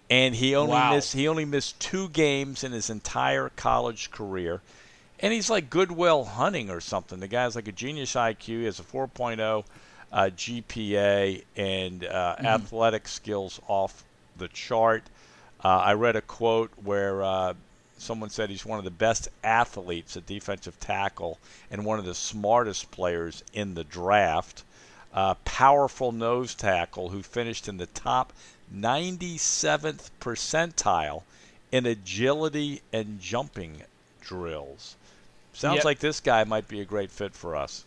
And 0.10 0.36
he 0.36 0.56
only 0.56 0.74
Wow. 0.74 0.96
missed 0.96 1.14
he 1.14 1.28
only 1.28 1.46
missed 1.46 1.80
two 1.80 2.08
games 2.10 2.64
in 2.64 2.72
his 2.72 2.90
entire 2.90 3.50
college 3.50 4.12
career. 4.12 4.62
And 5.24 5.32
he's 5.32 5.52
like 5.52 5.70
Goodwill 5.70 6.26
Hunting 6.26 6.72
or 6.72 6.82
something. 6.82 7.20
The 7.20 7.28
guy's 7.28 7.56
like 7.56 7.68
a 7.68 7.72
genius 7.72 8.16
IQ. 8.16 8.42
He 8.42 8.64
has 8.64 8.80
a 8.80 8.84
4.0 8.84 9.64
uh, 10.12 10.30
GPA 10.36 11.44
and 11.56 12.04
uh, 12.04 12.36
athletic 12.40 13.08
skills 13.08 13.62
off 13.68 14.04
the 14.38 14.48
chart. 14.48 15.04
Uh, 15.64 15.68
I 15.68 15.94
read 15.94 16.16
a 16.16 16.22
quote 16.22 16.72
where 16.84 17.22
uh, 17.22 17.54
someone 18.00 18.32
said 18.32 18.50
he's 18.50 18.66
one 18.66 18.80
of 18.80 18.84
the 18.84 18.90
best 18.90 19.30
athletes 19.44 20.18
at 20.18 20.26
defensive 20.26 20.80
tackle 20.80 21.38
and 21.70 21.86
one 21.86 22.00
of 22.00 22.06
the 22.06 22.16
smartest 22.16 22.90
players 22.90 23.44
in 23.54 23.76
the 23.76 23.84
draft. 23.84 24.64
Uh, 25.14 25.36
powerful 25.46 26.12
nose 26.12 26.56
tackle 26.56 27.10
who 27.10 27.22
finished 27.22 27.68
in 27.68 27.78
the 27.78 27.86
top 27.86 28.34
97th 28.74 30.10
percentile 30.20 31.22
in 31.72 31.86
agility 31.86 32.82
and 32.92 33.22
jumping 33.22 33.84
drills. 34.20 34.96
Sounds 35.62 35.78
Yep. 35.78 35.86
like 35.86 36.00
this 36.00 36.20
guy 36.20 36.44
might 36.44 36.68
be 36.68 36.82
a 36.82 36.86
great 36.86 37.12
fit 37.12 37.36
for 37.36 37.56
us. 37.56 37.86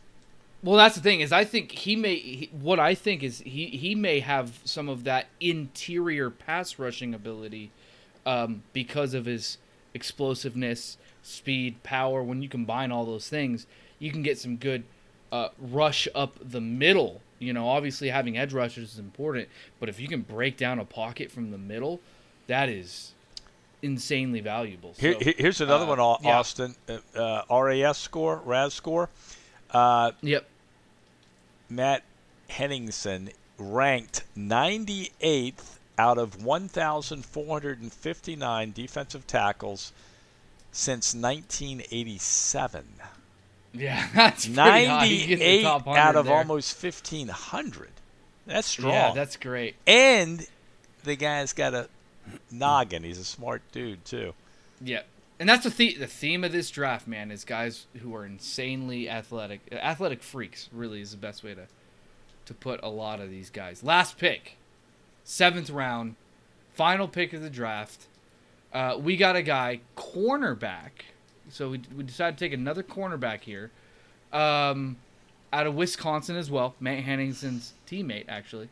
Well, 0.63 0.77
that's 0.77 0.95
the 0.95 1.01
thing 1.01 1.21
is 1.21 1.33
I 1.33 1.45
think 1.45 1.73
he 1.73 1.97
may. 1.97 2.15
He, 2.15 2.51
what 2.53 2.79
I 2.79 2.95
think 2.95 3.25
is 3.25 3.41
he 3.41 3.67
he 3.67 3.97
may 3.97 4.21
have 4.21 4.61
some 4.65 4.89
of 4.89 5.03
that 5.05 5.27
interior 5.41 6.31
pass 6.31 6.79
rushing 6.79 7.13
ability 7.15 7.73
um, 8.25 8.63
because 8.73 9.13
of 9.13 9.25
his 9.25 9.59
explosiveness, 9.93 10.99
speed, 11.25 11.83
power. 11.83 12.23
When 12.23 12.43
you 12.43 12.49
combine 12.49 12.93
all 12.93 13.05
those 13.05 13.29
things, 13.29 13.67
you 13.99 14.13
can 14.13 14.23
get 14.23 14.39
some 14.39 14.57
good 14.57 14.85
uh, 15.33 15.49
rush 15.59 16.07
up 16.15 16.37
the 16.41 16.61
middle. 16.61 17.23
You 17.41 17.53
know, 17.53 17.69
obviously 17.69 18.09
having 18.09 18.39
edge 18.39 18.55
rushers 18.55 18.93
is 18.93 18.99
important, 19.01 19.49
but 19.81 19.89
if 19.89 19.99
you 19.99 20.07
can 20.07 20.21
break 20.21 20.57
down 20.57 20.79
a 20.79 20.85
pocket 20.85 21.33
from 21.33 21.51
the 21.51 21.59
middle, 21.59 21.99
that 22.47 22.69
is 22.69 23.14
insanely 23.85 24.41
valuable. 24.41 24.95
So, 24.95 25.19
here- 25.19 25.35
here's 25.37 25.61
another 25.61 25.85
uh, 25.85 25.89
one, 25.89 26.01
Au- 26.01 26.19
yeah. 26.23 26.39
Austin. 26.39 26.75
Uh, 26.89 26.99
uh, 27.51 27.63
RAS 27.63 27.99
score, 27.99 28.41
RAS 28.45 28.75
score. 28.75 29.09
Uh, 29.71 30.13
Yep. 30.23 30.47
Matt 31.71 32.03
Henningsen 32.49 33.31
ranked 33.59 34.23
98th 34.37 35.79
out 35.99 36.19
of 36.19 36.45
1,459 36.45 38.73
defensive 38.73 39.27
tackles 39.27 39.93
since 40.73 41.15
1987. 41.15 42.85
Yeah, 43.73 44.07
that's 44.15 44.47
pretty 44.47 44.85
high. 44.87 45.05
You 45.05 45.27
get 45.27 45.39
the 45.39 45.45
98 45.45 45.63
top 45.63 45.89
out 45.89 46.17
of 46.17 46.27
there. 46.27 46.37
almost 46.37 46.83
1,500. 46.83 47.91
That's 48.47 48.69
strong. 48.69 48.93
Yeah, 48.93 49.13
that's 49.15 49.37
great. 49.37 49.75
and 49.87 50.47
the 51.05 51.17
guy's 51.17 51.53
got 51.53 51.75
a 51.75 51.89
noggin. 52.51 53.03
He's 53.03 53.19
a 53.19 53.25
smart 53.25 53.63
dude 53.73 54.05
too. 54.05 54.35
Yeah, 54.81 55.03
and 55.39 55.49
that's 55.49 55.65
the 55.65 55.71
the- 55.71 55.95
the 55.99 56.07
theme 56.07 56.45
of 56.45 56.53
this 56.53 56.71
draft, 56.71 57.07
man. 57.07 57.31
Is 57.31 57.45
guys 57.45 57.87
who 58.01 58.15
are 58.15 58.25
insanely 58.27 59.09
athletic, 59.09 59.61
athletic 59.73 60.23
freaks. 60.23 60.69
Really, 60.73 61.01
is 61.01 61.11
the 61.13 61.17
best 61.17 61.43
way 61.45 61.55
to 61.55 61.67
to 62.47 62.55
put 62.55 62.81
a 62.83 62.89
lot 62.89 63.21
of 63.21 63.31
these 63.31 63.51
guys. 63.51 63.83
Last 63.83 64.19
pick, 64.19 64.57
seventh 65.25 65.71
round, 65.71 66.17
final 66.75 67.09
pick 67.09 67.33
of 67.33 67.41
the 67.43 67.51
draft. 67.51 68.07
Uh, 68.73 68.99
we 69.01 69.17
got 69.17 69.37
a 69.37 69.43
guy 69.43 69.81
cornerback. 69.97 70.91
So 71.51 71.71
we, 71.71 71.83
we 71.97 72.03
decided 72.03 72.39
to 72.39 72.45
take 72.45 72.53
another 72.53 72.83
cornerback 72.83 73.43
here, 73.43 73.71
um, 74.33 74.97
out 75.53 75.67
of 75.67 75.75
Wisconsin 75.75 76.37
as 76.37 76.51
well. 76.51 76.75
Matt 76.81 77.05
Henningsen's 77.05 77.75
teammate, 77.87 78.25
actually. 78.29 78.69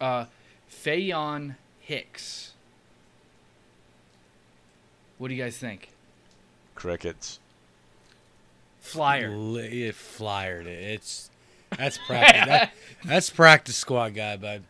Uh, 0.00 0.24
Faion 0.70 1.56
Hicks. 1.80 2.53
What 5.18 5.28
do 5.28 5.34
you 5.34 5.42
guys 5.42 5.56
think? 5.56 5.90
Crickets. 6.74 7.38
Flyer. 8.80 9.30
It 9.32 9.94
flyered 9.94 10.66
it. 10.66 10.82
It's 10.82 11.30
that's 11.76 11.98
practice. 11.98 12.46
that, 12.46 12.72
that's 13.04 13.30
practice 13.30 13.76
squad 13.76 14.14
guy, 14.14 14.36
bud. 14.36 14.62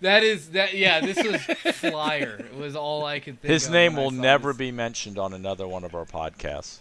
That 0.00 0.24
is 0.24 0.50
that. 0.50 0.74
Yeah, 0.74 1.00
this 1.00 1.16
was 1.22 1.76
flyer. 1.76 2.38
It 2.38 2.56
was 2.56 2.74
all 2.74 3.04
I 3.04 3.20
could 3.20 3.40
think. 3.40 3.52
His 3.52 3.66
of 3.66 3.72
name 3.72 3.94
will 3.94 4.10
never 4.10 4.48
this. 4.50 4.58
be 4.58 4.72
mentioned 4.72 5.18
on 5.18 5.32
another 5.32 5.68
one 5.68 5.84
of 5.84 5.94
our 5.94 6.04
podcasts. 6.04 6.80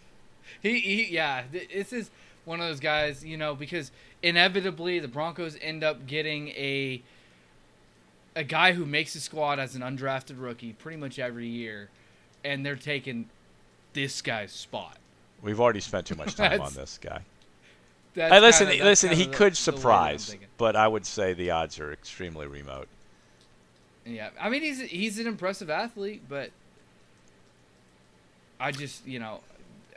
He, 0.61 0.79
he, 0.79 1.13
yeah. 1.13 1.43
This 1.51 1.93
is 1.93 2.09
one 2.45 2.59
of 2.59 2.67
those 2.67 2.79
guys, 2.79 3.23
you 3.23 3.37
know, 3.37 3.53
because 3.53 3.91
inevitably 4.23 4.99
the 4.99 5.07
Broncos 5.07 5.57
end 5.61 5.83
up 5.83 6.07
getting 6.07 6.49
a 6.49 7.01
a 8.35 8.43
guy 8.43 8.73
who 8.73 8.85
makes 8.85 9.13
the 9.13 9.19
squad 9.19 9.59
as 9.59 9.75
an 9.75 9.81
undrafted 9.81 10.41
rookie 10.41 10.73
pretty 10.73 10.97
much 10.97 11.19
every 11.19 11.47
year, 11.47 11.89
and 12.43 12.65
they're 12.65 12.75
taking 12.75 13.29
this 13.93 14.21
guy's 14.21 14.51
spot. 14.51 14.97
We've 15.41 15.59
already 15.59 15.79
spent 15.79 16.05
too 16.07 16.15
much 16.15 16.35
time 16.35 16.61
on 16.61 16.73
this 16.73 16.99
guy. 17.01 17.21
That's 18.13 18.33
Hey, 18.33 18.39
listen, 18.41 18.67
kinda- 18.67 18.83
listen. 18.83 19.09
He 19.11 19.23
the- 19.25 19.31
could 19.31 19.31
the 19.31 19.41
way 19.43 19.47
that 19.47 19.47
I'm 19.47 19.55
surprise, 19.55 20.35
but 20.57 20.75
I 20.75 20.87
would 20.87 21.05
say 21.05 21.33
the 21.33 21.51
odds 21.51 21.79
are 21.79 21.91
extremely 21.93 22.45
remote. 22.47 22.87
Yeah, 24.05 24.29
I 24.39 24.49
mean 24.49 24.61
he's 24.63 24.81
he's 24.81 25.19
an 25.19 25.27
impressive 25.27 25.69
athlete, 25.69 26.23
but 26.27 26.51
I 28.59 28.71
just 28.71 29.05
you 29.07 29.19
know 29.19 29.41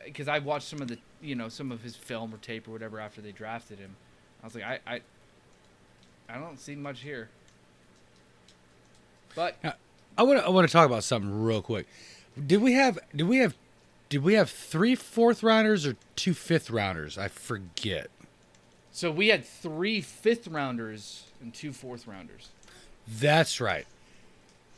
because 0.04 0.28
I 0.28 0.38
watched 0.38 0.68
some 0.68 0.80
of 0.82 0.88
the 0.88 0.98
you 1.22 1.34
know 1.34 1.48
some 1.48 1.72
of 1.72 1.82
his 1.82 1.96
film 1.96 2.32
or 2.34 2.38
tape 2.38 2.68
or 2.68 2.72
whatever 2.72 3.00
after 3.00 3.20
they 3.20 3.32
drafted 3.32 3.78
him, 3.78 3.96
I 4.42 4.46
was 4.46 4.54
like 4.54 4.64
I 4.64 4.78
I, 4.86 5.00
I 6.28 6.38
don't 6.38 6.60
see 6.60 6.74
much 6.76 7.00
here. 7.00 7.28
But 9.34 9.56
I 10.16 10.22
want 10.22 10.38
to 10.40 10.46
I 10.46 10.50
want 10.50 10.68
to 10.68 10.72
talk 10.72 10.86
about 10.86 11.02
something 11.02 11.42
real 11.42 11.62
quick. 11.62 11.86
Did 12.46 12.60
we 12.62 12.72
have 12.74 12.98
did 13.14 13.24
we 13.28 13.38
have 13.38 13.54
did 14.08 14.22
we 14.22 14.34
have 14.34 14.50
three 14.50 14.94
fourth 14.94 15.42
rounders 15.42 15.86
or 15.86 15.96
two 16.16 16.34
fifth 16.34 16.70
rounders? 16.70 17.16
I 17.18 17.28
forget. 17.28 18.08
so 18.92 19.10
we 19.10 19.28
had 19.28 19.44
three 19.44 20.00
fifth 20.00 20.46
rounders 20.48 21.24
and 21.40 21.52
two 21.54 21.72
fourth 21.72 22.06
rounders. 22.06 22.48
That's 23.06 23.60
right. 23.60 23.86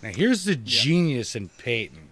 Now 0.02 0.10
here's 0.10 0.44
the 0.44 0.56
genius 0.56 1.34
in 1.34 1.48
Paton, 1.48 2.10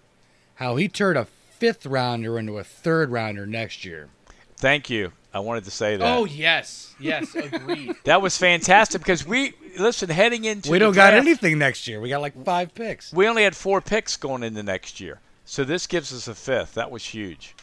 how 0.55 0.75
he 0.75 0.87
turned 0.87 1.17
a 1.17 1.25
fifth 1.25 1.85
rounder 1.85 2.37
into 2.39 2.57
a 2.57 2.63
third 2.63 3.11
rounder 3.11 3.45
next 3.45 3.85
year. 3.85 4.09
Thank 4.57 4.89
you. 4.89 5.11
I 5.33 5.39
wanted 5.39 5.65
to 5.65 5.71
say 5.71 5.97
that. 5.97 6.17
Oh 6.17 6.25
yes, 6.25 6.95
yes, 6.99 7.35
agreed. 7.35 7.93
That 8.05 8.21
was 8.21 8.37
fantastic 8.37 9.01
because 9.01 9.25
we 9.27 9.53
listen 9.77 10.09
heading 10.09 10.45
into 10.45 10.71
we 10.71 10.79
don't 10.79 10.93
got 10.95 11.11
draft, 11.11 11.25
anything 11.27 11.57
next 11.57 11.87
year. 11.87 11.99
We 11.99 12.07
got 12.09 12.21
like 12.21 12.41
five 12.45 12.73
picks. 12.73 13.11
We 13.11 13.27
only 13.27 13.43
had 13.43 13.55
four 13.55 13.81
picks 13.81 14.15
going 14.15 14.43
into 14.43 14.63
next 14.63 15.01
year, 15.01 15.19
so 15.45 15.63
this 15.63 15.87
gives 15.87 16.11
us 16.13 16.27
a 16.27 16.35
fifth. 16.35 16.73
That 16.73 16.91
was 16.91 17.05
huge. 17.05 17.55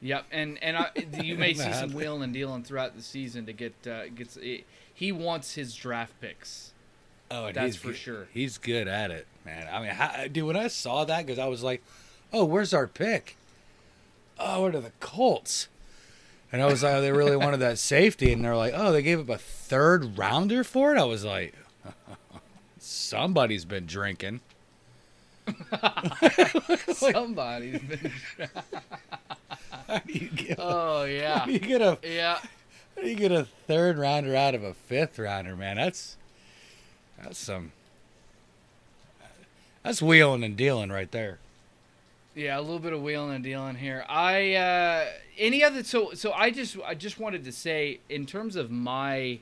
Yep, 0.00 0.26
and 0.32 0.62
and 0.62 0.76
I, 0.76 0.90
you 1.22 1.36
may 1.36 1.54
see 1.54 1.72
some 1.72 1.92
wheeling 1.94 2.22
and 2.22 2.32
dealing 2.32 2.62
throughout 2.62 2.96
the 2.96 3.02
season 3.02 3.46
to 3.46 3.52
get 3.52 3.74
uh, 3.86 4.08
gets. 4.08 4.36
He 4.92 5.12
wants 5.12 5.54
his 5.54 5.74
draft 5.74 6.20
picks. 6.20 6.72
Oh, 7.30 7.46
and 7.46 7.56
That's 7.56 7.66
he's 7.74 7.76
for 7.76 7.88
good- 7.88 7.96
sure. 7.96 8.28
He's 8.32 8.58
good 8.58 8.86
at 8.86 9.10
it, 9.10 9.26
man. 9.44 9.66
I 9.72 9.80
mean, 9.80 9.90
how, 9.90 10.26
dude, 10.30 10.44
when 10.44 10.56
I 10.56 10.68
saw 10.68 11.04
that, 11.06 11.24
because 11.24 11.38
I 11.38 11.46
was 11.46 11.62
like, 11.62 11.82
"Oh, 12.32 12.44
where's 12.44 12.74
our 12.74 12.86
pick? 12.86 13.36
Oh, 14.38 14.62
what 14.62 14.74
are 14.74 14.80
the 14.80 14.92
Colts?" 15.00 15.68
And 16.52 16.60
I 16.62 16.66
was 16.66 16.82
like, 16.82 16.94
oh, 16.94 17.00
"They 17.00 17.10
really 17.10 17.36
wanted 17.36 17.56
that 17.60 17.78
safety," 17.80 18.32
and 18.32 18.44
they're 18.44 18.54
like, 18.56 18.74
"Oh, 18.76 18.92
they 18.92 19.02
gave 19.02 19.18
up 19.18 19.28
a 19.30 19.38
third 19.38 20.18
rounder 20.18 20.62
for 20.64 20.94
it." 20.94 20.98
I 20.98 21.04
was 21.04 21.24
like, 21.24 21.54
"Somebody's 22.78 23.64
been 23.64 23.86
drinking." 23.86 24.40
Somebody's 26.94 27.80
been. 27.80 28.10
How 29.86 29.98
do 29.98 30.12
you 30.12 30.28
get? 30.28 30.56
Oh 30.58 31.04
yeah, 31.04 31.40
how 31.40 31.44
do 31.46 31.52
you 31.52 31.58
get 31.58 31.82
a? 31.82 31.98
yeah. 32.02 32.38
How 32.96 33.02
do 33.02 33.08
you 33.08 33.16
get 33.16 33.32
a 33.32 33.44
third 33.66 33.98
rounder 33.98 34.34
out 34.34 34.54
of 34.54 34.62
a 34.62 34.72
fifth 34.72 35.18
rounder, 35.18 35.54
man? 35.54 35.76
That's 35.76 36.16
that's 37.22 37.38
some. 37.38 37.72
That's 39.82 40.00
wheeling 40.00 40.42
and 40.42 40.56
dealing 40.56 40.90
right 40.90 41.10
there. 41.10 41.38
Yeah, 42.34 42.58
a 42.58 42.62
little 42.62 42.78
bit 42.78 42.92
of 42.92 43.02
wheeling 43.02 43.34
and 43.34 43.44
dealing 43.44 43.76
here. 43.76 44.04
I 44.08 44.54
uh 44.54 45.06
any 45.38 45.62
other 45.62 45.84
so 45.84 46.14
so 46.14 46.32
I 46.32 46.50
just 46.50 46.76
I 46.84 46.94
just 46.94 47.20
wanted 47.20 47.44
to 47.44 47.52
say 47.52 48.00
in 48.08 48.24
terms 48.26 48.56
of 48.56 48.70
my 48.70 49.40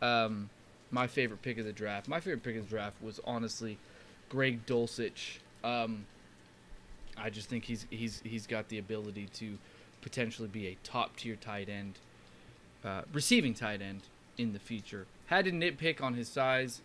um 0.00 0.48
my 0.90 1.06
favorite 1.06 1.42
pick 1.42 1.58
of 1.58 1.66
the 1.66 1.72
draft. 1.72 2.08
My 2.08 2.20
favorite 2.20 2.42
pick 2.42 2.56
of 2.56 2.64
the 2.64 2.70
draft 2.70 2.96
was 3.02 3.20
honestly 3.24 3.78
Greg 4.28 4.66
Dulcich. 4.66 5.38
Um 5.64 6.06
I 7.16 7.30
just 7.30 7.48
think 7.48 7.64
he's 7.64 7.86
he's 7.90 8.20
he's 8.24 8.46
got 8.46 8.68
the 8.68 8.78
ability 8.78 9.28
to 9.34 9.58
potentially 10.02 10.48
be 10.48 10.66
a 10.68 10.76
top 10.84 11.16
tier 11.16 11.36
tight 11.36 11.68
end 11.68 11.98
uh, 12.84 13.02
receiving 13.12 13.54
tight 13.54 13.82
end 13.82 14.02
in 14.38 14.52
the 14.52 14.58
future. 14.58 15.06
Had 15.26 15.46
to 15.46 15.50
nitpick 15.50 16.00
on 16.00 16.14
his 16.14 16.28
size 16.28 16.80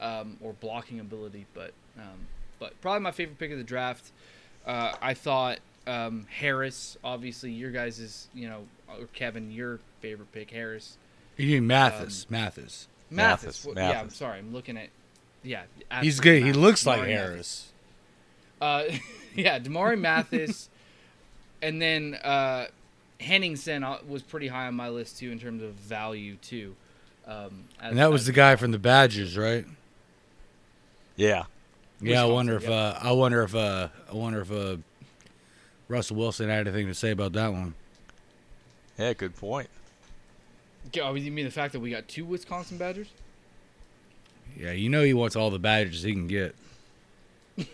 um, 0.00 0.38
or 0.40 0.54
blocking 0.54 1.00
ability, 1.00 1.46
but 1.54 1.72
um, 1.98 2.26
but 2.58 2.80
probably 2.80 3.00
my 3.00 3.10
favorite 3.10 3.38
pick 3.38 3.50
of 3.50 3.58
the 3.58 3.64
draft. 3.64 4.10
Uh, 4.66 4.94
I 5.02 5.12
thought 5.12 5.58
um, 5.86 6.26
Harris, 6.30 6.96
obviously 7.04 7.50
your 7.52 7.70
guys 7.70 7.98
is 7.98 8.28
you 8.32 8.48
know 8.48 8.64
or 8.88 9.06
Kevin, 9.12 9.50
your 9.50 9.80
favorite 10.00 10.32
pick, 10.32 10.50
Harris. 10.50 10.96
You 11.36 11.48
mean 11.48 11.66
Mathis? 11.66 12.30
Mathis. 12.30 12.88
Mathis. 13.10 13.44
Mathis, 13.44 13.64
Well, 13.66 13.74
Yeah, 13.76 14.00
I'm 14.00 14.10
sorry. 14.10 14.38
I'm 14.38 14.52
looking 14.52 14.76
at. 14.76 14.88
Yeah, 15.44 15.62
He's 16.00 16.18
absolutely 16.18 16.22
good. 16.22 16.36
He 16.38 16.44
Mathis. 16.44 16.56
looks 16.62 16.86
like 16.86 17.02
Harris. 17.04 17.72
Mathis. 18.60 18.96
Uh, 18.96 18.98
yeah, 19.34 19.58
Damarri 19.58 20.00
Mathis, 20.00 20.68
and 21.60 21.80
then 21.82 22.14
uh, 22.14 22.66
Henningsen 23.20 23.84
uh, 23.84 23.98
was 24.08 24.22
pretty 24.22 24.48
high 24.48 24.66
on 24.66 24.74
my 24.74 24.88
list 24.88 25.18
too 25.18 25.30
in 25.30 25.38
terms 25.38 25.62
of 25.62 25.72
value 25.74 26.36
too. 26.36 26.74
Um, 27.26 27.64
as- 27.80 27.90
And 27.90 27.98
that 27.98 28.10
was 28.10 28.22
as- 28.22 28.26
the 28.26 28.32
guy 28.32 28.56
from 28.56 28.70
the 28.72 28.78
Badgers, 28.78 29.36
right? 29.36 29.66
Yeah. 31.16 31.44
Yeah, 32.00 32.22
I 32.22 32.26
wonder 32.26 32.56
if 32.56 32.68
uh, 32.68 32.98
I 33.00 33.12
wonder 33.12 33.42
if 33.42 33.54
uh, 33.54 33.88
I 34.10 34.14
wonder 34.14 34.40
if 34.40 34.50
uh, 34.52 34.76
Russell 35.88 36.16
Wilson 36.16 36.48
had 36.48 36.66
anything 36.66 36.86
to 36.88 36.94
say 36.94 37.10
about 37.12 37.32
that 37.34 37.52
one. 37.52 37.74
Yeah. 38.98 39.12
Good 39.14 39.36
point. 39.36 39.68
Oh, 41.00 41.14
you 41.14 41.30
mean 41.32 41.44
the 41.46 41.50
fact 41.50 41.72
that 41.72 41.80
we 41.80 41.90
got 41.90 42.08
two 42.08 42.24
Wisconsin 42.24 42.76
Badgers? 42.78 43.08
Yeah, 44.58 44.72
you 44.72 44.88
know 44.88 45.02
he 45.02 45.14
wants 45.14 45.36
all 45.36 45.50
the 45.50 45.58
badges 45.58 46.02
he 46.02 46.12
can 46.12 46.26
get. 46.28 46.54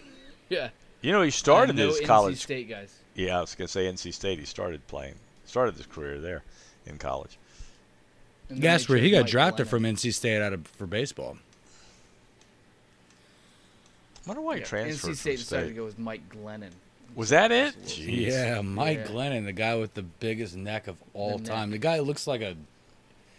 Yeah. 0.48 0.70
You 1.00 1.12
know, 1.12 1.22
he 1.22 1.30
started 1.30 1.70
And 1.70 1.78
no 1.78 1.86
his 1.88 2.00
NC 2.00 2.06
college. 2.06 2.38
State 2.42 2.68
guys. 2.68 2.92
Yeah, 3.14 3.38
I 3.38 3.40
was 3.40 3.54
gonna 3.54 3.68
say 3.68 3.84
NC 3.86 4.12
State. 4.12 4.38
He 4.40 4.44
started 4.44 4.84
playing, 4.88 5.14
started 5.46 5.76
his 5.76 5.86
career 5.86 6.18
there, 6.18 6.42
in 6.86 6.98
college. 6.98 7.38
And 8.48 8.58
then 8.58 8.62
Guess 8.62 8.88
where 8.88 8.98
he 8.98 9.10
got 9.12 9.22
Mike 9.22 9.30
drafted 9.30 9.66
Glennon. 9.66 9.70
from 9.70 9.82
NC 9.84 10.12
State 10.12 10.42
out 10.42 10.52
of 10.52 10.66
for 10.66 10.86
baseball. 10.86 11.36
I 14.26 14.28
wonder 14.28 14.42
why 14.42 14.54
he 14.56 14.60
Yeah, 14.60 14.66
transferred 14.66 15.10
NC 15.12 15.16
State 15.16 15.30
from 15.38 15.38
decided 15.38 15.68
to 15.68 15.74
go 15.74 15.84
with 15.84 15.98
Mike 15.98 16.28
Glennon. 16.28 16.70
Was 17.14 17.30
that 17.30 17.50
it? 17.52 17.98
Yeah, 17.98 18.60
Mike 18.60 18.98
Yeah. 18.98 19.06
Glennon, 19.06 19.44
the 19.44 19.52
guy 19.52 19.76
with 19.76 19.94
the 19.94 20.02
biggest 20.02 20.56
neck 20.56 20.86
of 20.88 20.96
all 21.14 21.38
The 21.38 21.44
time. 21.48 21.70
neck. 21.70 21.80
The 21.80 21.82
guy 21.86 21.98
looks 22.00 22.26
like 22.26 22.40
a, 22.40 22.56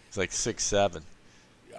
It's 0.08 0.16
like 0.16 0.32
six 0.32 0.64
seven. 0.64 1.02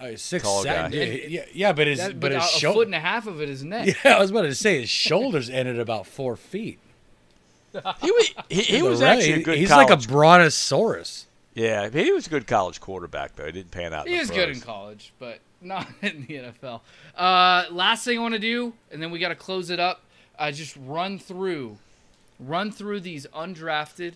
A 0.10 0.18
six 0.18 0.43
Tall 0.43 0.64
seven. 0.64 0.91
guy. 0.91 0.97
Yeah, 0.97 1.06
yeah, 1.28 1.45
yeah, 1.54 1.74
but 1.74 1.88
his 1.88 1.99
That, 1.99 2.20
but 2.20 2.32
but 2.32 2.32
his 2.34 2.43
a, 2.43 2.45
a 2.45 2.60
shoulder. 2.60 2.80
foot 2.80 2.88
and 2.88 2.95
a 2.95 2.99
half 2.99 3.28
of 3.28 3.41
it 3.41 3.49
is 3.49 3.64
neck. 3.64 3.95
Yeah, 4.06 4.16
I 4.18 4.20
was 4.20 4.32
about 4.32 4.43
to 4.43 4.56
say 4.56 4.82
his 4.82 4.89
shoulders 4.89 5.49
ended 5.49 5.80
about 5.80 6.08
four 6.08 6.36
feet. 6.36 6.80
He 8.01 8.12
was 8.12 8.34
he, 8.49 8.62
he 8.62 8.78
The 8.82 8.88
was 8.88 9.01
right- 9.01 9.18
actually 9.18 9.34
a 9.34 9.43
good. 9.43 9.58
He's 9.58 9.72
like 9.72 9.89
a 9.89 9.97
brontosaurus. 9.97 11.26
yeah. 11.56 11.89
He 11.89 12.12
was 12.12 12.28
a 12.28 12.30
good 12.30 12.45
college 12.47 12.80
quarterback 12.80 13.36
though. 13.36 13.45
He 13.45 13.51
didn't 13.51 13.72
pan 13.72 13.93
out. 13.93 14.08
He 14.08 14.14
the 14.14 14.20
was 14.20 14.30
good 14.32 14.49
in 14.49 14.60
college, 14.62 15.12
but 15.20 15.39
not 15.62 15.88
in 16.01 16.26
the 16.28 16.36
NFL. 16.36 16.82
Uh, 17.18 17.66
last 17.72 18.06
thing 18.06 18.20
I 18.20 18.22
want 18.22 18.34
to 18.36 18.39
do, 18.39 18.74
and 18.91 19.01
then 19.01 19.10
we 19.12 19.18
got 19.20 19.30
to 19.30 19.36
close 19.36 19.70
it 19.70 19.80
up. 19.80 20.01
Uh, 20.38 20.51
just 20.51 20.76
run 20.86 21.18
through, 21.18 21.78
run 22.39 22.72
through 22.72 22.99
these 22.99 23.26
undrafted, 23.34 24.14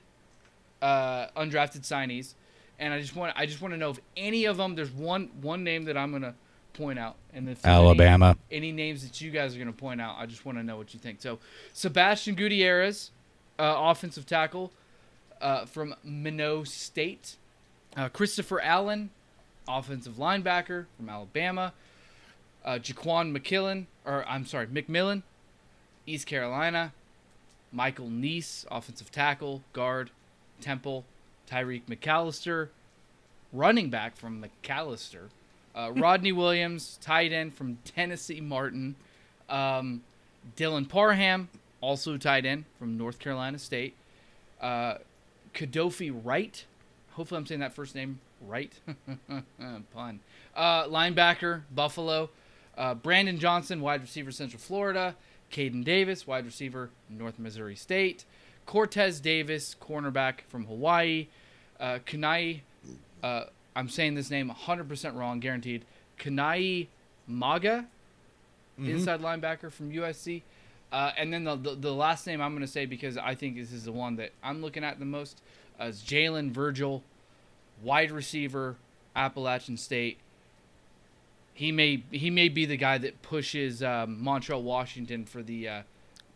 uh, 0.81 1.27
undrafted 1.37 1.81
signees, 1.81 2.33
and 2.79 2.93
I 2.93 2.99
just 2.99 3.15
want 3.15 3.33
I 3.35 3.45
just 3.45 3.61
want 3.61 3.73
to 3.73 3.77
know 3.77 3.91
if 3.91 3.99
any 4.15 4.45
of 4.45 4.57
them. 4.57 4.75
There's 4.75 4.91
one 4.91 5.29
one 5.41 5.63
name 5.63 5.85
that 5.85 5.97
I'm 5.97 6.11
gonna 6.11 6.35
point 6.73 6.99
out, 6.99 7.15
and 7.33 7.49
if 7.49 7.61
there's 7.61 7.75
any- 7.75 7.83
Alabama. 7.85 8.37
any 8.51 8.71
names 8.71 9.01
that 9.07 9.19
you 9.19 9.31
guys 9.31 9.55
are 9.55 9.57
going 9.57 9.71
to 9.71 9.73
point 9.77 9.99
out. 9.99 10.15
I 10.19 10.27
just 10.27 10.45
want 10.45 10.59
to 10.59 10.63
know 10.63 10.77
what 10.77 10.93
you 10.93 10.99
think. 10.99 11.19
So, 11.21 11.39
Sebastian 11.73 12.35
Gutierrez, 12.35 13.09
uh, 13.57 13.73
offensive 13.77 14.27
tackle 14.27 14.71
uh, 15.41 15.65
from 15.65 15.95
Minot 16.03 16.67
State. 16.67 17.37
Uh, 17.95 18.09
Christopher 18.09 18.61
Allen, 18.61 19.09
offensive 19.67 20.17
linebacker 20.17 20.85
from 20.97 21.09
Alabama. 21.09 21.73
Uh, 22.63 22.77
Jaquan 22.77 23.35
McKillen, 23.35 23.87
or 24.05 24.23
I'm 24.27 24.45
sorry, 24.45 24.67
McMillan, 24.67 25.23
East 26.05 26.27
Carolina. 26.27 26.93
Michael 27.71 28.07
Niese, 28.07 28.65
offensive 28.69 29.11
tackle, 29.11 29.63
guard, 29.73 30.11
Temple. 30.61 31.05
Tyreik 31.49 31.83
McAllister, 31.87 32.69
running 33.53 33.89
back 33.89 34.15
from 34.17 34.43
McAllister. 34.43 35.29
Uh, 35.75 35.91
Rodney 35.95 36.31
Williams, 36.31 36.97
tight 37.01 37.31
end 37.31 37.53
from 37.53 37.77
Tennessee 37.83 38.41
Martin. 38.41 38.95
Um, 39.49 40.03
Dylan 40.55 40.87
Parham, 40.87 41.49
also 41.81 42.17
tight 42.17 42.45
end 42.45 42.65
from 42.79 42.97
North 42.97 43.19
Carolina 43.19 43.59
State. 43.59 43.95
Uh, 44.61 44.95
Kadofi 45.53 46.11
Wright, 46.23 46.65
hopefully 47.11 47.39
I'm 47.39 47.45
saying 47.45 47.61
that 47.61 47.73
first 47.73 47.95
name 47.95 48.19
right. 48.45 48.71
Pun. 49.93 50.19
Uh, 50.55 50.87
linebacker, 50.87 51.61
Buffalo. 51.73 52.29
Uh, 52.77 52.93
Brandon 52.93 53.39
Johnson, 53.39 53.81
wide 53.81 54.01
receiver, 54.01 54.31
Central 54.31 54.59
Florida. 54.59 55.15
Kaden 55.51 55.83
Davis, 55.83 56.27
wide 56.27 56.45
receiver, 56.45 56.89
North 57.09 57.39
Missouri 57.39 57.75
State. 57.75 58.25
Cortez 58.65 59.19
Davis, 59.19 59.75
cornerback 59.79 60.41
from 60.47 60.65
Hawaii. 60.65 61.27
Uh, 61.79 61.99
Kana'i, 62.05 62.61
uh, 63.23 63.43
I'm 63.75 63.89
saying 63.89 64.15
this 64.15 64.29
name 64.31 64.49
100% 64.51 65.15
wrong, 65.15 65.39
guaranteed. 65.39 65.85
Kana'i 66.19 66.87
Mauga, 67.29 67.85
inside 68.79 69.21
linebacker 69.21 69.71
from 69.71 69.91
USC. 69.91 70.41
Uh, 70.91 71.11
and 71.17 71.33
then 71.33 71.43
the, 71.43 71.55
the 71.55 71.75
the 71.75 71.93
last 71.93 72.25
name 72.25 72.39
I'm 72.39 72.51
going 72.53 72.61
to 72.65 72.71
say 72.71 72.85
because 72.85 73.17
I 73.17 73.35
think 73.35 73.57
this 73.57 73.73
is 73.73 73.83
the 73.83 73.91
one 73.91 74.15
that 74.15 74.31
I'm 74.41 74.61
looking 74.61 74.83
at 74.85 74.99
the 74.99 75.05
most 75.05 75.41
uh, 75.81 75.85
is 75.85 76.01
Jalen 76.01 76.51
Virgil, 76.51 77.03
wide 77.83 78.09
receiver, 78.09 78.77
Appalachian 79.15 79.75
State. 79.75 80.17
He 81.53 81.71
may 81.73 82.03
he 82.11 82.29
may 82.29 82.47
be 82.49 82.65
the 82.65 82.77
guy 82.77 82.97
that 82.99 83.21
pushes 83.21 83.83
um, 83.83 84.21
Montrell 84.23 84.61
Washington 84.61 85.25
for 85.25 85.43
the 85.43 85.67
uh, 85.67 85.81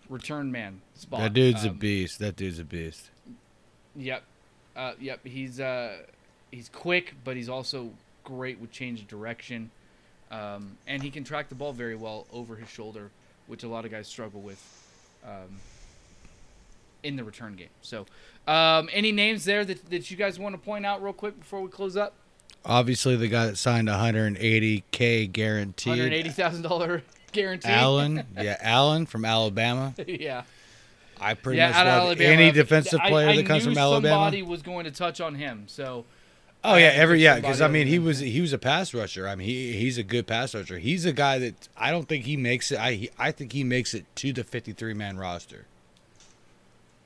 return 0.09 0.51
man 0.51 0.81
spot. 0.95 1.21
That 1.21 1.33
dude's 1.33 1.63
a 1.63 1.69
Um, 1.69 1.77
beast. 1.77 2.19
That 2.19 2.35
dude's 2.35 2.59
a 2.59 2.65
beast. 2.65 3.09
Yep, 3.95 4.23
uh, 4.81 4.93
yep. 4.99 5.19
He's 5.23 5.59
uh, 5.59 5.97
he's 6.51 6.69
quick, 6.69 7.13
but 7.23 7.35
he's 7.35 7.49
also 7.49 7.91
great 8.23 8.59
with 8.59 8.71
change 8.71 9.01
of 9.01 9.07
direction, 9.07 9.69
um, 10.31 10.77
and 10.87 11.03
he 11.03 11.11
can 11.11 11.23
track 11.23 11.49
the 11.49 11.55
ball 11.55 11.73
very 11.73 11.95
well 11.95 12.25
over 12.33 12.55
his 12.55 12.69
shoulder, 12.69 13.11
which 13.47 13.63
a 13.63 13.67
lot 13.67 13.85
of 13.85 13.91
guys 13.91 14.07
struggle 14.07 14.41
with 14.41 14.61
um, 15.23 15.59
in 17.03 17.15
the 17.15 17.23
return 17.23 17.55
game. 17.55 17.69
So, 17.81 18.05
um, 18.47 18.89
any 18.91 19.11
names 19.11 19.45
there 19.45 19.63
that, 19.63 19.89
that 19.91 20.09
you 20.09 20.17
guys 20.17 20.39
want 20.39 20.55
to 20.55 20.61
point 20.61 20.85
out 20.85 21.03
real 21.03 21.13
quick 21.13 21.39
before 21.39 21.61
we 21.61 21.69
close 21.69 21.95
up? 21.95 22.15
Obviously, 22.65 23.15
the 23.15 23.27
guy 23.27 23.47
that 23.47 23.57
signed 23.57 23.87
180k 23.87 25.31
guaranteed. 25.31 25.91
Hundred 25.91 26.13
eighty 26.13 26.29
thousand 26.29 26.63
dollar 26.63 27.03
guarantee. 27.31 27.69
Allen, 27.69 28.25
yeah, 28.39 28.57
Allen 28.61 29.05
from 29.05 29.25
Alabama. 29.25 29.93
yeah, 30.07 30.43
I 31.21 31.35
pretty 31.35 31.57
yeah. 31.57 31.67
much 31.67 31.77
love 31.77 31.87
Alabama. 31.87 32.29
any 32.29 32.51
defensive 32.51 32.99
player 33.01 33.29
I 33.29 33.35
that 33.37 33.45
comes 33.45 33.63
from 33.63 33.77
Alabama. 33.77 34.15
Somebody 34.15 34.41
was 34.41 34.61
going 34.61 34.85
to 34.85 34.91
touch 34.91 35.21
on 35.21 35.35
him. 35.35 35.65
So, 35.67 36.05
Oh 36.63 36.75
yeah, 36.75 36.91
every 36.93 37.21
yeah, 37.21 37.35
because 37.35 37.59
I 37.59 37.67
mean 37.67 37.87
he 37.87 37.97
was 37.97 38.19
he 38.19 38.39
was 38.39 38.53
a 38.53 38.57
pass 38.57 38.93
rusher. 38.93 39.27
I 39.27 39.35
mean 39.35 39.47
he 39.47 39.73
he's 39.73 39.97
a 39.97 40.03
good 40.03 40.27
pass 40.27 40.53
rusher. 40.53 40.77
He's 40.77 41.05
a 41.05 41.13
guy 41.13 41.39
that 41.39 41.67
I 41.75 41.89
don't 41.89 42.07
think 42.07 42.25
he 42.25 42.37
makes 42.37 42.71
it. 42.71 42.79
I 42.79 42.93
he, 42.93 43.09
I 43.17 43.31
think 43.31 43.53
he 43.53 43.63
makes 43.63 43.93
it 43.93 44.05
to 44.17 44.31
the 44.31 44.43
53 44.43 44.93
man 44.93 45.17
roster. 45.17 45.65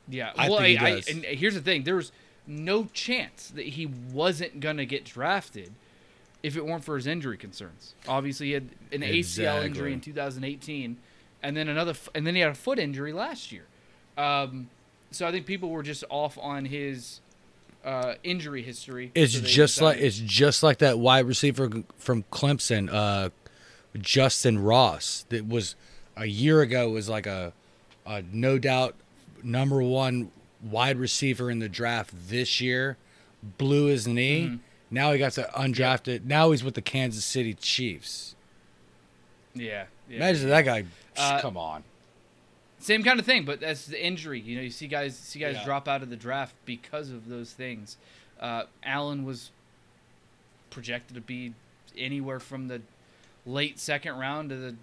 Yeah, 0.10 0.32
I 0.38 0.50
well, 0.50 0.60
think 0.60 0.80
he 0.80 0.86
I, 0.86 0.90
I, 0.90 1.02
and 1.10 1.24
here's 1.24 1.54
the 1.54 1.62
thing: 1.62 1.84
there 1.84 1.96
was 1.96 2.12
no 2.46 2.86
chance 2.94 3.50
that 3.56 3.66
he 3.66 3.86
wasn't 3.86 4.60
gonna 4.60 4.86
get 4.86 5.06
drafted 5.06 5.72
if 6.44 6.58
it 6.58 6.66
weren't 6.66 6.84
for 6.84 6.96
his 6.96 7.08
injury 7.08 7.38
concerns. 7.38 7.96
Obviously, 8.08 8.48
he 8.48 8.54
had 8.54 8.70
an 8.92 9.02
ACL 9.02 9.66
injury 9.66 9.94
in 9.94 10.02
2018, 10.02 10.98
and 11.42 11.58
then 11.58 11.70
another, 11.70 11.94
and 12.14 12.28
then 12.28 12.36
he 12.36 12.42
had 12.42 12.52
a 12.52 12.56
foot 12.56 12.78
injury 12.78 13.14
last 13.14 13.54
year. 13.54 13.66
Um, 14.18 14.70
so 15.12 15.28
I 15.28 15.32
think 15.32 15.46
people 15.46 15.70
were 15.70 15.84
just 15.84 16.04
off 16.10 16.38
on 16.38 16.66
his 16.66 17.22
uh, 17.84 18.16
injury 18.24 18.62
history. 18.62 19.12
It's 19.16 19.34
so 19.34 19.42
just 19.42 19.82
like 19.82 19.98
it's 20.00 20.18
just 20.18 20.64
like 20.64 20.80
that 20.80 21.00
wide 21.00 21.26
receiver 21.26 21.70
from 21.98 22.24
Clemson, 22.32 22.90
uh, 22.92 23.30
Justin 23.98 24.60
Ross. 24.60 25.26
That 25.30 25.48
was 25.48 25.76
a 26.18 26.26
year 26.26 26.62
ago 26.62 26.90
was 26.90 27.08
like 27.08 27.28
a, 27.28 27.54
a 28.06 28.24
no 28.32 28.58
doubt 28.58 28.96
number 29.44 29.82
one 29.82 30.32
wide 30.62 30.98
receiver 30.98 31.52
in 31.52 31.60
the 31.60 31.70
draft 31.70 32.12
this 32.28 32.60
year. 32.60 32.98
Blew 33.58 33.86
his 33.86 34.08
knee. 34.08 34.46
Mm-hmm. 34.46 34.56
Now 34.90 35.12
he 35.12 35.20
got 35.20 35.34
to 35.34 35.50
undrafted. 35.56 36.26
Now 36.26 36.52
he's 36.52 36.64
with 36.64 36.74
the 36.74 36.82
Kansas 36.82 37.24
City 37.24 37.54
Chiefs. 37.54 38.36
yeah, 39.54 39.86
yeah. 40.10 40.18
Imagine 40.18 40.50
that 40.50 40.66
guy. 40.66 40.86
Uh, 41.18 41.42
come 41.42 41.58
on. 41.58 41.84
Same 42.86 43.02
kind 43.02 43.20
of 43.20 43.26
thing, 43.26 43.46
but 43.46 43.60
that's 43.60 43.88
the 43.88 44.00
injury. 44.06 44.40
You 44.40 44.58
know, 44.58 44.62
you 44.62 44.70
see 44.70 44.86
guys 44.86 45.18
see 45.18 45.40
guys 45.40 45.56
Yeah. 45.56 45.66
drop 45.66 45.88
out 45.88 46.04
of 46.04 46.12
the 46.12 46.16
draft 46.16 46.54
because 46.66 47.10
of 47.10 47.28
those 47.28 47.52
things. 47.52 47.98
Uh, 48.40 48.66
Allen 48.84 49.26
was 49.26 49.50
projected 50.70 51.16
to 51.16 51.22
be 51.22 51.54
anywhere 51.98 52.40
from 52.40 52.68
the 52.68 52.82
late 53.44 53.80
second 53.80 54.18
round 54.20 54.50
to 54.50 54.56
the 54.58 54.76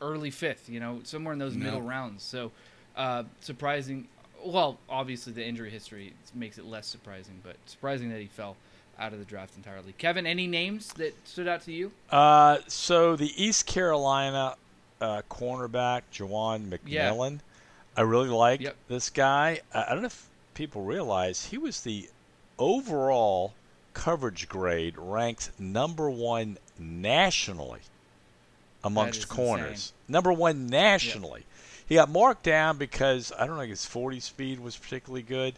early 0.00 0.32
fifth. 0.32 0.68
You 0.68 0.80
know, 0.80 1.00
somewhere 1.04 1.32
in 1.32 1.38
those 1.38 1.54
No. 1.54 1.64
middle 1.66 1.82
rounds. 1.82 2.24
So 2.24 2.50
uh, 2.96 3.22
surprising. 3.40 4.08
Well, 4.44 4.78
obviously 4.88 5.32
the 5.32 5.46
injury 5.46 5.70
history 5.70 6.14
makes 6.34 6.58
it 6.58 6.64
less 6.64 6.88
surprising, 6.88 7.40
but 7.44 7.54
surprising 7.66 8.10
that 8.10 8.20
he 8.20 8.26
fell 8.26 8.56
out 8.98 9.12
of 9.12 9.20
the 9.20 9.24
draft 9.24 9.56
entirely. 9.56 9.94
Kevin, 9.96 10.26
any 10.26 10.48
names 10.48 10.92
that 10.94 11.14
stood 11.24 11.46
out 11.46 11.62
to 11.62 11.72
you? 11.72 11.92
Uh, 12.10 12.58
so 12.66 13.14
the 13.14 13.32
East 13.40 13.66
Carolina 13.66 14.56
uh, 15.02 15.22
cornerback, 15.30 16.02
Jawan 16.12 16.78
Yeah. 16.86 17.10
McMillan, 17.10 17.40
I 17.96 18.02
really 18.02 18.28
like 18.30 18.60
Yep. 18.60 18.76
this 18.88 19.10
guy. 19.10 19.60
I, 19.74 19.90
don't 19.90 20.00
know 20.02 20.06
if 20.06 20.28
people 20.54 20.82
realize 20.82 21.46
he 21.46 21.58
was 21.58 21.80
the 21.82 22.08
overall 22.58 23.52
coverage 23.94 24.48
grade 24.48 24.94
ranked 24.96 25.50
number 25.58 26.08
one 26.08 26.56
nationally 26.78 27.80
amongst 28.84 29.28
corners. 29.28 29.70
insane. 29.70 29.92
Number 30.08 30.32
one 30.32 30.66
nationally. 30.68 31.44
He 31.86 31.96
got 31.96 32.08
marked 32.08 32.44
down 32.44 32.78
because 32.78 33.32
I 33.38 33.46
don't 33.46 33.56
know 33.58 33.62
his 33.64 33.84
40 33.84 34.20
speed 34.20 34.60
was 34.60 34.76
particularly 34.76 35.22
good, 35.22 35.54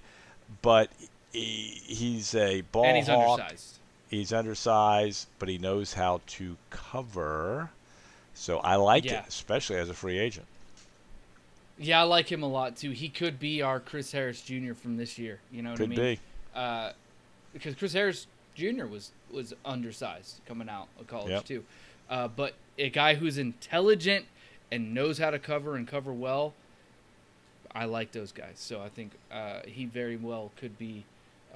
but 0.62 0.90
he, 1.32 1.80
he's 1.84 2.34
a 2.34 2.62
ball 2.62 2.84
and 2.86 2.96
he's 2.96 3.06
hawk. 3.06 3.40
undersized. 3.40 3.78
He's 4.08 4.32
undersized, 4.32 5.28
but 5.38 5.48
he 5.48 5.58
knows 5.58 5.94
how 5.94 6.20
to 6.26 6.56
cover. 6.70 7.70
So 8.34 8.58
I 8.58 8.76
like 8.76 9.04
Yeah. 9.04 9.20
it, 9.20 9.28
especially 9.28 9.76
as 9.76 9.88
a 9.88 9.94
free 9.94 10.18
agent. 10.18 10.46
Yeah, 11.78 12.00
I 12.00 12.04
like 12.04 12.30
him 12.30 12.42
a 12.42 12.48
lot 12.48 12.76
too. 12.76 12.90
He 12.90 13.08
could 13.08 13.38
be 13.40 13.62
our 13.62 13.80
Chris 13.80 14.12
Harris 14.12 14.40
Jr. 14.42 14.74
from 14.74 14.96
this 14.96 15.18
year. 15.18 15.40
You 15.50 15.62
know 15.62 15.70
what 15.70 15.78
Could 15.78 15.92
I 15.92 15.96
mean? 15.96 15.98
be. 15.98 16.20
Uh, 16.54 16.92
because 17.52 17.74
Chris 17.74 17.92
Harris 17.92 18.26
Jr. 18.54 18.86
was 18.86 19.10
was 19.32 19.52
undersized 19.64 20.40
coming 20.46 20.68
out 20.68 20.86
of 21.00 21.06
college 21.08 21.30
Yep. 21.30 21.44
too. 21.44 21.64
Uh, 22.08 22.28
but 22.28 22.54
a 22.78 22.90
guy 22.90 23.14
who's 23.14 23.38
intelligent 23.38 24.26
and 24.70 24.94
knows 24.94 25.18
how 25.18 25.30
to 25.30 25.38
cover 25.38 25.74
and 25.76 25.88
cover 25.88 26.12
well. 26.12 26.54
I 27.74 27.86
like 27.86 28.12
those 28.12 28.30
guys, 28.30 28.54
so 28.56 28.80
I 28.80 28.88
think 28.88 29.12
uh, 29.32 29.60
he 29.66 29.84
very 29.86 30.14
well 30.16 30.52
could 30.56 30.78
be 30.78 31.04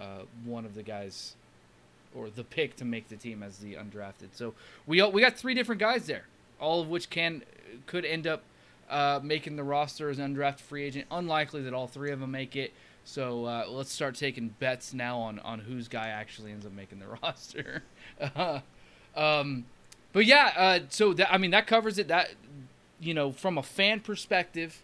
uh, 0.01 0.23
one 0.45 0.65
of 0.65 0.75
the 0.75 0.83
guys 0.83 1.37
or 2.15 2.29
the 2.29 2.43
pick 2.43 2.75
to 2.77 2.85
make 2.85 3.09
the 3.09 3.17
team 3.17 3.43
as 3.45 3.59
the 3.59 3.75
undrafted. 3.75 4.31
So 4.35 4.55
we 4.87 5.01
we 5.11 5.21
got 5.21 5.37
three 5.37 5.55
different 5.55 5.81
guys 5.81 6.07
there, 6.07 6.25
all 6.61 6.81
of 6.81 6.89
which 6.89 7.11
can 7.11 7.43
could 7.87 8.05
end 8.05 8.27
up 8.27 8.43
uh, 8.91 9.21
making 9.23 9.57
the 9.57 9.63
roster 9.63 10.11
as 10.11 10.19
an 10.19 10.35
undrafted 10.35 10.61
free 10.61 10.85
agent. 10.85 11.07
Unlikely 11.11 11.63
that 11.63 11.75
all 11.75 11.87
three 11.87 12.11
of 12.11 12.21
them 12.21 12.31
make 12.31 12.57
it. 12.57 12.73
So 13.05 13.47
uh, 13.47 13.65
let's 13.69 13.91
start 13.91 14.17
taking 14.17 14.55
bets 14.59 14.93
now 14.93 15.19
on, 15.19 15.39
on 15.39 15.61
whose 15.61 15.89
guy 15.89 16.09
actually 16.09 16.53
ends 16.53 16.67
up 16.67 16.73
making 16.73 16.99
the 16.99 17.07
roster. 17.23 17.83
Uh, 18.21 18.61
um, 19.17 19.65
but 20.13 20.27
yeah, 20.27 20.53
uh, 20.57 20.79
so 20.89 21.13
that 21.15 21.33
I 21.33 21.39
mean 21.39 21.51
that 21.53 21.67
covers 21.67 21.99
it. 21.99 22.09
That 22.09 22.31
you 23.01 23.15
know, 23.15 23.33
from 23.33 23.57
a 23.59 23.63
fan 23.63 24.01
perspective, 24.01 24.83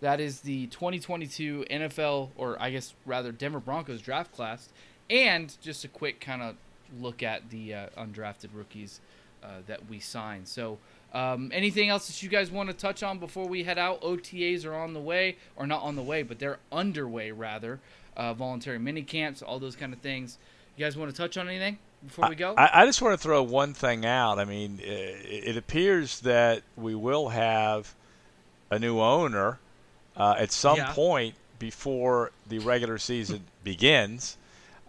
that 0.00 0.20
is 0.20 0.40
the 0.40 0.66
2022 0.68 1.66
NFL, 1.70 2.30
or 2.36 2.60
I 2.60 2.70
guess 2.70 2.94
rather 3.04 3.32
Denver 3.32 3.60
Broncos 3.60 4.00
draft 4.00 4.32
class, 4.32 4.68
and 5.10 5.54
just 5.60 5.84
a 5.84 5.88
quick 5.88 6.20
kind 6.20 6.42
of 6.42 6.56
look 6.98 7.22
at 7.22 7.50
the 7.50 7.74
uh, 7.74 7.86
undrafted 7.98 8.48
rookies 8.54 9.00
uh, 9.42 9.60
that 9.66 9.88
we 9.88 10.00
signed. 10.00 10.48
So, 10.48 10.78
um, 11.12 11.50
anything 11.54 11.88
else 11.88 12.06
that 12.08 12.22
you 12.22 12.28
guys 12.28 12.50
want 12.50 12.68
to 12.68 12.74
touch 12.76 13.02
on 13.02 13.18
before 13.18 13.46
we 13.48 13.64
head 13.64 13.78
out? 13.78 14.02
OTAs 14.02 14.64
are 14.66 14.74
on 14.74 14.92
the 14.94 15.00
way, 15.00 15.36
or 15.56 15.66
not 15.66 15.82
on 15.82 15.96
the 15.96 16.02
way, 16.02 16.22
but 16.22 16.38
they're 16.38 16.58
underway 16.70 17.30
rather. 17.30 17.80
Uh, 18.16 18.34
voluntary 18.34 18.78
mini 18.78 19.02
camps, 19.02 19.42
all 19.42 19.58
those 19.60 19.76
kind 19.76 19.92
of 19.92 20.00
things. 20.00 20.38
You 20.76 20.84
guys 20.84 20.96
want 20.96 21.10
to 21.10 21.16
touch 21.16 21.36
on 21.36 21.48
anything 21.48 21.78
before 22.04 22.28
we 22.28 22.34
go? 22.34 22.54
I, 22.58 22.82
I 22.82 22.86
just 22.86 23.00
want 23.00 23.14
to 23.14 23.22
throw 23.22 23.42
one 23.42 23.74
thing 23.74 24.04
out. 24.04 24.38
I 24.40 24.44
mean, 24.44 24.80
it, 24.82 25.46
it 25.48 25.56
appears 25.56 26.20
that 26.20 26.62
we 26.76 26.94
will 26.96 27.28
have 27.28 27.94
a 28.70 28.78
new 28.78 28.98
owner 29.00 29.58
uh, 30.16 30.34
at 30.36 30.50
some 30.52 30.76
Yeah. 30.78 30.92
point 30.92 31.36
before 31.60 32.32
the 32.48 32.58
regular 32.58 32.98
season 32.98 33.42
begins. 33.64 34.36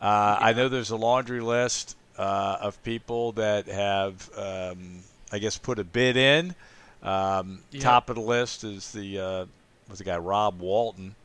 Uh, 0.01 0.37
I 0.39 0.53
know 0.53 0.69
there's 0.69 0.89
a 0.91 0.95
laundry 0.97 1.41
list 1.41 1.95
uh, 2.17 2.57
of 2.61 2.81
people 2.83 3.33
that 3.33 3.67
have, 3.67 4.29
um, 4.35 5.01
I 5.31 5.39
guess, 5.39 5.57
put 5.57 5.79
a 5.79 5.83
bid 5.83 6.17
in. 6.17 6.55
Um, 7.03 7.61
Yeah. 7.71 7.81
Top 7.81 8.09
of 8.09 8.15
the 8.15 8.21
list 8.21 8.63
is 8.63 8.91
the 8.91 9.19
uh, 9.19 9.45
was 9.89 9.99
the 9.99 10.03
guy 10.03 10.17
Rob 10.17 10.59
Walton. 10.59 11.15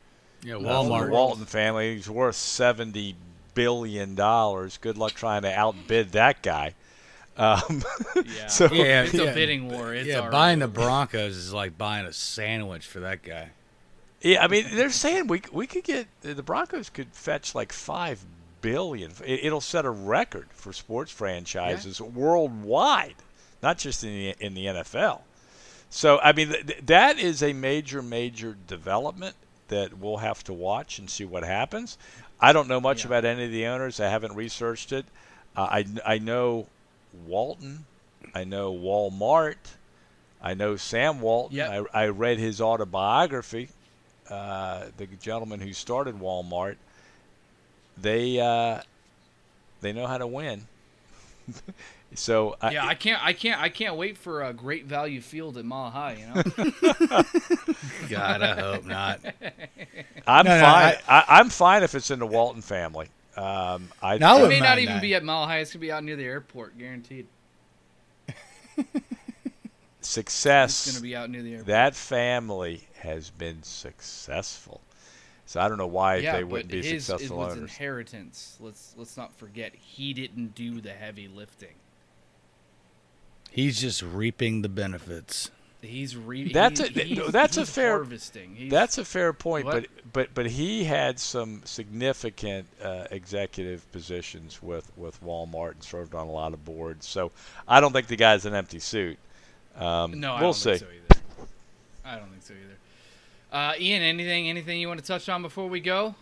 Yeah, 0.42 0.56
uh, 0.56 0.58
Walmart. 0.58 1.06
the 1.06 1.12
Walton 1.12 1.46
family. 1.46 1.94
He's 1.96 2.08
worth 2.08 2.36
seventy 2.36 3.16
billion 3.54 4.14
dollars. 4.14 4.78
Good 4.78 4.98
luck 4.98 5.12
trying 5.12 5.42
to 5.42 5.52
outbid 5.52 6.12
that 6.12 6.42
guy. 6.42 6.74
Um, 7.36 7.82
Yeah. 8.24 8.46
so 8.46 8.66
Yeah, 8.72 9.02
it's 9.04 9.14
yeah. 9.14 9.22
a 9.22 9.34
bidding 9.34 9.68
war. 9.68 9.92
It's 9.94 10.06
yeah, 10.06 10.18
already 10.20 10.32
buying 10.32 10.58
the. 10.60 10.68
Broncos 10.82 11.36
is 11.36 11.52
like 11.52 11.76
buying 11.76 12.06
a 12.06 12.12
sandwich 12.12 12.86
for 12.86 13.00
that 13.00 13.22
guy. 13.22 13.50
Yeah, 14.20 14.42
I 14.42 14.48
mean, 14.48 14.66
they're 14.72 14.90
saying 14.90 15.26
we 15.26 15.42
we 15.52 15.66
could 15.66 15.84
get 15.84 16.06
the 16.22 16.42
Broncos 16.42 16.88
could 16.90 17.08
fetch 17.12 17.54
like 17.54 17.72
five 17.72 18.24
billion. 18.60 19.10
It, 19.24 19.44
it'll 19.46 19.60
set 19.60 19.84
a 19.84 19.90
record 19.90 20.46
for 20.52 20.72
sports 20.72 21.10
franchises 21.12 22.00
worldwide, 22.00 23.16
not 23.64 23.78
just 23.78 24.04
in 24.04 24.10
the 24.10 24.34
in 24.38 24.54
the 24.54 24.66
NFL. 24.66 25.22
So 25.90 26.20
I 26.20 26.32
mean, 26.32 26.48
th- 26.50 26.66
th- 26.66 26.80
that 26.86 27.18
is 27.18 27.42
a 27.42 27.52
major 27.52 28.02
major 28.02 28.56
development 28.66 29.34
that 29.68 29.98
we'll 29.98 30.18
have 30.18 30.44
to 30.44 30.52
watch 30.52 30.98
and 30.98 31.08
see 31.10 31.24
what 31.24 31.42
happens. 31.44 31.98
I 32.40 32.52
don't 32.52 32.68
know 32.68 32.80
much 32.80 33.02
Yeah. 33.02 33.08
about 33.08 33.24
any 33.24 33.44
of 33.46 33.50
the 33.50 33.66
owners. 33.66 33.98
I 34.00 34.08
haven't 34.08 34.34
researched 34.34 34.92
it. 34.92 35.06
Uh, 35.56 35.62
I 35.62 35.86
I 36.06 36.18
know 36.18 36.66
Walton. 37.26 37.86
I 38.34 38.44
know 38.44 38.72
Walmart. 38.72 39.56
I 40.42 40.54
know 40.54 40.76
Sam 40.76 41.20
Walton. 41.20 41.56
Yep. 41.56 41.86
I, 41.94 42.04
I 42.04 42.08
read 42.08 42.38
his 42.38 42.60
autobiography 42.60 43.70
uh, 44.30 44.86
the 44.96 45.06
gentleman 45.06 45.60
who 45.60 45.72
started 45.72 46.18
Walmart, 46.18 46.76
they 47.96 48.40
uh, 48.40 48.80
they 49.80 49.92
know 49.92 50.06
how 50.06 50.18
to 50.18 50.26
win. 50.26 50.66
so 52.14 52.56
I, 52.60 52.72
Yeah, 52.72 52.86
I 52.86 52.94
can't, 52.94 53.24
I 53.24 53.32
can't, 53.32 53.60
I 53.60 53.68
can't 53.68 53.96
wait 53.96 54.16
for 54.18 54.42
a 54.42 54.52
great 54.52 54.86
value 54.86 55.20
field 55.20 55.56
at 55.58 55.64
Mile 55.64 55.90
High. 55.90 56.16
You 56.20 56.26
know, 56.34 56.42
God, 58.08 58.42
I 58.42 58.54
hope 58.60 58.84
not. 58.86 59.20
I'm 60.26 60.44
No, 60.46 60.56
no, 60.56 60.64
fine. 60.64 60.94
I, 61.08 61.24
I'm 61.28 61.48
fine 61.50 61.82
if 61.82 61.94
it's 61.94 62.10
in 62.10 62.18
the 62.18 62.26
Walton 62.26 62.62
family. 62.62 63.08
Um, 63.36 63.88
I, 64.02 64.18
No, 64.18 64.38
I 64.38 64.44
it 64.44 64.48
may 64.48 64.60
not 64.60 64.78
even 64.78 64.94
that. 64.94 65.02
be 65.02 65.14
at 65.14 65.24
Mile 65.24 65.46
High. 65.46 65.58
It's 65.58 65.72
gonna 65.72 65.80
be 65.80 65.90
out 65.92 66.04
near 66.04 66.16
the 66.16 66.24
airport, 66.24 66.78
guaranteed. 66.78 67.26
Success. 70.00 70.86
It's 70.86 70.96
gonna 70.96 71.02
be 71.02 71.16
out 71.16 71.30
near 71.30 71.42
the 71.42 71.50
airport. 71.52 71.66
that 71.66 71.94
family 71.94 72.86
has 72.98 73.30
been 73.30 73.62
successful. 73.62 74.80
So 75.46 75.60
I 75.60 75.68
don't 75.68 75.78
know 75.78 75.86
why 75.86 76.16
yeah, 76.16 76.36
they 76.36 76.44
wouldn't 76.44 76.70
but 76.70 76.80
be 76.82 76.86
his 76.86 77.04
successful 77.06 77.36
it 77.36 77.40
was 77.46 77.56
owners. 77.56 77.70
inheritance. 77.70 78.56
Let's 78.60 78.94
let's 78.96 79.16
not 79.16 79.32
forget 79.34 79.74
he 79.74 80.12
didn't 80.12 80.54
do 80.54 80.80
the 80.80 80.92
heavy 80.92 81.28
lifting. 81.28 81.74
He's 83.54 83.80
just 83.80 84.02
reaping 84.02 84.62
the 84.62 84.68
benefits. 84.68 85.50
He's 85.80 86.16
reaping. 86.16 86.52
That's 86.54 86.80
he's, 86.80 86.96
a- 86.96 87.04
he's- 87.04 87.30
that's 87.30 87.56
a 87.56 87.64
fair- 87.66 87.90
harvesting. 87.98 88.56
He's, 88.56 88.70
That's 88.70 88.96
a 88.98 89.04
fair 89.04 89.32
point, 89.32 89.66
What? 89.66 89.82
but 89.82 90.12
but 90.12 90.34
but 90.34 90.46
he 90.46 90.84
had 90.84 91.20
some 91.20 91.60
significant 91.64 92.66
uh, 92.82 93.04
executive 93.10 93.90
positions 93.92 94.62
with 94.62 94.90
with 94.96 95.22
Walmart 95.22 95.72
and 95.72 95.82
served 95.84 96.14
on 96.14 96.26
a 96.26 96.30
lot 96.32 96.52
of 96.54 96.64
boards. 96.64 97.06
So 97.06 97.32
I 97.68 97.80
don't 97.80 97.92
think 97.92 98.06
the 98.06 98.16
guy's 98.16 98.46
an 98.46 98.54
empty 98.54 98.78
suit. 98.78 99.18
Um, 99.76 100.18
no, 100.20 100.32
I 100.32 100.40
we'll 100.40 100.52
don't 100.52 100.54
see. 100.54 100.70
think 100.76 100.80
so 100.80 100.86
either. 100.86 101.20
I 102.04 102.16
don't 102.16 102.30
think 102.30 102.42
so 102.42 102.54
either. 102.54 102.76
Uh, 103.52 103.74
Ian, 103.78 104.02
anything 104.02 104.48
anything 104.48 104.80
you 104.80 104.88
want 104.88 105.00
to 105.00 105.06
touch 105.06 105.28
on 105.28 105.42
before 105.42 105.68
we 105.68 105.80
go? 105.80 106.14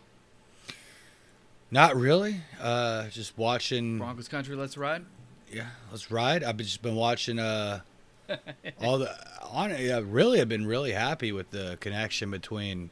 Not 1.71 1.97
really. 1.97 2.41
Uh, 2.61 3.09
just 3.09 3.39
watching. 3.39 3.99
Broncos 3.99 4.29
country, 4.29 4.57
let's 4.57 4.77
ride. 4.77 5.05
Yeah, 5.53 5.67
let's 5.91 6.11
ride. 6.11 6.43
I've 6.43 6.57
just 6.57 6.83
been 6.83 6.97
watching 6.97 7.39
uh 7.39 7.81
all 8.81 8.99
the 8.99 9.15
on 9.43 9.71
yeah, 9.79 10.01
really 10.05 10.41
I've 10.41 10.49
been 10.49 10.67
really 10.67 10.93
happy 10.93 11.33
with 11.33 11.51
the 11.51 11.77
connection 11.81 12.31
between 12.31 12.91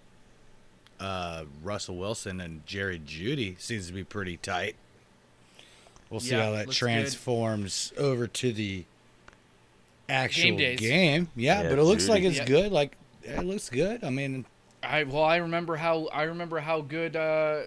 uh 0.98 1.44
Russell 1.62 1.96
Wilson 1.96 2.40
and 2.40 2.66
Jerry 2.66 2.98
Jeudy. 2.98 3.58
Seems 3.60 3.86
to 3.86 3.92
be 3.92 4.04
pretty 4.04 4.36
tight. 4.36 4.76
We'll 6.10 6.20
see 6.20 6.32
Yeah, 6.32 6.44
how 6.46 6.50
that 6.52 6.66
looks 6.66 6.76
transforms 6.76 7.92
over 7.96 8.26
to 8.26 8.52
the 8.52 8.84
actual 10.08 10.56
Game 10.56 10.76
game. 10.76 11.28
Yeah, 11.36 11.62
Yeah, 11.62 11.70
but 11.70 11.78
it 11.78 11.84
looks 11.84 12.04
Jeudy. 12.04 12.08
like 12.10 12.22
it's 12.24 12.38
Yeah. 12.38 12.44
good. 12.44 12.72
Like 12.72 12.96
it 13.22 13.44
looks 13.44 13.70
good. 13.70 14.02
I 14.04 14.10
mean, 14.10 14.44
I 14.82 15.04
well, 15.04 15.24
I 15.24 15.36
remember 15.36 15.76
how 15.76 16.06
I 16.12 16.24
remember 16.24 16.58
how 16.60 16.80
good 16.80 17.16
uh, 17.16 17.62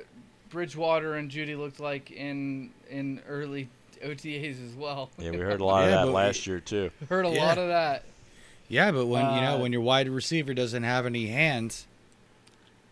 Bridgewater 0.49 1.15
and 1.15 1.31
Jeudy 1.31 1.55
looked 1.57 1.79
like 1.79 2.11
in 2.11 2.71
in 2.89 3.21
early 3.27 3.69
OTAs 4.03 4.65
as 4.69 4.75
well. 4.75 5.09
Yeah, 5.17 5.31
we 5.31 5.37
heard 5.37 5.61
a 5.61 5.65
lot 5.65 5.81
Yeah, 5.81 5.85
of 5.85 5.91
but 5.91 5.99
that 6.01 6.07
we- 6.07 6.13
last 6.13 6.47
year 6.47 6.59
too. 6.59 6.91
Heard 7.09 7.25
a 7.25 7.29
Yeah. 7.29 7.45
lot 7.45 7.57
of 7.57 7.67
that. 7.69 8.03
yeah, 8.67 8.91
but 8.91 9.05
when 9.07 9.25
you 9.35 9.41
know 9.41 9.55
Uh, 9.55 9.59
when 9.59 9.71
your 9.73 9.81
wide 9.81 10.07
receiver 10.09 10.53
doesn't 10.53 10.83
have 10.83 11.05
any 11.05 11.27
hands, 11.27 11.85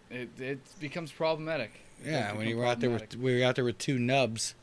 It 0.10 0.30
it 0.40 0.60
becomes 0.80 1.12
problematic. 1.12 1.72
It 2.04 2.12
yeah, 2.12 2.30
does 2.30 2.38
when 2.38 2.48
you 2.48 2.58
were 2.58 2.66
out 2.66 2.80
there 2.80 2.90
with 2.90 3.16
we 3.16 3.40
were 3.40 3.46
out 3.46 3.56
there 3.56 3.64
with 3.66 3.78
two 3.78 3.98
nubs. 4.00 4.56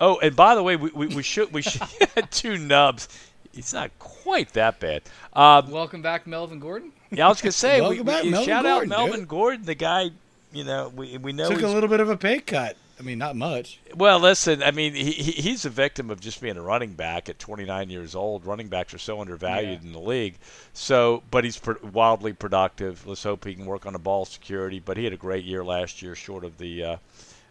Oh, 0.00 0.18
and 0.18 0.34
by 0.36 0.54
the 0.54 0.62
way, 0.62 0.76
we, 0.76 0.90
we, 0.90 1.06
we 1.08 1.22
should 1.22 1.52
we 1.52 1.62
should 1.62 1.82
two 2.30 2.58
nubs. 2.58 3.08
It's 3.54 3.72
not 3.72 3.90
quite 3.98 4.52
that 4.52 4.80
bad. 4.80 5.02
Um, 5.32 5.70
Welcome 5.70 6.02
back, 6.02 6.26
Melvin 6.26 6.58
Gordon. 6.60 6.92
yeah, 7.10 7.24
I 7.26 7.28
was 7.30 7.40
gonna 7.40 7.52
say, 7.52 7.80
we, 7.80 7.86
Welcome 7.88 8.06
back, 8.06 8.24
we- 8.24 8.30
Melvin 8.30 8.46
shout 8.48 8.64
Gordon, 8.64 8.92
out 8.92 8.98
Melvin 8.98 9.20
dude. 9.20 9.28
Gordon, 9.28 9.64
the 9.64 9.74
guy. 9.74 10.10
You 10.52 10.64
know, 10.64 10.92
we 10.94 11.16
we 11.18 11.32
know 11.32 11.48
Took 11.50 11.62
a 11.62 11.68
little 11.68 11.88
bit 11.88 12.00
of 12.00 12.08
a 12.08 12.16
pay 12.16 12.40
cut. 12.40 12.76
I 12.98 13.02
mean, 13.02 13.18
not 13.18 13.36
much. 13.36 13.78
Well, 13.94 14.18
listen, 14.18 14.62
I 14.62 14.70
mean, 14.70 14.94
he, 14.94 15.10
he 15.12 15.32
he's 15.32 15.66
a 15.66 15.70
victim 15.70 16.10
of 16.10 16.18
just 16.18 16.40
being 16.40 16.56
a 16.56 16.62
running 16.62 16.94
back 16.94 17.28
at 17.28 17.38
29 17.38 17.90
years 17.90 18.14
old. 18.14 18.46
Running 18.46 18.68
backs 18.68 18.94
are 18.94 18.98
so 18.98 19.20
undervalued 19.20 19.80
Yeah. 19.82 19.86
in 19.86 19.92
the 19.92 20.00
league. 20.00 20.36
So, 20.72 21.22
but 21.30 21.44
he's 21.44 21.58
pr- 21.58 21.72
wildly 21.92 22.32
productive. 22.32 23.06
Let's 23.06 23.22
hope 23.22 23.44
he 23.44 23.54
can 23.54 23.66
work 23.66 23.84
on 23.84 23.92
the 23.92 23.98
ball 23.98 24.24
security. 24.24 24.80
But 24.80 24.96
he 24.96 25.04
had 25.04 25.12
a 25.12 25.18
great 25.18 25.44
year 25.44 25.62
last 25.62 26.00
year, 26.00 26.14
short 26.14 26.42
of 26.44 26.56
the 26.56 26.82
uh, 26.84 26.96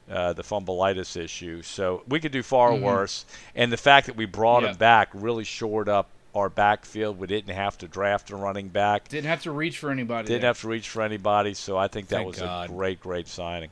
uh, 0.10 0.34
the 0.34 0.44
fumbleitis 0.44 1.16
issue. 1.16 1.62
So 1.62 2.02
we 2.08 2.20
could 2.20 2.32
do 2.32 2.42
far 2.44 2.72
Mhm. 2.72 2.82
worse. 2.82 3.26
And 3.56 3.72
the 3.72 3.78
fact 3.78 4.08
that 4.08 4.16
we 4.16 4.26
brought 4.26 4.64
Yeah. 4.64 4.70
him 4.72 4.78
back 4.78 5.10
really 5.14 5.44
shored 5.44 5.90
up 5.90 6.10
our 6.34 6.50
backfield. 6.50 7.18
We 7.20 7.28
didn't 7.28 7.56
have 7.56 7.78
to 7.78 7.88
draft 7.88 8.30
a 8.32 8.36
running 8.36 8.68
back. 8.68 9.08
Didn't 9.08 9.28
have 9.28 9.44
to 9.44 9.52
reach 9.52 9.78
for 9.78 9.90
anybody. 9.90 10.28
Didn't 10.28 10.42
there. 10.42 10.50
have 10.50 10.60
to 10.62 10.68
reach 10.68 10.90
for 10.90 11.02
anybody. 11.02 11.54
So 11.54 11.78
I 11.78 11.88
think 11.88 12.08
that 12.10 12.18
Thank 12.18 12.28
was 12.28 12.40
God. 12.40 12.70
a 12.70 12.74
great, 12.74 13.00
great 13.00 13.28
signing. 13.28 13.70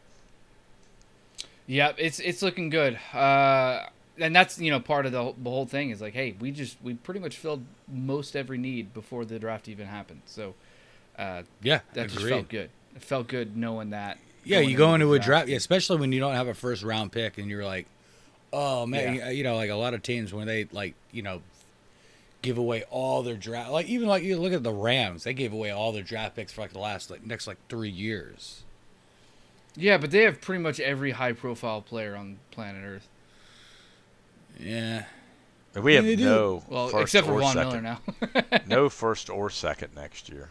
Yeah, 1.67 1.93
it's 1.97 2.19
it's 2.19 2.41
looking 2.41 2.69
good. 2.69 2.97
Uh, 3.13 3.87
and 4.19 4.35
that's 4.35 4.59
you 4.59 4.69
know 4.71 4.79
part 4.79 5.05
of 5.05 5.11
the, 5.11 5.21
whole- 5.23 5.35
the 5.41 5.49
whole 5.49 5.65
thing 5.65 5.89
is 5.89 6.01
like, 6.01 6.13
hey, 6.13 6.35
we 6.39 6.51
just 6.51 6.77
we 6.83 6.93
pretty 6.93 7.19
much 7.19 7.37
filled 7.37 7.63
most 7.91 8.35
every 8.35 8.57
need 8.57 8.93
before 8.93 9.25
the 9.25 9.39
draft 9.39 9.67
even 9.67 9.87
happened. 9.87 10.21
So 10.25 10.55
uh, 11.17 11.43
Yeah, 11.61 11.79
that 11.93 12.09
just 12.09 12.25
felt 12.25 12.49
good. 12.49 12.69
It 12.95 13.01
felt 13.01 13.27
good 13.27 13.55
knowing 13.57 13.91
that. 13.91 14.17
Yeah, 14.43 14.59
you 14.59 14.75
go 14.75 14.93
into 14.93 15.13
a 15.13 15.19
draft, 15.19 15.47
yeah, 15.47 15.55
especially 15.55 15.97
when 15.97 16.11
you 16.11 16.19
don't 16.19 16.33
have 16.35 16.47
a 16.49 16.53
first 16.53 16.83
round 16.83 17.11
pick, 17.13 17.37
and 17.37 17.49
you're 17.49 17.63
like, 17.65 17.87
oh 18.51 18.85
man, 18.85 19.15
Yeah. 19.15 19.29
you- 19.29 19.37
you 19.37 19.43
know, 19.43 19.55
like 19.55 19.69
a 19.69 19.75
lot 19.75 19.93
of 19.93 20.03
teams 20.03 20.33
when 20.33 20.47
they 20.47 20.65
like, 20.71 20.95
you 21.13 21.21
know, 21.21 21.41
give 22.41 22.57
away 22.57 22.83
all 22.91 23.23
their 23.23 23.37
draft, 23.37 23.71
like 23.71 23.85
even 23.87 24.07
like 24.09 24.21
you 24.21 24.37
look 24.37 24.51
at 24.51 24.63
the 24.63 24.73
Rams, 24.73 25.23
they 25.23 25.33
gave 25.33 25.53
away 25.53 25.71
all 25.71 25.93
their 25.93 26.03
draft 26.03 26.35
picks 26.35 26.51
for 26.51 26.59
like 26.61 26.73
the 26.73 26.79
last 26.79 27.09
like 27.09 27.25
next 27.25 27.47
like 27.47 27.57
three 27.69 27.89
years. 27.89 28.63
Yeah, 29.75 29.97
but 29.97 30.11
they 30.11 30.23
have 30.23 30.39
pretty 30.41 30.61
much 30.61 30.79
every 30.79 31.11
high 31.11 31.33
profile 31.33 31.81
player 31.81 32.15
on 32.15 32.37
planet 32.51 32.83
Earth. 32.85 33.07
Yeah, 34.59 35.05
And 35.75 35.83
we 35.83 35.93
Yeah, 35.95 36.01
have 36.01 36.17
they 36.17 36.23
no 36.23 36.63
Well, 36.69 36.87
first 36.89 37.03
except 37.15 37.27
for 37.27 37.33
or 37.33 37.39
Von 37.39 37.53
second. 37.53 37.69
Miller 37.69 37.81
now. 37.81 38.59
no 38.67 38.89
first 38.89 39.29
or 39.29 39.49
second 39.49 39.95
next 39.95 40.29
year. 40.29 40.49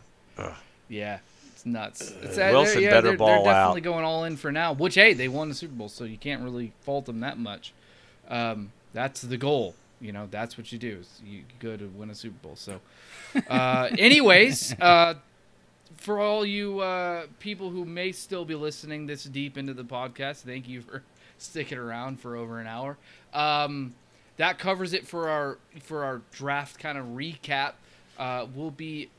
Yeah, 0.88 1.20
it's 1.52 1.64
nuts. 1.64 2.12
It's, 2.22 2.36
Uh, 2.36 2.48
Wilson 2.52 2.74
they're, 2.74 2.82
yeah, 2.82 2.90
better 2.90 3.08
they're, 3.08 3.16
ball 3.16 3.44
they're 3.44 3.52
definitely 3.54 3.80
out. 3.82 3.84
going 3.84 4.04
all 4.04 4.24
in 4.24 4.36
for 4.36 4.50
now. 4.50 4.72
Which 4.72 4.94
hey, 4.96 5.12
they 5.14 5.28
won 5.28 5.48
the 5.48 5.54
Super 5.54 5.74
Bowl, 5.74 5.88
so 5.88 6.04
you 6.04 6.18
can't 6.18 6.42
really 6.42 6.72
fault 6.82 7.06
them 7.06 7.20
that 7.20 7.38
much. 7.38 7.72
Um, 8.28 8.72
that's 8.92 9.22
the 9.22 9.36
goal. 9.36 9.74
You 10.00 10.10
know, 10.10 10.26
that's 10.30 10.58
what 10.58 10.72
you 10.72 10.78
do. 10.78 10.98
Is 11.00 11.20
you 11.24 11.42
go 11.60 11.76
to 11.76 11.86
win 11.86 12.10
a 12.10 12.14
Super 12.16 12.36
Bowl. 12.42 12.56
So, 12.56 12.80
uh, 13.48 13.88
anyways, 13.96 14.74
uh, 14.80 15.14
for 16.02 16.18
all 16.18 16.44
you 16.44 16.80
uh, 16.80 17.26
people 17.38 17.70
who 17.70 17.84
may 17.84 18.12
still 18.12 18.44
be 18.44 18.54
listening 18.54 19.06
this 19.06 19.24
deep 19.24 19.56
into 19.56 19.72
the 19.74 19.84
podcast, 19.84 20.38
thank 20.38 20.68
you 20.68 20.82
for 20.82 21.02
sticking 21.38 21.78
around 21.78 22.20
for 22.20 22.36
over 22.36 22.58
an 22.60 22.66
hour. 22.66 22.98
Um, 23.32 23.94
that 24.36 24.58
covers 24.58 24.92
it 24.92 25.06
for 25.06 25.28
our 25.28 25.58
for 25.82 26.04
our 26.04 26.22
draft 26.32 26.78
kind 26.78 26.98
of 26.98 27.06
recap. 27.06 27.72
Uh, 28.18 28.46
we'll 28.54 28.70
be, 28.70 29.10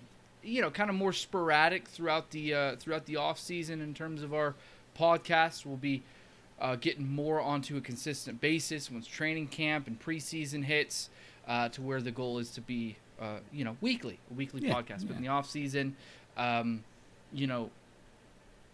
you 0.43 0.61
know, 0.61 0.69
kind 0.69 0.89
of 0.89 0.95
more 0.95 1.13
sporadic 1.13 1.87
throughout 1.87 2.31
the 2.31 2.53
uh, 2.53 2.75
throughout 2.75 3.05
the 3.05 3.15
off 3.15 3.39
season 3.39 3.81
in 3.81 3.93
terms 3.93 4.21
of 4.23 4.33
our 4.33 4.55
podcast. 4.99 5.65
We'll 5.65 5.77
be 5.77 6.03
uh, 6.59 6.75
getting 6.75 7.07
more 7.07 7.39
onto 7.41 7.77
a 7.77 7.81
consistent 7.81 8.41
basis 8.41 8.91
once 8.91 9.07
training 9.07 9.47
camp 9.47 9.87
and 9.87 9.99
preseason 9.99 10.63
hits, 10.63 11.09
uh, 11.47 11.69
to 11.69 11.81
where 11.81 12.01
the 12.01 12.11
goal 12.11 12.39
is 12.39 12.49
to 12.51 12.61
be, 12.61 12.95
uh, 13.21 13.37
you 13.51 13.63
know, 13.63 13.77
weekly, 13.81 14.19
a 14.31 14.33
weekly 14.33 14.61
Yeah, 14.61 14.73
podcast. 14.73 15.07
But 15.07 15.17
in 15.17 15.21
the 15.21 15.27
off 15.29 15.49
season, 15.49 15.95
um, 16.37 16.83
you 17.31 17.47
know, 17.47 17.69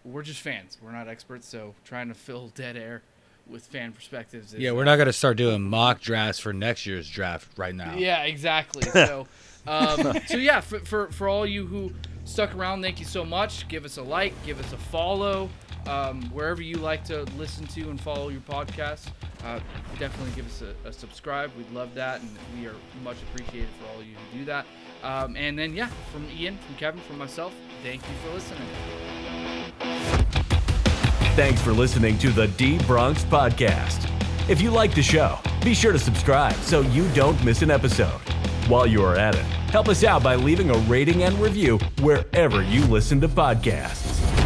we're 0.04 0.22
just 0.22 0.40
fans. 0.40 0.78
We're 0.82 0.92
not 0.92 1.08
experts, 1.08 1.46
so 1.46 1.74
trying 1.84 2.08
to 2.08 2.14
fill 2.14 2.48
dead 2.54 2.76
air 2.76 3.02
with 3.48 3.66
fan 3.66 3.92
perspectives. 3.92 4.54
Is, 4.54 4.60
Yeah, 4.60 4.72
we're 4.72 4.84
not 4.84 4.96
gonna 4.96 5.12
start 5.12 5.36
doing 5.36 5.62
mock 5.62 6.00
drafts 6.00 6.40
for 6.40 6.52
next 6.52 6.86
year's 6.86 7.08
draft 7.10 7.48
right 7.58 7.74
now. 7.74 7.94
yeah, 7.96 8.22
exactly. 8.24 8.82
So, 8.92 9.26
um, 9.66 10.18
so 10.26 10.36
yeah, 10.36 10.60
for, 10.60 10.78
for 10.80 11.10
for 11.10 11.28
all 11.28 11.44
you 11.46 11.66
who 11.66 11.92
stuck 12.24 12.54
around, 12.54 12.80
thank 12.82 12.98
you 12.98 13.04
so 13.04 13.24
much. 13.24 13.68
Give 13.68 13.84
us 13.84 13.98
a 13.98 14.02
like, 14.02 14.32
give 14.46 14.58
us 14.58 14.72
a 14.72 14.76
follow, 14.78 15.50
um, 15.86 16.22
wherever 16.30 16.62
you 16.62 16.76
like 16.76 17.04
to 17.04 17.24
listen 17.36 17.66
to 17.68 17.90
and 17.90 18.00
follow 18.00 18.28
your 18.30 18.40
podcast. 18.42 19.08
Uh, 19.44 19.58
definitely 19.98 20.32
give 20.34 20.46
us 20.46 20.62
a, 20.62 20.88
a 20.88 20.92
subscribe. 20.92 21.50
We'd 21.56 21.70
love 21.72 21.94
that, 21.94 22.20
and 22.20 22.30
we 22.58 22.66
are 22.66 22.74
much 23.02 23.16
appreciated 23.32 23.68
for 23.78 23.88
all 23.92 24.00
of 24.00 24.06
you 24.06 24.14
who 24.32 24.38
do 24.40 24.44
that. 24.46 24.64
Um, 25.02 25.36
and 25.36 25.58
then 25.58 25.74
yeah, 25.74 25.88
from 26.12 26.26
Ian, 26.36 26.58
from 26.58 26.74
Kevin, 26.76 27.00
from 27.00 27.18
myself, 27.18 27.54
thank 27.82 28.02
you 28.02 28.14
for 28.24 28.34
listening. 28.34 28.68
Thanks 31.36 31.62
for 31.62 31.72
listening 31.72 32.18
to 32.18 32.30
the 32.30 32.48
D 32.48 32.78
Bronx 32.86 33.24
Podcast. 33.24 34.08
If 34.48 34.60
you 34.60 34.70
like 34.70 34.94
the 34.94 35.02
show, 35.02 35.38
be 35.64 35.74
sure 35.74 35.92
to 35.92 35.98
subscribe 35.98 36.54
so 36.56 36.80
you 36.80 37.08
don't 37.14 37.42
miss 37.44 37.62
an 37.62 37.70
episode. 37.70 38.20
While 38.68 38.86
you 38.86 39.02
are 39.04 39.16
at 39.16 39.34
it, 39.34 39.44
help 39.70 39.88
us 39.88 40.04
out 40.04 40.22
by 40.22 40.34
leaving 40.34 40.70
a 40.70 40.78
rating 40.80 41.22
and 41.22 41.38
review 41.38 41.78
wherever 42.00 42.62
you 42.62 42.84
listen 42.86 43.20
to 43.20 43.28
podcasts. 43.28 44.39